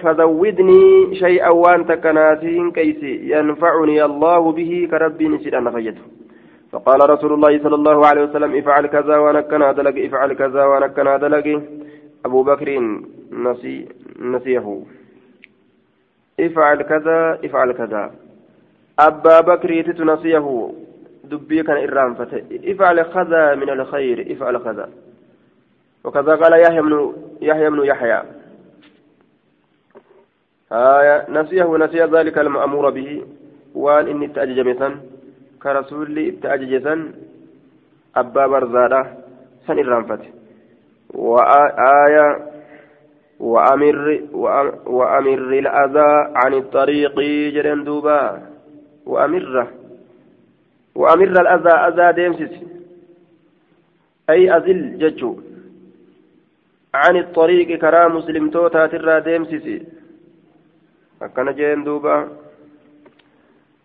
فزودني 0.04 1.16
شيئا 1.16 1.50
وانت 1.50 1.92
كناسين 1.92 2.72
كيسي 2.72 3.14
ينفعني 3.32 4.06
الله 4.06 4.52
به 4.52 4.88
كربي 4.92 5.28
نسيت 5.28 5.54
أن 5.54 5.72
فيته 5.72 6.02
فقال 6.72 7.10
رسول 7.10 7.34
الله 7.34 7.64
صلى 7.64 7.76
الله 7.76 8.08
عليه 8.08 8.24
وسلم 8.24 8.56
افعل 8.56 8.88
كذا 8.88 9.18
وانا 9.18 9.42
كنا 9.42 9.72
افعل 10.08 10.34
كذا 10.34 10.66
وانا 10.66 10.88
كنا 10.88 11.16
أبو 12.26 12.44
بكر 12.44 12.70
نسي 13.32 13.86
نسيه 14.20 14.66
افعل 16.40 16.82
كذا 16.82 17.40
افعل 17.46 17.72
كذا. 17.72 18.12
أبا 19.00 19.42
بكر 19.42 19.82
تتنسيه 19.82 20.72
دبي 21.24 21.64
كان 21.64 21.78
إرام 21.78 22.16
فتى 22.16 22.44
افعل 22.72 23.02
كذا 23.02 23.56
من 23.56 23.70
الخير 23.70 24.32
افعل 24.32 24.58
كذا. 24.58 24.90
وكذا 26.04 26.36
قال 26.36 26.54
يحيى 26.62 26.82
بن 26.82 27.14
يحيى 27.42 27.70
بن 27.70 27.86
يحيى. 27.86 28.24
آية 30.72 31.26
نسيه 31.30 31.78
نسي 31.78 32.04
ذلك 32.04 32.38
المأمور 32.38 32.90
به. 32.90 33.26
وان 33.76 34.08
إني 34.08 34.64
مثلا 34.64 34.96
كرسول 35.64 36.36
تأجج 36.42 36.84
سن 36.84 37.14
أبا 38.16 38.48
برزادة 38.48 39.02
سن 39.68 39.80
الرنفت 39.80 40.20
وآية 41.14 42.28
وأمر 43.40 44.22
وأمر 44.86 45.52
الأذى 45.64 46.12
عن 46.36 46.54
الطريق 46.54 47.16
جرين 47.54 47.84
دوبا. 47.84 48.42
وأمره 49.06 49.68
وأمر 50.96 51.28
الأذى 51.42 51.70
أذى 51.70 52.08
ديمسس 52.14 52.54
أي 54.30 54.52
أذل 54.58 54.98
ججو. 55.00 55.32
عن 56.94 57.18
الطريق 57.18 57.80
كرام 57.80 58.16
مسلم 58.16 58.50
توتا 58.50 58.88
ترى 58.88 59.22
akkana 61.22 61.54
jeen 61.54 61.82
duuba 61.84 62.30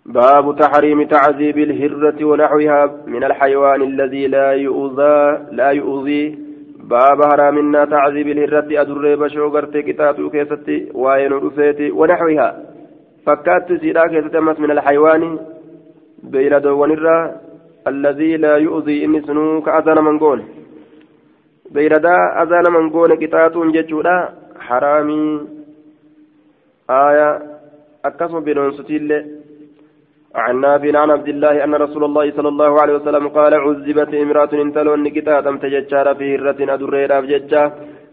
باب 0.07 0.57
تحريم 0.59 1.03
تعذيب 1.07 1.59
الهرة 1.59 2.25
ونحوها 2.25 2.81
من 3.07 3.25
الحيوان 3.25 3.83
الذي 3.83 4.27
لا 4.27 4.53
يؤذى 4.53 5.47
لا 5.53 5.71
يؤذي 5.71 6.39
باب 6.93 7.19
حرامنا 7.31 7.85
تعذيب 7.85 8.29
الهرة 8.29 8.71
أدر 8.83 9.05
بشو 9.21 9.49
قرتي 9.55 9.83
كتاتو 9.83 10.31
كيستي 10.35 10.77
وين 10.95 11.33
رفيتي 11.45 11.91
ونحوها 11.99 12.49
فكات 13.27 13.69
سيدا 13.81 14.07
كيستي 14.13 14.41
من 14.41 14.71
الحيوان 14.77 15.23
بيلد 16.33 16.67
ونرى 16.67 17.19
الذي 17.93 18.37
لا 18.37 18.55
يؤذي 18.57 19.05
إني 19.05 19.21
سنوك 19.27 19.69
أذان 19.69 19.99
من 20.05 20.19
قول 20.19 20.41
بيلدا 21.75 22.17
أذان 22.43 22.67
من 22.77 22.91
قول 22.91 23.11
كتاتو 23.23 23.71
جتشودا 23.75 24.17
حرامي 24.67 25.23
آية 26.91 27.29
أكسم 28.05 28.41
بنونستي 28.41 28.99
عن 30.35 30.61
نافع 30.61 30.99
عن 30.99 31.11
عبد 31.11 31.29
الله 31.29 31.65
أن 31.65 31.75
رسول 31.75 32.05
الله 32.05 32.31
صلى 32.31 32.49
الله 32.49 32.81
عليه 32.83 32.95
وسلم 32.95 33.29
قال 33.29 33.55
عذبت 33.55 34.15
امرأة 34.15 34.53
انتلون 34.53 35.03
نكتا 35.03 35.41
تم 35.41 35.57
تججار 35.59 36.15
في 36.15 36.37
هرة 36.37 36.75
أدريرا 36.75 37.21
بججة 37.21 37.73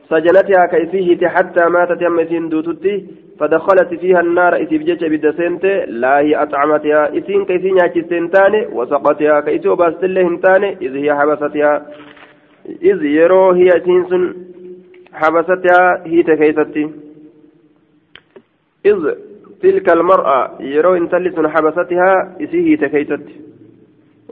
سجنتها 0.10 0.66
كيفية 0.66 1.28
حتى 1.28 1.64
ماتت 1.70 2.02
يم 2.02 2.20
إسين 2.20 2.50
دوتتي 2.50 3.06
فدخلت 3.40 3.94
فيها 4.02 4.20
النار 4.20 4.64
إسيب 4.64 4.82
ججة 4.86 5.08
بدسنت 5.08 5.66
لا 5.88 6.20
هي 6.20 6.36
أطعمتها. 6.36 7.18
إسين 7.18 7.46
كيفين 7.46 7.78
ياكسين 7.78 8.32
تاني 8.32 8.68
وسقطها 8.78 9.40
كيسو 9.40 9.76
باستلهم 9.76 10.38
تاني 10.38 10.78
إذ 10.82 10.94
هي 10.96 11.16
حبستها. 11.16 11.86
إذ 12.90 13.00
يرو 13.04 13.52
هي 13.52 13.68
إسين 13.68 14.34
حبستها 15.14 16.04
هي 16.06 16.24
تكيستي 16.24 16.84
إذ 18.86 19.29
تلك 19.62 19.90
المرأة 19.90 20.52
يرو 20.60 20.96
إن 20.96 21.10
تلس 21.10 21.36
حبستها 21.40 22.36
إسيه 22.42 22.76
تكيست 22.78 23.26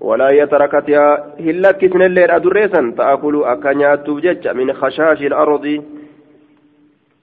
ولا 0.01 0.30
يتركتها 0.30 1.36
هلا 1.39 1.71
كسن 1.71 2.01
الليل 2.01 2.32
أدريسا 2.32 2.93
تأكل 2.97 3.43
أكنيات 3.43 4.09
جج 4.09 4.47
من 4.47 4.73
خشاش 4.73 5.21
الأرض 5.21 5.84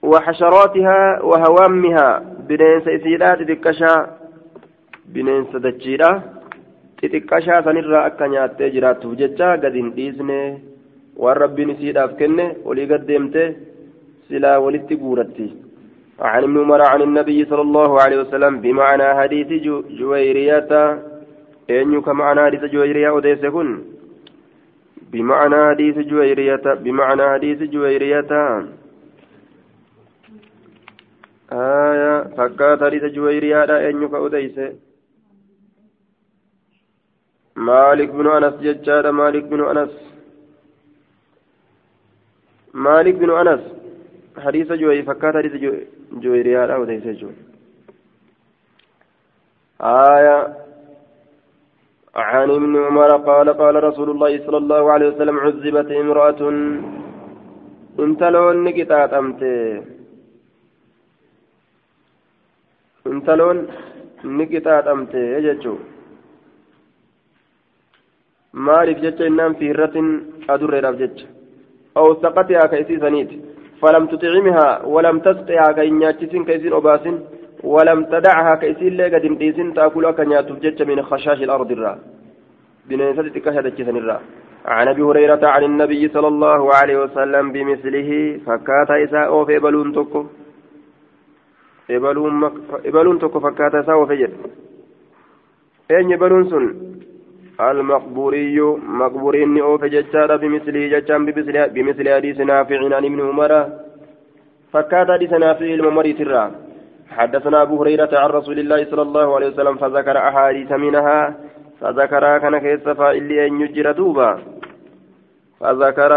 وحشراتها 0.03 1.23
وهوامها. 1.23 2.23
بنين 2.49 2.81
سيسيرات 2.85 3.43
تكشا 3.43 3.95
بنين 5.09 5.45
سدجيرا 5.53 6.23
xixiqqashaa 7.05 7.65
sanirraa 7.65 8.05
akka 8.09 8.29
nyaattee 8.33 8.71
jiraattuuf 8.75 9.19
jecha 9.21 9.49
gad 9.63 9.75
hin 9.79 9.91
dhiisne 9.97 10.39
waan 11.23 11.37
rabbiin 11.43 11.73
isiidhaaf 11.75 12.13
kenne 12.21 12.47
olii 12.65 12.89
عن 16.21 16.43
ابن 16.43 16.59
عمر 16.61 16.83
عن 16.83 17.03
النبي 17.03 17.45
صلى 17.45 17.61
الله 17.61 18.01
عليه 18.03 18.19
وسلم 18.21 18.61
بمعنى 18.61 19.15
حديث 19.15 19.49
جويرية. 20.01 21.03
أن 21.71 22.01
كمعنى 22.01 22.41
حديث 22.41 22.65
جويرية 22.65 23.19
أديس 23.19 23.45
كن 23.47 23.85
بمعنى 25.13 25.59
حديث 25.71 25.99
جويرية 25.99 26.65
بمعنى 26.85 27.23
حديث 27.35 27.59
جويرية. 27.63 28.33
آية 31.53 32.23
فكات 32.37 32.85
حديث 32.85 33.05
جويرية 33.05 33.65
أن 33.65 34.09
كأديس 34.09 34.59
مالك 37.57 38.09
بن 38.09 38.27
أنس 38.27 38.55
ججاد 38.55 39.07
مالك 39.07 39.45
بن 39.45 39.61
أنس. 39.65 39.91
مالك 42.75 43.15
بن 43.15 43.31
أنس. 43.31 43.61
حديث 44.39 44.73
جوي 44.73 45.03
فكات 45.03 45.37
حديث 45.37 45.53
جويريا 45.53 45.94
لا 46.23 46.77
وديس 46.77 47.07
جو. 47.21 47.31
آية. 49.81 50.39
عن 52.17 52.51
ابن 52.51 52.73
عمر 52.87 53.11
قال 53.17 53.49
قال 53.59 53.85
رسول 53.85 54.11
الله 54.11 54.47
صلى 54.47 54.57
الله 54.57 54.93
عليه 54.93 55.09
وسلم 55.09 55.37
عذبت 55.39 55.91
امرأة 55.91 56.41
انت 57.99 58.23
لون 58.23 58.65
نكتات 58.65 59.13
أمت. 59.13 59.43
انت 63.07 63.31
لون 63.31 63.67
نكتات 64.25 64.87
أمت. 64.87 65.15
يجتشو 65.15 65.77
maaliif 68.55 68.99
jecha 69.03 69.27
innaan 69.27 69.57
fi 69.59 69.65
hirratin 69.71 70.07
adurreedhaaf 70.49 70.99
jecha 71.03 71.27
أو 71.97 72.15
سقطها 72.23 72.67
كيسي 72.67 72.99
سنيت. 72.99 73.31
فلم 73.85 74.07
تطعمها 74.07 74.85
ولم 74.95 75.19
تسقها 75.19 75.73
كإن 75.77 76.03
ياتسين 76.03 76.45
كيسين 76.45 76.73
أباسين 76.73 77.17
ولم 77.63 78.05
تدعها 78.05 78.55
كيسين 78.55 78.97
لك 78.97 79.15
دنديسين 79.25 79.75
تأكل 79.75 80.05
أكنيا 80.05 80.41
تفجج 80.41 80.83
من 80.83 81.03
خشاش 81.03 81.43
الأرض 81.43 81.71
الرا. 81.73 81.99
بنيسة 82.89 83.29
تكهد 83.29 83.67
الجسن 83.67 83.97
عن 84.67 84.89
أبي 84.89 85.03
هريرة 85.03 85.47
عن 85.55 85.63
النبي 85.65 86.09
صلى 86.09 86.29
الله 86.29 86.75
عليه 86.75 86.97
وسلم 87.03 87.53
بمثله 87.53 88.41
فكاتا 88.47 89.05
إساء 89.05 89.45
في 89.45 89.59
بلون 89.59 89.93
تكو 89.93 90.25
إبلون 92.89 93.19
تكو 93.19 93.41
فكاتا 93.41 93.81
إساء 93.81 94.05
في 94.05 94.17
جد. 94.17 94.33
أين 95.91 96.17
بلون 96.17 96.45
سن؟ 96.51 96.94
المقبوري 97.61 98.61
مقبورين 99.01 99.59
أوف 99.61 99.85
ججارة 99.85 100.37
بمثله 100.37 100.83
ججان 100.89 101.27
بمثل 101.75 102.15
حديث 102.15 102.41
نافع 102.41 102.79
عن 102.97 103.05
ابن 103.05 103.21
عمر. 103.29 103.53
فكاتا 104.73 105.13
حديث 105.13 105.33
نافع 105.33 105.67
الممر 105.67 106.07
ترى. 106.19 106.51
حدثنا 107.11 107.63
أبو 107.63 107.75
هريرة 107.83 108.13
عن 108.13 108.31
رسول 108.31 108.59
الله 108.59 108.85
صلى 108.91 109.03
الله 109.03 109.35
عليه 109.35 109.49
وسلم 109.49 109.77
فذكر 109.77 110.17
أحاديث 110.29 110.73
منها. 110.73 111.35
فذكر 111.81 112.39
كان 112.39 112.59
كيس 112.59 112.89
فإلي 112.89 113.47
أن 113.47 113.61
يجر 113.61 113.93
دوبا. 113.93 114.31
فذكر 115.61 116.13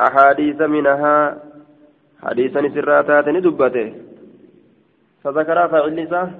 أحاديث 0.00 0.60
منها. 0.60 1.38
حديثا 2.22 2.60
سراتات 2.74 3.28
ندبته 3.28 3.88
فذكر 5.24 5.68
فعلسة 5.68 6.30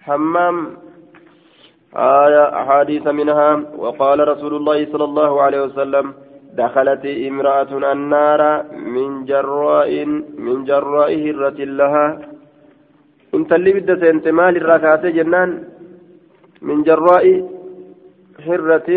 حمام 0.00 0.56
آية 1.96 2.62
أحاديث 2.62 3.06
منها 3.06 3.62
وقال 3.76 4.28
رسول 4.28 4.54
الله 4.54 4.86
صلى 4.92 5.04
الله 5.04 5.42
عليه 5.42 5.62
وسلم 5.62 6.14
دخلت 6.54 7.06
امرأة 7.06 7.92
النار 7.92 8.62
من 8.72 9.24
جراء 9.24 10.04
من 10.38 10.64
جراء 10.64 11.10
هرة 11.26 11.58
لها. 11.58 12.18
انت 13.34 13.52
اللي 13.52 13.72
بدت 13.72 14.02
انت 14.02 14.28
مال 14.28 14.56
الركعات 14.56 15.06
جنان 15.06 15.64
من 16.62 16.82
جراء 16.82 17.50
هرة 18.46 18.90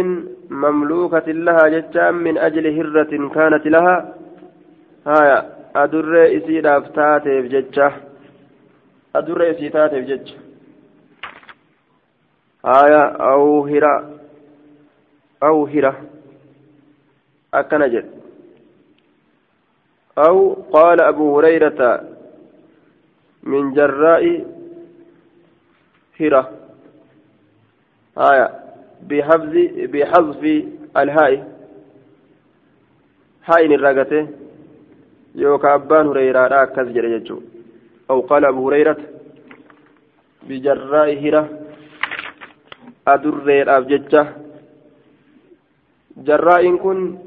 مملوكة 0.49 1.27
لها 1.31 1.67
جتا 1.67 2.11
من 2.11 2.37
أجل 2.37 2.65
هرة 2.79 3.29
كانت 3.35 3.67
لها. 3.67 4.13
هايا 5.07 5.39
أدر 5.75 6.37
إسيد 6.37 6.65
أفتاتي 6.65 7.41
جتا 7.41 7.91
أدر 9.15 9.51
إسيتاتي 9.51 10.01
جتا 10.01 10.42
هايا 12.65 13.03
أو 13.31 13.65
هرة 13.65 14.19
أو 15.43 15.65
هرة 15.65 16.01
أكن 17.53 17.89
جد. 17.89 18.11
أو 20.17 20.53
قال 20.53 21.01
أبو 21.01 21.39
هريرة 21.39 22.03
من 23.43 23.73
جراء 23.73 24.45
هرة. 26.19 26.51
آية. 28.17 28.49
بحفظ 29.01 29.53
بحذف 29.93 30.65
الهاء. 30.97 31.53
هاء 33.45 33.65
الرقته 33.65 34.27
يوكا 35.35 35.75
أبان 35.75 36.07
هريرة 36.07 36.65
جريجو. 36.77 37.41
أو 38.09 38.21
قال 38.21 38.45
أبو 38.45 38.69
هريرة 38.69 38.97
بجراء 40.43 41.19
هرة. 41.19 41.62
أدر 43.07 43.77
أبججة 43.77 44.27
جراء 46.17 46.75
كن 46.75 47.17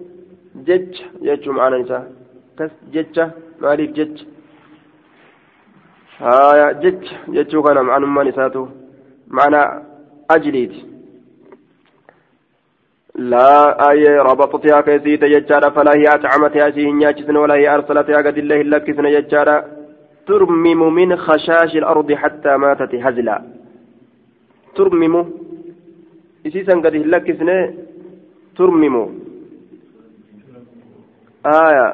jecha 0.65 1.05
jechuun 1.21 1.57
ma'aanaan 1.57 1.85
isaa. 1.85 2.05
Kas 2.57 2.73
jecha 2.93 3.31
maaliif 3.61 3.93
jecha? 3.93 4.25
Haya 6.19 6.75
jecha 6.83 7.15
jechuu 7.29 7.63
kana 7.63 7.83
ma'anummaan 7.83 8.29
isaatu 8.33 8.69
ma'anaa 9.29 9.83
ajliiti 10.29 10.97
لا 13.19 13.91
أي 13.91 14.19
ربطتها 14.19 14.81
كيسيت 14.81 15.23
يجارة 15.23 15.69
فلا 15.71 15.93
هي 15.97 16.05
أطعمتها 16.05 16.71
شيء 16.71 16.93
نياجسن 16.93 17.37
ولا 17.37 17.55
هي 17.55 17.75
أرسلتها 17.75 18.17
قد 18.17 18.39
الله 18.39 18.63
لكسن 18.63 19.05
يجارة 19.05 19.65
ترمم 20.27 20.95
من 20.95 21.17
خشاش 21.17 21.77
الأرض 21.77 22.13
حتى 22.13 22.57
ماتت 22.57 22.95
هزلا 26.47 26.75
ترمم 26.75 26.75
إسيسا 26.75 26.75
قد 26.75 26.95
لكسن 26.97 27.75
ترمم 28.57 28.97
آية 31.47 31.89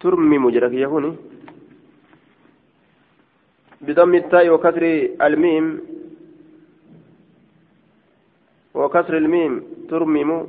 ترمم 0.00 0.50
جرك 0.50 0.72
يهوني 0.72 1.12
بضم 3.80 4.14
التاء 4.14 4.48
وكسر 4.48 4.84
الميم 5.22 5.80
وكسر 8.74 9.16
الميم 9.16 9.62
ترمم 9.90 10.46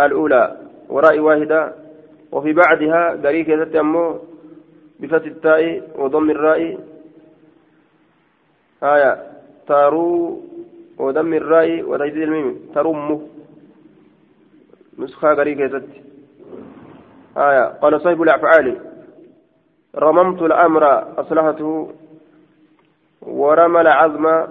الأولى 0.00 0.56
وراء 0.88 1.18
واحدة 1.18 1.74
وفي 2.32 2.52
بعدها 2.52 3.10
قريك 3.10 3.48
يتتمو 3.48 4.18
بفتح 5.00 5.26
التاء 5.26 5.62
وضم 5.98 6.30
الراء 6.30 6.78
آية 8.82 9.12
تارو 9.66 10.42
وضم 10.98 11.34
الراء 11.34 11.82
وتجديد 11.82 12.22
الميم 12.22 12.70
ترم 12.74 13.28
نسخة 14.98 15.42
يتتمو 15.42 16.08
آية. 17.36 17.64
قال 17.64 18.00
صاحب 18.00 18.22
الأفعال. 18.22 18.76
رممت 19.96 20.42
الأمر 20.42 20.84
أصلحته. 21.20 21.92
ورمى 23.22 23.80
العزم. 23.80 24.46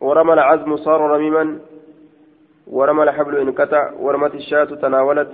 ورمى 0.00 0.32
العزم 0.32 0.76
صار 0.76 1.00
رميما. 1.00 1.58
ورمى 2.66 3.02
الحبل 3.02 3.36
انقطع 3.36 3.92
ورمت 3.92 4.34
الشاة 4.34 4.64
تناولت 4.64 5.32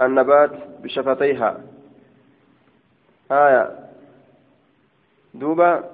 النبات 0.00 0.50
بشفتيها. 0.82 1.60
آية. 3.32 3.70
دوبا 5.34 5.84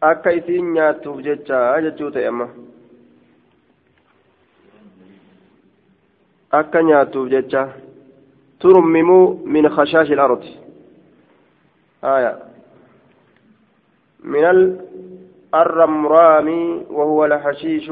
akka 0.00 0.30
isiin 0.32 0.72
nyaattuuf 0.72 1.22
jecha 1.22 1.80
jechuu 1.82 2.10
ta'e 2.10 2.26
amma 2.28 2.48
akka 6.50 6.82
nyaattuuf 6.82 7.30
jecha 7.30 7.68
turmimuu 8.58 9.40
min 9.44 9.68
khashaashi 9.68 10.12
الأرض 10.14 10.44
آية 12.04 12.38
من 14.24 14.44
الرمرام 15.54 16.48
وهو 16.90 17.24
الحشيش 17.24 17.90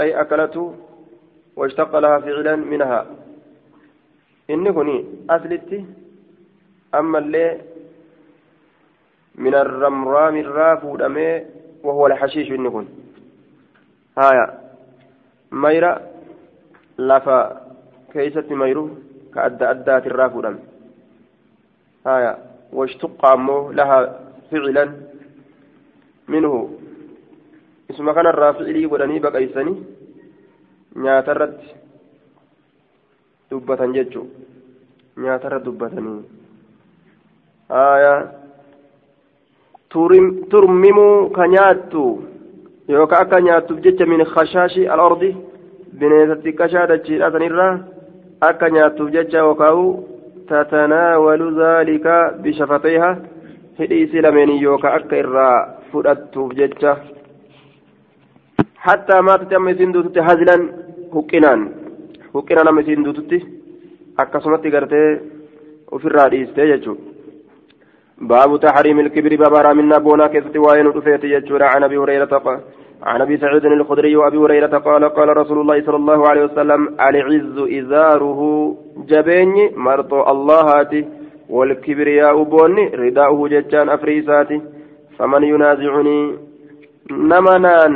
أي 0.00 0.20
أكلته 0.20 0.74
واشتق 1.56 1.98
لها 1.98 2.18
فعلا 2.18 2.56
منها 2.56 3.06
إني 4.50 4.72
كني 4.72 5.04
أثلتي 5.30 5.84
أما 6.94 7.18
اللي 7.18 7.60
من 9.38 9.54
الرمرام 9.54 10.36
الرافو 10.36 10.96
دمي 10.96 11.30
وهو 11.84 12.06
الحشيش 12.06 12.48
كن 12.48 12.86
هايا 14.18 14.46
ميرا 15.52 15.92
لفا 16.98 17.68
adda 19.46 19.70
addaati 19.72 20.08
irraa 20.10 20.30
fuudhame 20.34 20.60
haya 22.08 22.32
washtuqa 22.78 23.32
ammoo 23.36 23.72
laha 23.78 23.98
ficilan 24.50 24.90
minhu 26.34 26.52
isuma 27.90 28.14
kanarraa 28.18 28.52
ficilii 28.58 28.90
godhanii 28.92 29.22
baqaysanii 29.26 29.78
nyaata 31.04 31.34
irratti 31.36 31.68
dubbatan 33.50 33.94
jechuu 33.98 34.26
nyaata 35.24 35.48
irra 35.50 35.64
dubbatanii 35.66 36.18
haya 37.76 38.12
turmimuu 39.92 41.30
ka 41.36 41.46
nyaattu 41.48 42.02
yookaan 42.88 43.22
akka 43.22 43.40
nyaattuuf 43.40 43.80
jecha 43.84 44.06
min 44.06 44.24
khashaashi 44.34 44.88
al-ardi 44.94 45.30
bineensatti 45.98 46.52
qashaa 46.60 46.86
dachiidha 46.90 47.30
sanirraa 47.32 47.78
akka 48.48 48.70
nyaattuuf 48.70 49.10
jecha 49.16 49.38
yookaan 49.38 50.04
tatanaawalu 50.48 51.48
zaalika 51.60 52.14
bishafatayha 52.42 53.10
hidhii 53.78 54.02
isii 54.02 54.20
lameenii 54.26 54.62
yookaan 54.62 54.96
akka 55.00 55.16
irraa 55.22 55.56
fudhattuuf 55.90 56.54
jecha 56.60 56.96
hattaa 58.86 59.22
maatatti 59.22 59.54
amma 59.54 59.70
isiin 59.76 59.94
duututti 59.94 60.20
hazilan 60.30 60.70
huqqinaan 61.14 61.68
huqqinaan 62.34 62.68
amma 62.68 62.80
isiin 62.86 63.04
duututti 63.04 63.44
akkasumatti 64.16 64.70
gartee 64.70 65.08
ofirraa 65.90 66.30
dhiistee 66.30 66.66
jechuudha. 66.72 67.17
باب 68.17 68.59
تحريم 68.59 68.99
الكبر 68.99 69.35
باب 69.35 69.53
رامنا 69.53 69.97
بونا 69.97 70.27
كيست 70.27 70.57
وين 70.57 70.87
رفيت 70.87 71.23
يجور 71.23 71.63
عن 71.63 71.83
ابي 71.83 71.97
هريره 71.97 72.61
عن 73.03 73.21
ابي 73.21 73.37
سعيد 73.37 73.65
الخدري 73.65 74.15
وابي 74.15 74.37
هريره 74.37 74.77
قال 74.77 75.03
قال 75.09 75.37
رسول 75.37 75.61
الله 75.61 75.81
صلى 75.85 75.95
الله 75.95 76.29
عليه 76.29 76.43
وسلم 76.43 76.81
العز 77.09 77.57
ازاره 77.79 78.41
جبين 79.09 79.53
مرط 79.75 80.13
الله 80.13 80.85
والكبرياء 81.49 82.43
بوني 82.43 82.85
رداؤه 82.87 83.47
ججان 83.47 83.89
أفريساتي 83.89 84.61
فمن 85.17 85.43
ينازعني 85.43 86.35
نمنان 87.11 87.95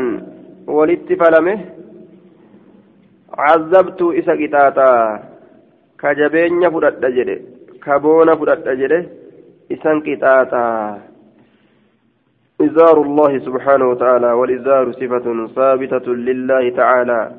ولت 0.68 1.14
فلمه 1.14 1.60
عذبت 3.38 4.02
إسا 4.02 4.34
قطاطا 4.42 4.92
كجبين 6.02 6.70
فرد 6.70 7.06
جده 7.16 7.38
كبون 7.84 8.36
فرد 8.40 8.68
جده 8.80 9.02
إسان 9.73 10.01
قطاطا 10.01 11.01
إزار 12.61 13.03
الله 13.03 13.39
سبحانه 13.39 13.91
وتعالى 13.91 14.33
والإزار 14.33 14.93
صفة 14.93 15.47
ثابتة 15.47 16.13
لله 16.13 16.71
تعالى. 16.71 17.33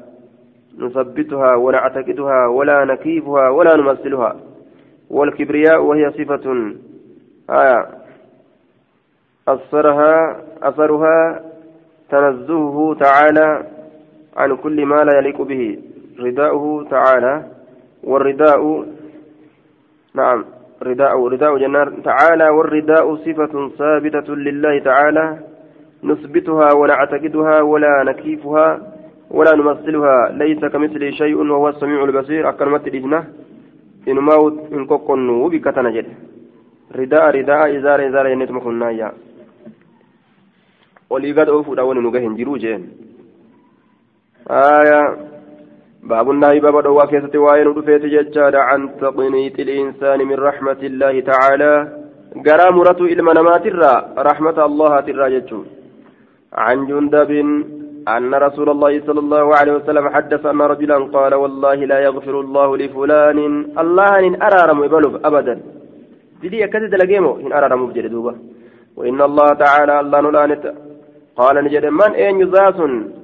نثبتها 0.78 1.56
ونعتقدها 1.56 2.48
ولا 2.48 2.86
نكيفها 2.86 3.50
ولا 3.50 3.76
نمثلها. 3.76 4.36
والكبرياء 5.10 5.82
وهي 5.82 6.12
صفة 6.12 6.74
آية. 7.50 7.88
أثرها 9.48 10.42
أثرها 10.64 11.42
تنزهه 12.10 12.98
تعالى 13.00 13.64
عن 14.38 14.56
كل 14.56 14.86
ما 14.86 15.04
لا 15.04 15.18
يليق 15.18 15.42
به. 15.42 15.80
رداؤه 16.20 16.88
تعالى 16.90 17.44
والرداء 18.04 18.86
نعم. 20.16 20.46
رداء 20.84 21.28
رداء 21.28 21.58
جنار 21.58 21.88
تعالى 22.04 22.50
والرداء 22.50 23.16
صفة 23.16 23.54
ثابتة 23.80 24.36
لله 24.36 24.80
تعالى. 24.80 25.38
نثبتها 26.04 26.74
ونعتقدها 26.74 27.62
ولا 27.62 28.04
نكيفها 28.04 28.68
ولا 29.32 29.56
نمثلها. 29.56 30.18
ليس 30.32 30.62
كمثله 30.66 31.12
شيء 31.12 31.36
وهو 31.36 31.70
السميع 31.70 32.04
البصير. 32.04 32.50
أكرمت 32.50 32.88
الإجنة 32.88 33.20
إن 34.08 34.18
موت 34.20 34.56
إن 34.74 34.86
كوكونو 34.86 35.50
بكتنا 35.50 35.90
جد. 35.92 36.08
رداء 36.96 37.30
رداء 37.30 37.78
إزار 37.78 38.08
إزار 38.08 38.28
ينتم 38.28 38.60
كنايا 38.60 39.12
ولي 41.10 41.32
قد 41.32 41.50
أوفو 41.50 41.74
داون 41.74 41.98
نجهن 42.06 42.36
جروجين 42.36 42.82
آية 44.50 45.02
باب 46.12 46.32
النهي 46.32 46.60
باب 46.60 46.84
دوا 46.84 47.06
كيست 47.06 47.36
وين 47.36 47.68
رفيت 47.68 48.38
عن 48.56 48.80
تقنيط 49.02 49.60
الإنسان 49.60 50.20
من 50.30 50.36
رحمة 50.36 50.82
الله 50.90 51.20
تعالى. 51.20 51.74
قرا 52.46 52.72
مرة 52.72 53.00
إلما 53.14 53.34
نمات 53.34 53.66
رحمة 54.18 54.66
الله 54.66 55.00
ترى 55.00 55.42
عن 56.54 56.78
جندب 56.88 57.32
أن 58.08 58.32
رسول 58.46 58.70
الله 58.70 59.02
صلى 59.08 59.20
الله 59.20 59.56
عليه 59.56 59.74
وسلم 59.74 60.10
حدث 60.10 60.46
أن 60.46 60.62
رجلا 60.62 60.98
قال 61.16 61.34
والله 61.34 61.76
لا 61.76 62.00
يغفر 62.00 62.36
الله 62.40 62.78
لفلان. 62.78 63.40
الله 63.84 64.12
إن 64.28 64.34
أرارم 64.48 64.84
يبلغ 64.84 65.14
أبدا. 65.28 65.56
دي 66.42 66.68
كذا 66.68 66.98
لقيمه 67.02 67.40
إن 67.42 67.54
أرارم 67.54 67.82
بجلدوبة 67.88 68.34
وإن 68.98 69.22
الله 69.22 69.50
تعالى 69.54 70.00
الله 70.00 70.20
نلانت. 70.22 70.64
قال 71.40 71.56
نجد 71.66 71.86
من 71.86 72.12
أين 72.22 72.42
يزاس 72.42 72.78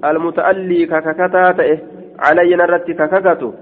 المتألي 0.09 0.85
كككتاته؟ 0.91 1.98
علي 2.25 2.55
نرت 2.55 2.87
كككته 2.99 3.53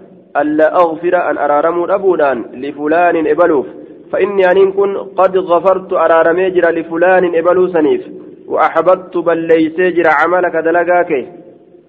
ألا 0.42 0.68
أغفر 0.84 1.16
أن 1.30 1.38
أرارم 1.38 1.78
أبودان 1.92 2.38
لفلان 2.64 3.28
إبلوف 3.28 3.68
فإني 4.12 4.52
أن 4.52 4.72
كن 4.72 4.98
قد 4.98 5.38
غفرت 5.38 5.94
أرارم 5.94 6.40
يجر 6.40 6.66
لفلان 6.78 7.36
إبلو 7.36 7.68
سنيف 7.68 8.04
وأحببت 8.48 9.18
بل 9.18 9.38
ليس 9.38 9.80
يجر 9.80 10.08
عملك 10.20 10.56
دلقاك. 10.56 11.12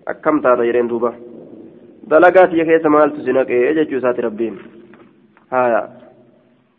أكم 0.08 0.40
تغيرين 0.40 0.88
دوبا 0.88 1.12
دلقات 2.10 2.52
يكيس 2.52 2.86
مال 2.86 3.12
تسنك 3.16 3.50
يجج 3.50 4.02
سات 4.02 4.20
ربين. 4.20 4.54
هايا. 5.52 5.82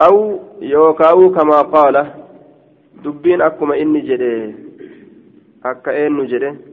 أو 0.02 0.40
يوكاو 0.62 1.32
كما 1.36 1.62
قال 1.62 1.96
دبين 3.04 3.42
أكما 3.42 3.82
إني 3.82 4.00
جري. 4.08 4.56
أكا 5.66 6.08
إنو 6.08 6.24
جري. 6.32 6.68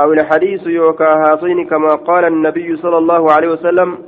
أو 0.00 0.12
الحديث 0.12 0.66
يوكا 0.66 1.04
هاصين 1.04 1.68
كما 1.68 1.94
قال 1.94 2.24
النبي 2.24 2.76
صلى 2.76 2.98
الله 2.98 3.32
عليه 3.32 3.48
وسلم 3.48 3.98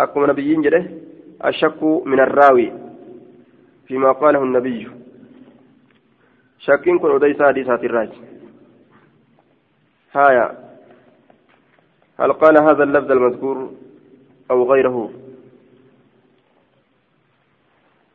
أكما 0.00 0.26
نبيين 0.26 0.62
جري 0.62 1.00
الشك 1.44 1.82
من 1.82 2.20
الراوي 2.20 2.72
فيما 3.86 4.12
قاله 4.12 4.42
النبي. 4.42 4.88
شكين 6.58 6.98
كن 6.98 7.14
أديس 7.14 7.42
حديثات 7.42 7.84
الراج. 7.84 8.10
هايا. 10.12 10.58
هل 12.20 12.32
قال 12.32 12.58
هذا 12.58 12.82
اللفظ 12.82 13.10
المذكور 13.12 13.70
أو 14.50 14.72
غيره؟ 14.72 15.10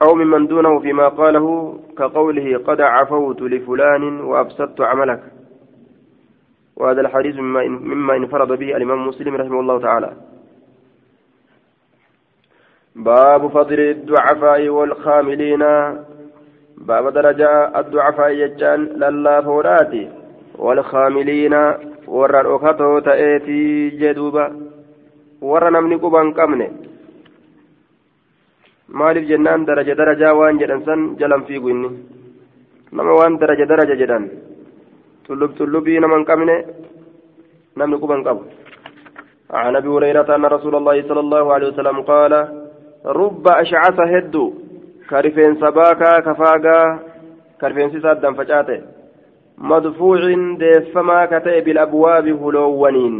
أو 0.02 0.16
ممن 0.16 0.48
دونه 0.48 0.80
فيما 0.80 1.08
قاله 1.08 1.80
كقوله 1.98 2.58
قد 2.58 2.82
عفوت 2.82 3.42
لفلان 3.42 4.20
وأفسدت 4.20 4.82
عملك. 4.82 5.39
وهذا 6.80 7.02
الحديث 7.02 7.36
مما 7.36 8.16
انفرد 8.16 8.48
به 8.48 8.70
الإمام 8.78 9.08
مسلم 9.08 9.36
رحمه 9.36 9.60
الله 9.60 9.78
تعالى. 9.80 10.12
باب 12.96 13.42
فضل 13.48 13.80
الضعفاء 13.80 14.62
والخاملين. 14.70 15.64
باب 16.78 17.06
درجة 17.14 17.52
الضعفاء 17.80 18.32
يجان 18.32 18.80
للا 19.02 19.42
فوراتي 19.42 20.04
والخاملين. 20.56 21.56
ورى 22.10 22.40
الأخطو 22.42 23.00
تأتي 23.00 23.90
جدوبا 24.02 24.46
ورى 25.42 25.70
نمني 25.70 25.96
قبان 25.96 26.34
قمني 26.34 26.70
maaliif 28.90 29.30
jennaan 29.30 29.70
daraja 29.70 29.94
darajaa 29.94 30.34
waan 30.34 30.58
jedhan 30.58 30.82
san 30.82 31.14
jalan 31.22 31.46
fiigu 31.46 31.70
inni 31.70 31.90
nama 32.90 33.12
waan 33.14 33.38
daraja 33.38 33.70
daraja 33.70 33.96
jedhan 34.02 34.24
tullub 35.30 35.54
tullubii 35.58 36.00
nama 36.02 36.18
hin 36.18 36.26
qabne 36.26 36.56
namni 37.78 38.02
quba 38.02 38.18
عن 39.50 39.76
ابي 39.76 39.88
هريره 39.88 40.36
ان 40.36 40.46
رسول 40.46 40.76
الله 40.76 41.02
صلى 41.10 41.20
الله 41.20 41.54
عليه 41.54 41.68
وسلم 41.68 42.02
قال 42.02 42.34
رب 43.06 43.48
اشعث 43.48 44.00
هد 44.00 44.36
كرفين 45.10 45.56
سباكا 45.56 46.20
كفاغا 46.20 47.00
كرفين 47.62 47.90
سيسادا 47.90 48.34
فجاته 48.34 48.82
مدفوع 49.58 50.22
ديفما 50.58 51.26
كتئ 51.26 51.62
بالابواب 51.62 52.28
هلوونين 52.28 53.16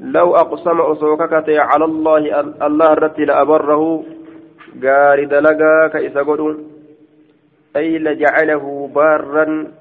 لو 0.00 0.34
اقسم 0.34 0.80
اسوككتئ 0.80 1.58
على 1.58 1.84
الله 1.84 2.40
الله 2.40 2.92
الرتل 2.92 3.30
ابره 3.30 4.04
gaarii 4.78 5.26
dalagaa 5.26 5.90
ka 5.90 5.98
isa 5.98 6.24
godhu. 6.24 6.62
Ay 7.74 7.98
lajacalahu 7.98 8.88
baarran 8.94 9.74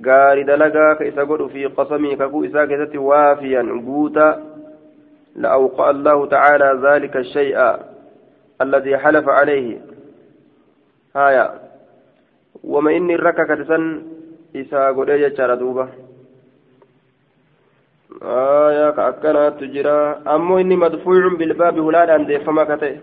gaarii 0.00 0.44
dalagaa 0.44 0.94
ka 0.98 1.04
isa 1.04 1.24
godhu 1.24 1.48
fi 1.48 1.68
qasamii 1.78 2.16
kakuu 2.16 2.44
isaa 2.44 2.66
keessatti 2.66 2.98
waafiyan 2.98 3.80
guuta. 3.86 4.28
لأوقع 5.36 5.90
الله 5.90 6.26
تعالى 6.26 6.80
ذلك 6.82 7.16
الشيء 7.16 7.76
الذي 8.60 8.98
حلف 8.98 9.28
عليه 9.28 9.80
هايا 11.16 11.60
وما 12.64 12.96
إني 12.96 13.16
ركك 13.16 13.58
تسن 13.58 14.02
إسا 14.56 14.90
قد 14.90 15.10
دوبة 15.58 15.88
آية 18.22 18.90
كأكنا 18.90 19.48
تجرى 19.48 20.22
أمو 20.34 20.58
إني 20.58 20.76
مدفوع 20.76 21.28
بالباب 21.38 21.78
هلال 21.78 22.10
أن 22.10 22.38
فما 22.38 22.64
كتئ 22.64 22.96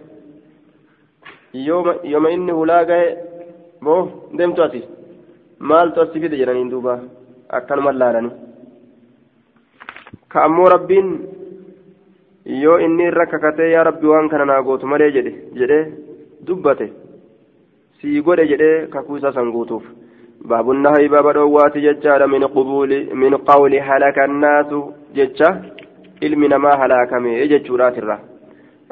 yooma 1.53 2.31
inni 2.33 2.51
hulaa 2.51 2.85
gahe 2.89 3.17
moo 3.85 4.27
deemtu 4.37 4.63
ati. 4.63 4.81
Maaltu 5.71 6.01
asi 6.03 6.19
fide 6.23 6.37
jedhaniin 6.41 6.69
duuba 6.73 6.93
akkanuma 7.57 7.91
laalani 8.01 8.31
ka 10.31 10.43
ammoo 10.47 10.69
rabbiin 10.75 11.09
yoo 12.63 12.77
inni 12.85 13.03
irra 13.09 13.25
kakatee 13.33 13.69
yaa 13.73 13.83
rabbi 13.89 14.07
waan 14.13 14.29
kana 14.31 14.45
naa 14.51 14.61
gootu 14.67 14.87
malee 14.93 15.11
jedhe 15.17 15.33
jedhee 15.59 15.83
dubbate 16.47 16.87
sii 17.99 18.21
godhe 18.27 18.47
jedhee 18.53 18.87
kakuu 18.95 19.17
isaa 19.21 19.33
san 19.39 19.51
guutuuf 19.57 19.85
باب 20.51 20.71
النهي 20.71 21.07
باب 21.07 21.27
دوات 21.33 21.75
ججال 21.85 22.21
من 22.33 22.43
قبول 22.55 22.91
من 23.21 23.33
قول 23.49 23.73
هلك 23.89 24.17
الناس 24.29 24.71
ججة 25.17 25.49
علم 26.23 26.41
ما 26.63 26.71
هلاك 26.81 27.11
من 27.23 27.33
ججورات 27.51 27.95
الرّ 28.01 28.11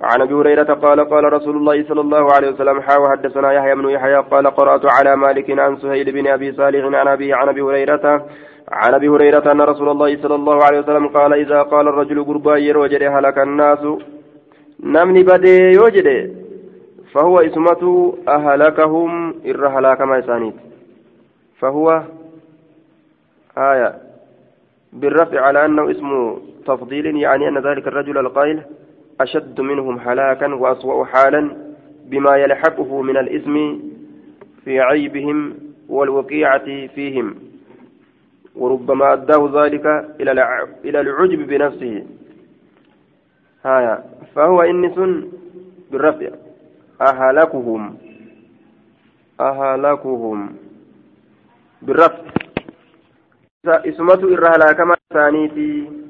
عن 0.04 0.22
أبي 0.22 0.34
هريرة 0.34 0.74
قال 0.74 1.10
قال 1.10 1.34
رسول 1.34 1.58
الله 1.58 1.84
صلى 1.84 2.02
الله 2.02 2.34
عليه 2.34 2.50
وسلم 2.50 2.82
حا 2.82 2.98
وحدثنا 2.98 3.52
يحيى 3.54 3.76
بن 3.76 3.90
يحيى 3.90 4.16
قال 4.16 4.48
قرأت 4.48 4.86
على 4.86 5.16
مالك 5.16 5.60
عن 5.60 5.78
سهيل 5.78 6.12
بن 6.12 6.28
أبي 6.28 6.52
صالح 6.52 7.00
عن 7.00 7.08
أبي 7.08 7.34
عن 7.34 7.50
أبي 7.50 7.62
هريرة 7.62 8.26
عن 8.72 8.94
أبي 8.94 9.08
هريرة 9.08 9.52
أن 9.52 9.62
رسول 9.62 9.90
الله 9.90 10.22
صلى 10.22 10.36
الله 10.36 10.64
عليه 10.64 10.80
وسلم 10.80 11.08
قال 11.08 11.34
إذا 11.34 11.62
قال 11.62 11.88
الرجل 11.88 12.24
قربا 12.24 12.58
يروجد 12.58 13.04
هلك 13.04 13.38
الناس 13.38 13.80
نمني 14.84 15.24
بدي 15.24 15.58
يوجد 15.58 16.36
فهو 17.14 17.40
إسمته 17.40 18.18
أهلكهم 18.28 19.34
إر 19.46 19.68
هلاك 19.68 20.02
ما 20.02 20.18
يسانيت. 20.18 20.54
فهو 21.60 22.02
آية 23.58 23.94
بالرفع 24.94 25.42
على 25.42 25.66
أنه 25.66 25.92
اسم 25.92 26.38
تفضيل 26.68 27.06
يعني 27.16 27.48
أن 27.48 27.58
ذلك 27.58 27.88
الرجل 27.88 28.18
القائل 28.18 28.62
أشد 29.20 29.62
منهم 29.62 30.00
هلاكا 30.00 30.54
وأسوأ 30.54 31.06
حالا 31.06 31.58
بما 32.06 32.36
يلحقه 32.36 33.02
من 33.02 33.18
الإثم 33.18 33.80
في 34.66 34.80
عيبهم 34.80 35.54
والوقيعة 35.90 36.88
فيهم. 36.88 37.36
وربما 38.56 39.14
أداه 39.14 39.64
ذلك 39.64 39.86
إلى 40.86 41.02
العجب 41.02 41.48
بنفسه. 41.48 42.06
هايا. 43.66 44.04
فهو 44.36 44.62
إنس 44.62 44.98
بالرفع. 45.92 46.30
أهلكهم. 47.02 47.98
أهلكهم. 49.40 50.56
بالرفع. 51.82 52.24
إسمته 53.66 54.34
إرها 54.34 54.74
كما 54.74 54.96
ثانيتي. 55.14 56.02